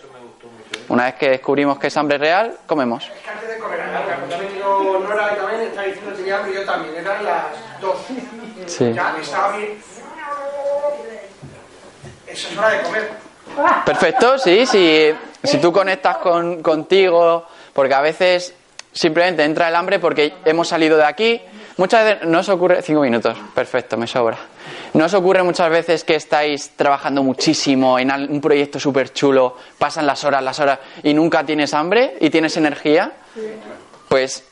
Una 0.89 1.05
vez 1.05 1.14
que 1.14 1.31
descubrimos 1.31 1.79
que 1.79 1.87
es 1.87 1.97
hambre 1.97 2.18
real, 2.18 2.59
comemos. 2.66 3.05
Es 3.05 3.22
que 3.22 3.31
antes 3.31 3.49
de 3.49 3.59
comer, 3.59 3.81
cuando 4.18 4.35
ha 4.35 4.39
venido 4.39 5.01
Nora 5.01 5.37
también, 5.37 5.61
está 5.62 5.83
diciendo 5.83 6.11
que 6.11 6.16
tenía 6.16 6.37
hambre, 6.39 6.55
yo 6.55 6.64
también, 6.64 6.95
eran 6.97 7.24
las 7.24 7.45
dos. 7.81 7.97
Sí. 8.66 8.93
Ya 8.93 9.14
estaba 9.20 9.57
bien. 9.57 9.79
Eso 12.26 12.49
es 12.49 12.59
hora 12.59 12.70
de 12.70 12.83
comer. 12.83 13.11
Perfecto, 13.85 14.39
sí, 14.39 14.66
sí. 14.66 15.14
Si 15.43 15.59
tú 15.59 15.72
conectas 15.72 16.18
con, 16.18 16.62
contigo, 16.62 17.47
porque 17.72 17.95
a 17.95 18.01
veces 18.01 18.55
simplemente 18.93 19.45
entra 19.45 19.68
el 19.68 19.76
hambre 19.76 19.99
porque 19.99 20.35
hemos 20.45 20.68
salido 20.68 20.97
de 20.97 21.05
aquí. 21.05 21.41
Muchas 21.76 22.05
veces 22.05 22.29
no 22.29 22.41
os 22.41 22.49
ocurre. 22.49 22.83
Cinco 22.83 23.01
minutos, 23.01 23.37
perfecto, 23.55 23.97
me 23.97 24.07
sobra. 24.07 24.37
¿No 24.95 25.05
os 25.05 25.14
ocurre 25.14 25.43
muchas 25.43 25.70
veces 25.70 26.03
que 26.05 26.14
estáis 26.16 26.70
trabajando 26.76 27.22
muchísimo 27.22 27.99
en 27.99 28.11
un 28.11 28.41
proyecto 28.41 28.80
súper 28.80 29.12
chulo, 29.12 29.57
pasan 29.78 30.07
las 30.07 30.24
horas, 30.24 30.43
las 30.43 30.59
horas 30.61 30.78
y 31.03 31.12
nunca 31.14 31.45
tienes 31.45 31.74
hambre 31.74 32.16
y 32.20 32.30
tienes 32.30 32.57
energía? 32.57 33.12
Pues 34.09 34.49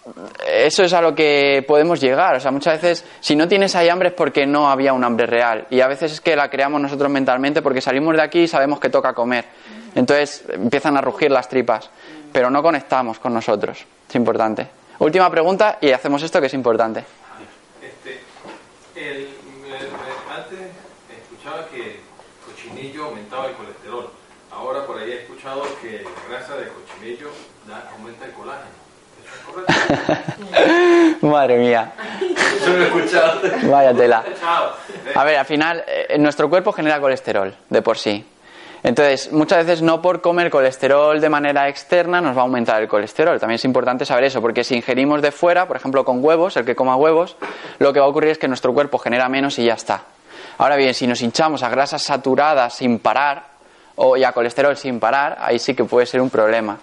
eso 0.46 0.84
es 0.84 0.92
a 0.92 1.00
lo 1.00 1.14
que 1.14 1.64
podemos 1.66 1.98
llegar. 2.00 2.36
O 2.36 2.40
sea, 2.40 2.50
muchas 2.50 2.80
veces, 2.82 3.04
si 3.20 3.34
no 3.34 3.48
tienes 3.48 3.74
ahí 3.74 3.88
hambre 3.88 4.08
es 4.08 4.14
porque 4.14 4.46
no 4.46 4.68
había 4.70 4.92
un 4.92 5.02
hambre 5.02 5.24
real. 5.26 5.66
Y 5.70 5.80
a 5.80 5.86
veces 5.86 6.12
es 6.12 6.20
que 6.20 6.36
la 6.36 6.50
creamos 6.50 6.78
nosotros 6.80 7.10
mentalmente 7.10 7.62
porque 7.62 7.80
salimos 7.80 8.14
de 8.14 8.22
aquí 8.22 8.40
y 8.40 8.48
sabemos 8.48 8.78
que 8.78 8.90
toca 8.90 9.14
comer. 9.14 9.46
Entonces 9.94 10.44
empiezan 10.50 10.98
a 10.98 11.00
rugir 11.00 11.30
las 11.30 11.48
tripas. 11.48 11.88
Pero 12.30 12.50
no 12.50 12.62
conectamos 12.62 13.18
con 13.18 13.32
nosotros. 13.32 13.82
Es 14.06 14.14
importante. 14.14 14.66
Última 14.98 15.30
pregunta 15.30 15.78
y 15.80 15.90
hacemos 15.90 16.22
esto 16.22 16.38
que 16.38 16.48
es 16.48 16.54
importante. 16.54 17.02
Este, 17.82 18.20
el, 18.94 19.28
me- 19.62 20.34
antes 20.36 20.58
escuchaba 21.18 21.66
que 21.68 21.80
el 21.82 21.96
cochinillo 22.44 23.10
aumentaba 23.36 23.46
el 23.48 23.54
colesterol. 23.54 24.10
Ahora 24.52 24.86
por 24.86 24.98
ahí 24.98 25.10
he 25.10 25.22
escuchado 25.22 25.62
que 25.82 26.02
la 26.02 26.36
grasa 26.36 26.56
de 26.56 26.68
cochinillo 26.68 27.28
da- 27.68 27.90
aumenta 27.92 28.24
el 28.24 28.32
colágeno. 28.32 28.86
Madre 31.22 31.58
mía. 31.58 31.92
Eso 32.60 32.70
lo 32.72 32.82
he 32.84 32.86
escuchado. 32.86 33.40
Vaya 33.70 33.94
tela. 33.94 34.24
A 35.14 35.24
ver, 35.24 35.36
al 35.36 35.46
final, 35.46 35.84
eh, 35.86 36.16
nuestro 36.18 36.48
cuerpo 36.48 36.72
genera 36.72 37.00
colesterol 37.00 37.54
de 37.68 37.82
por 37.82 37.98
sí. 37.98 38.24
Entonces, 38.82 39.32
muchas 39.32 39.66
veces 39.66 39.82
no 39.82 40.00
por 40.00 40.20
comer 40.20 40.48
colesterol 40.50 41.20
de 41.20 41.28
manera 41.28 41.68
externa 41.68 42.20
nos 42.20 42.36
va 42.36 42.40
a 42.40 42.44
aumentar 42.44 42.80
el 42.80 42.88
colesterol. 42.88 43.38
También 43.40 43.56
es 43.56 43.64
importante 43.64 44.04
saber 44.06 44.24
eso, 44.24 44.40
porque 44.40 44.62
si 44.64 44.76
ingerimos 44.76 45.22
de 45.22 45.32
fuera, 45.32 45.66
por 45.66 45.76
ejemplo 45.76 46.04
con 46.04 46.22
huevos, 46.24 46.56
el 46.56 46.64
que 46.64 46.76
coma 46.76 46.94
huevos, 46.96 47.36
lo 47.78 47.92
que 47.92 47.98
va 48.00 48.06
a 48.06 48.08
ocurrir 48.08 48.30
es 48.30 48.38
que 48.38 48.46
nuestro 48.48 48.72
cuerpo 48.72 48.98
genera 48.98 49.28
menos 49.28 49.58
y 49.58 49.64
ya 49.64 49.74
está. 49.74 50.02
Ahora 50.58 50.76
bien, 50.76 50.94
si 50.94 51.06
nos 51.06 51.20
hinchamos 51.20 51.62
a 51.62 51.68
grasas 51.68 52.02
saturadas 52.02 52.74
sin 52.74 52.98
parar, 52.98 53.56
o 53.96 54.16
y 54.16 54.24
a 54.24 54.32
colesterol 54.32 54.76
sin 54.76 55.00
parar, 55.00 55.36
ahí 55.40 55.58
sí 55.58 55.74
que 55.74 55.84
puede 55.84 56.06
ser 56.06 56.20
un 56.20 56.30
problema. 56.30 56.78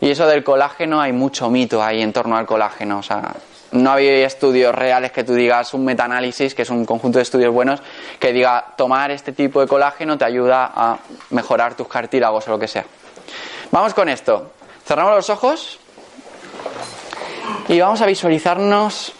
Y 0.00 0.10
eso 0.10 0.26
del 0.26 0.42
colágeno, 0.42 1.00
hay 1.00 1.12
mucho 1.12 1.50
mito 1.50 1.82
ahí 1.82 2.00
en 2.00 2.12
torno 2.12 2.36
al 2.36 2.46
colágeno. 2.46 2.98
O 2.98 3.02
sea, 3.02 3.34
no 3.72 3.92
hay 3.92 4.08
estudios 4.08 4.74
reales 4.74 5.12
que 5.12 5.24
tú 5.24 5.34
digas 5.34 5.74
un 5.74 5.84
metaanálisis, 5.84 6.54
que 6.54 6.62
es 6.62 6.70
un 6.70 6.84
conjunto 6.86 7.18
de 7.18 7.22
estudios 7.22 7.52
buenos, 7.52 7.80
que 8.18 8.32
diga 8.32 8.64
tomar 8.76 9.10
este 9.10 9.32
tipo 9.32 9.60
de 9.60 9.66
colágeno 9.66 10.16
te 10.16 10.24
ayuda 10.24 10.72
a 10.74 10.98
mejorar 11.30 11.74
tus 11.74 11.88
cartílagos 11.88 12.48
o 12.48 12.52
lo 12.52 12.58
que 12.58 12.68
sea. 12.68 12.84
Vamos 13.70 13.94
con 13.94 14.08
esto. 14.08 14.52
Cerramos 14.84 15.14
los 15.14 15.30
ojos 15.30 15.78
y 17.68 17.78
vamos 17.78 18.00
a 18.00 18.06
visualizarnos. 18.06 19.12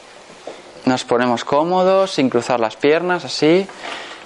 Nos 0.85 1.05
ponemos 1.05 1.45
cómodos, 1.45 2.12
sin 2.12 2.31
cruzar 2.31 2.61
las 2.61 2.76
piernas, 2.76 3.24
así. 3.24 3.66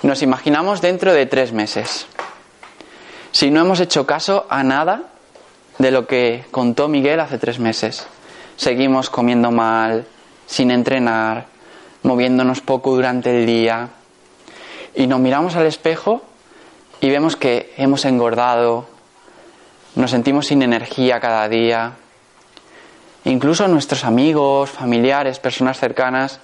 Nos 0.03 0.23
imaginamos 0.23 0.81
dentro 0.81 1.13
de 1.13 1.27
tres 1.27 1.53
meses. 1.53 2.07
Si 3.33 3.51
no 3.51 3.61
hemos 3.61 3.81
hecho 3.81 4.07
caso 4.07 4.47
a 4.49 4.63
nada 4.63 5.11
de 5.79 5.91
lo 5.91 6.07
que 6.07 6.45
contó 6.51 6.89
Miguel 6.89 7.21
hace 7.21 7.39
tres 7.39 7.59
meses. 7.59 8.07
Seguimos 8.57 9.11
comiendo 9.11 9.51
mal, 9.51 10.07
sin 10.47 10.71
entrenar, 10.71 11.47
moviéndonos 12.03 12.61
poco 12.61 12.95
durante 12.95 13.37
el 13.37 13.47
día. 13.47 13.89
Y 14.95 15.07
nos 15.07 15.19
miramos 15.21 15.57
al 15.57 15.67
espejo 15.67 16.23
y 17.01 17.11
vemos 17.11 17.37
que 17.37 17.75
hemos 17.77 18.05
engordado, 18.05 18.87
nos 19.97 20.11
sentimos 20.11 20.47
sin 20.47 20.63
energía 20.63 21.21
cada 21.21 21.49
día. 21.49 21.95
Incluso 23.25 23.67
nuestros 23.69 24.05
amigos, 24.05 24.71
familiares, 24.71 25.39
personas 25.39 25.79
cercanas 25.79 26.41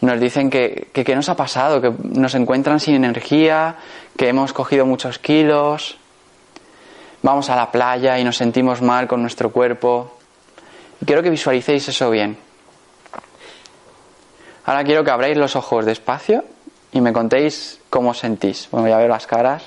nos 0.00 0.18
dicen 0.20 0.50
que, 0.50 0.88
que, 0.92 1.14
nos 1.14 1.28
ha 1.28 1.36
pasado, 1.36 1.80
que 1.80 1.92
nos 2.02 2.34
encuentran 2.34 2.80
sin 2.80 2.96
energía, 2.96 3.76
que 4.16 4.28
hemos 4.28 4.52
cogido 4.52 4.84
muchos 4.84 5.18
kilos. 5.18 5.96
Vamos 7.22 7.48
a 7.50 7.56
la 7.56 7.70
playa 7.70 8.18
y 8.18 8.24
nos 8.24 8.36
sentimos 8.36 8.82
mal 8.82 9.06
con 9.06 9.22
nuestro 9.22 9.50
cuerpo. 9.50 10.18
Quiero 11.06 11.22
que 11.22 11.30
visualicéis 11.30 11.88
eso 11.88 12.10
bien. 12.10 12.36
Ahora 14.66 14.84
quiero 14.84 15.04
que 15.04 15.10
abráis 15.10 15.36
los 15.36 15.56
ojos 15.56 15.84
despacio 15.84 16.44
y 16.92 17.00
me 17.00 17.12
contéis 17.12 17.80
cómo 17.90 18.10
os 18.10 18.18
sentís. 18.18 18.68
Bueno, 18.70 18.88
ya 18.88 18.98
veo 18.98 19.08
las 19.08 19.26
caras. 19.26 19.62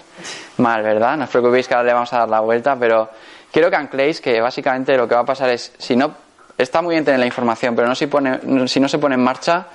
Mal, 0.58 0.84
¿verdad? 0.84 1.18
No 1.18 1.24
os 1.26 1.30
preocupéis 1.30 1.68
que 1.68 1.76
ahora 1.76 1.88
le 1.88 1.94
vamos 1.94 2.12
a 2.14 2.20
dar 2.20 2.30
la 2.30 2.40
vuelta, 2.42 2.76
pero 2.78 3.10
quiero 3.52 3.70
que 3.70 3.76
ancléis 3.76 4.22
que 4.22 4.42
básicamente 4.42 4.98
lo 4.98 5.08
que 5.08 5.16
va 5.16 5.22
a 5.22 5.26
pasar 5.26 5.50
es, 5.50 5.72
si 5.78 5.96
no, 5.96 6.27
está 6.58 6.82
muy 6.82 6.96
bien 6.96 7.06
tener 7.06 7.20
la 7.20 7.26
información, 7.26 7.76
pero 7.76 7.88
no 7.88 7.96
si, 7.96 8.08
pone, 8.08 8.68
si 8.68 8.80
no 8.80 8.88
se 8.90 8.98
pone 8.98 9.16
en 9.16 9.24
marcha, 9.24 9.68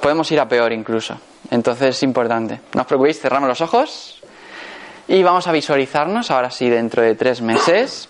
podemos 0.00 0.30
ir 0.32 0.40
a 0.40 0.48
peor 0.48 0.72
incluso. 0.72 1.18
Entonces 1.50 1.96
es 1.96 2.02
importante. 2.02 2.60
No 2.74 2.82
os 2.82 2.86
preocupéis, 2.86 3.20
cerramos 3.20 3.48
los 3.48 3.60
ojos 3.60 4.20
y 5.06 5.22
vamos 5.22 5.46
a 5.46 5.52
visualizarnos 5.52 6.30
ahora 6.30 6.50
sí 6.50 6.68
dentro 6.68 7.02
de 7.02 7.14
tres 7.14 7.40
meses. 7.42 8.08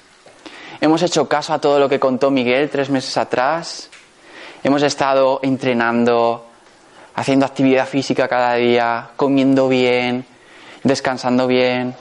Hemos 0.80 1.02
hecho 1.02 1.28
caso 1.28 1.52
a 1.52 1.60
todo 1.60 1.78
lo 1.78 1.88
que 1.88 1.98
contó 1.98 2.30
Miguel 2.30 2.70
tres 2.70 2.90
meses 2.90 3.16
atrás. 3.16 3.90
Hemos 4.62 4.82
estado 4.82 5.40
entrenando, 5.42 6.46
haciendo 7.14 7.46
actividad 7.46 7.86
física 7.86 8.28
cada 8.28 8.54
día, 8.54 9.08
comiendo 9.16 9.68
bien, 9.68 10.24
descansando 10.82 11.46
bien. 11.46 11.94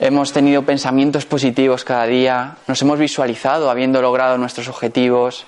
Hemos 0.00 0.32
tenido 0.32 0.64
pensamientos 0.64 1.24
positivos 1.24 1.84
cada 1.84 2.06
día, 2.06 2.56
nos 2.66 2.82
hemos 2.82 2.98
visualizado 2.98 3.70
habiendo 3.70 4.02
logrado 4.02 4.36
nuestros 4.38 4.68
objetivos, 4.68 5.46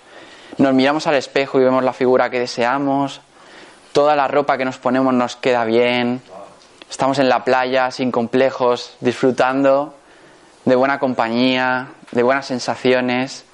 nos 0.58 0.72
miramos 0.72 1.08
al 1.08 1.16
espejo 1.16 1.60
y 1.60 1.64
vemos 1.64 1.82
la 1.82 1.92
figura 1.92 2.30
que 2.30 2.38
deseamos, 2.38 3.20
toda 3.90 4.14
la 4.14 4.28
ropa 4.28 4.56
que 4.56 4.64
nos 4.64 4.78
ponemos 4.78 5.12
nos 5.12 5.34
queda 5.34 5.64
bien, 5.64 6.22
estamos 6.88 7.18
en 7.18 7.28
la 7.28 7.42
playa 7.42 7.90
sin 7.90 8.12
complejos, 8.12 8.96
disfrutando 9.00 9.94
de 10.64 10.76
buena 10.76 11.00
compañía, 11.00 11.88
de 12.12 12.22
buenas 12.22 12.46
sensaciones. 12.46 13.44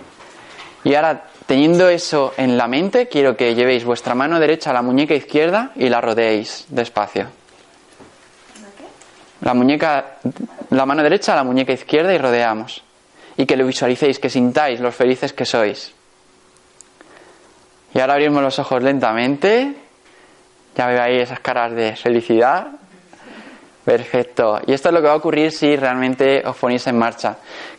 Y 0.84 0.94
ahora, 0.94 1.24
teniendo 1.46 1.88
eso 1.88 2.34
en 2.36 2.58
la 2.58 2.68
mente, 2.68 3.08
quiero 3.08 3.36
que 3.36 3.54
llevéis 3.54 3.84
vuestra 3.84 4.14
mano 4.14 4.38
derecha 4.38 4.70
a 4.70 4.74
la 4.74 4.82
muñeca 4.82 5.14
izquierda 5.14 5.70
y 5.74 5.88
la 5.88 6.02
rodeéis 6.02 6.66
despacio. 6.68 7.41
La 9.42 9.54
muñeca, 9.54 10.18
la 10.70 10.86
mano 10.86 11.02
derecha 11.02 11.32
a 11.32 11.36
la 11.36 11.44
muñeca 11.44 11.72
izquierda 11.72 12.14
y 12.14 12.18
rodeamos. 12.18 12.82
Y 13.36 13.46
que 13.46 13.56
lo 13.56 13.66
visualicéis, 13.66 14.18
que 14.18 14.30
sintáis 14.30 14.80
los 14.80 14.94
felices 14.94 15.32
que 15.32 15.44
sois. 15.44 15.92
Y 17.94 18.00
ahora 18.00 18.14
abrimos 18.14 18.42
los 18.42 18.58
ojos 18.58 18.82
lentamente. 18.82 19.74
Ya 20.76 20.86
veo 20.86 21.02
ahí 21.02 21.18
esas 21.18 21.40
caras 21.40 21.72
de 21.72 21.96
felicidad. 21.96 22.68
Perfecto. 23.84 24.60
Y 24.66 24.72
esto 24.72 24.88
es 24.90 24.94
lo 24.94 25.00
que 25.00 25.08
va 25.08 25.14
a 25.14 25.16
ocurrir 25.16 25.50
si 25.50 25.74
realmente 25.76 26.42
os 26.46 26.56
ponéis 26.56 26.86
en 26.86 26.96
marcha. 26.96 27.36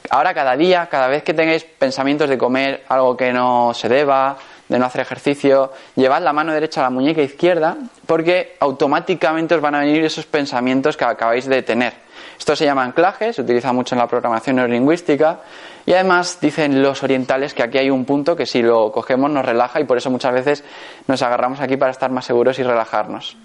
Ahora 0.10 0.34
cada 0.34 0.58
día, 0.58 0.88
cada 0.88 1.08
vez 1.08 1.24
que 1.24 1.34
tengáis 1.34 1.64
pensamientos 1.64 2.28
de 2.30 2.38
comer 2.38 2.84
algo 2.90 3.16
que 3.16 3.32
no 3.32 3.74
se 3.74 3.88
deba, 3.88 4.38
de 4.70 4.80
no 4.80 4.86
hacer 4.86 5.02
ejercicio, 5.02 5.72
llevad 5.96 6.22
la 6.22 6.34
mano 6.34 6.54
derecha 6.54 6.82
a 6.82 6.84
la 6.84 6.90
muñeca 6.90 7.22
izquierda 7.22 7.78
porque 8.06 8.56
automáticamente 8.60 9.56
os 9.56 9.62
van 9.62 9.76
a 9.76 9.80
venir 9.80 10.04
esos 10.04 10.26
pensamientos 10.26 10.98
que 10.98 11.06
acabáis 11.06 11.46
de 11.46 11.62
tener. 11.62 11.94
Esto 12.38 12.56
se 12.56 12.66
llama 12.66 12.84
anclaje, 12.84 13.34
se 13.34 13.42
utiliza 13.42 13.74
mucho 13.74 13.96
en 13.96 14.00
la 14.00 14.08
programación 14.08 14.56
neurolingüística 14.56 15.40
y 15.86 15.94
además 15.94 16.40
dicen 16.42 16.82
los 16.82 17.04
orientales 17.04 17.54
que 17.54 17.64
aquí 17.64 17.78
hay 17.78 17.90
un 17.90 18.06
punto 18.06 18.36
que 18.36 18.46
si 18.46 18.62
lo 18.62 18.92
cogemos 18.92 19.30
nos 19.30 19.46
relaja 19.46 19.80
y 19.80 19.84
por 19.84 19.98
eso 19.98 20.10
muchas 20.10 20.34
veces 20.34 20.64
nos 21.08 21.22
agarramos 21.22 21.60
aquí 21.60 21.78
para 21.78 21.92
estar 21.92 22.12
más 22.12 22.26
seguros 22.26 22.58
y 22.60 22.64
relajarnos. 22.64 23.38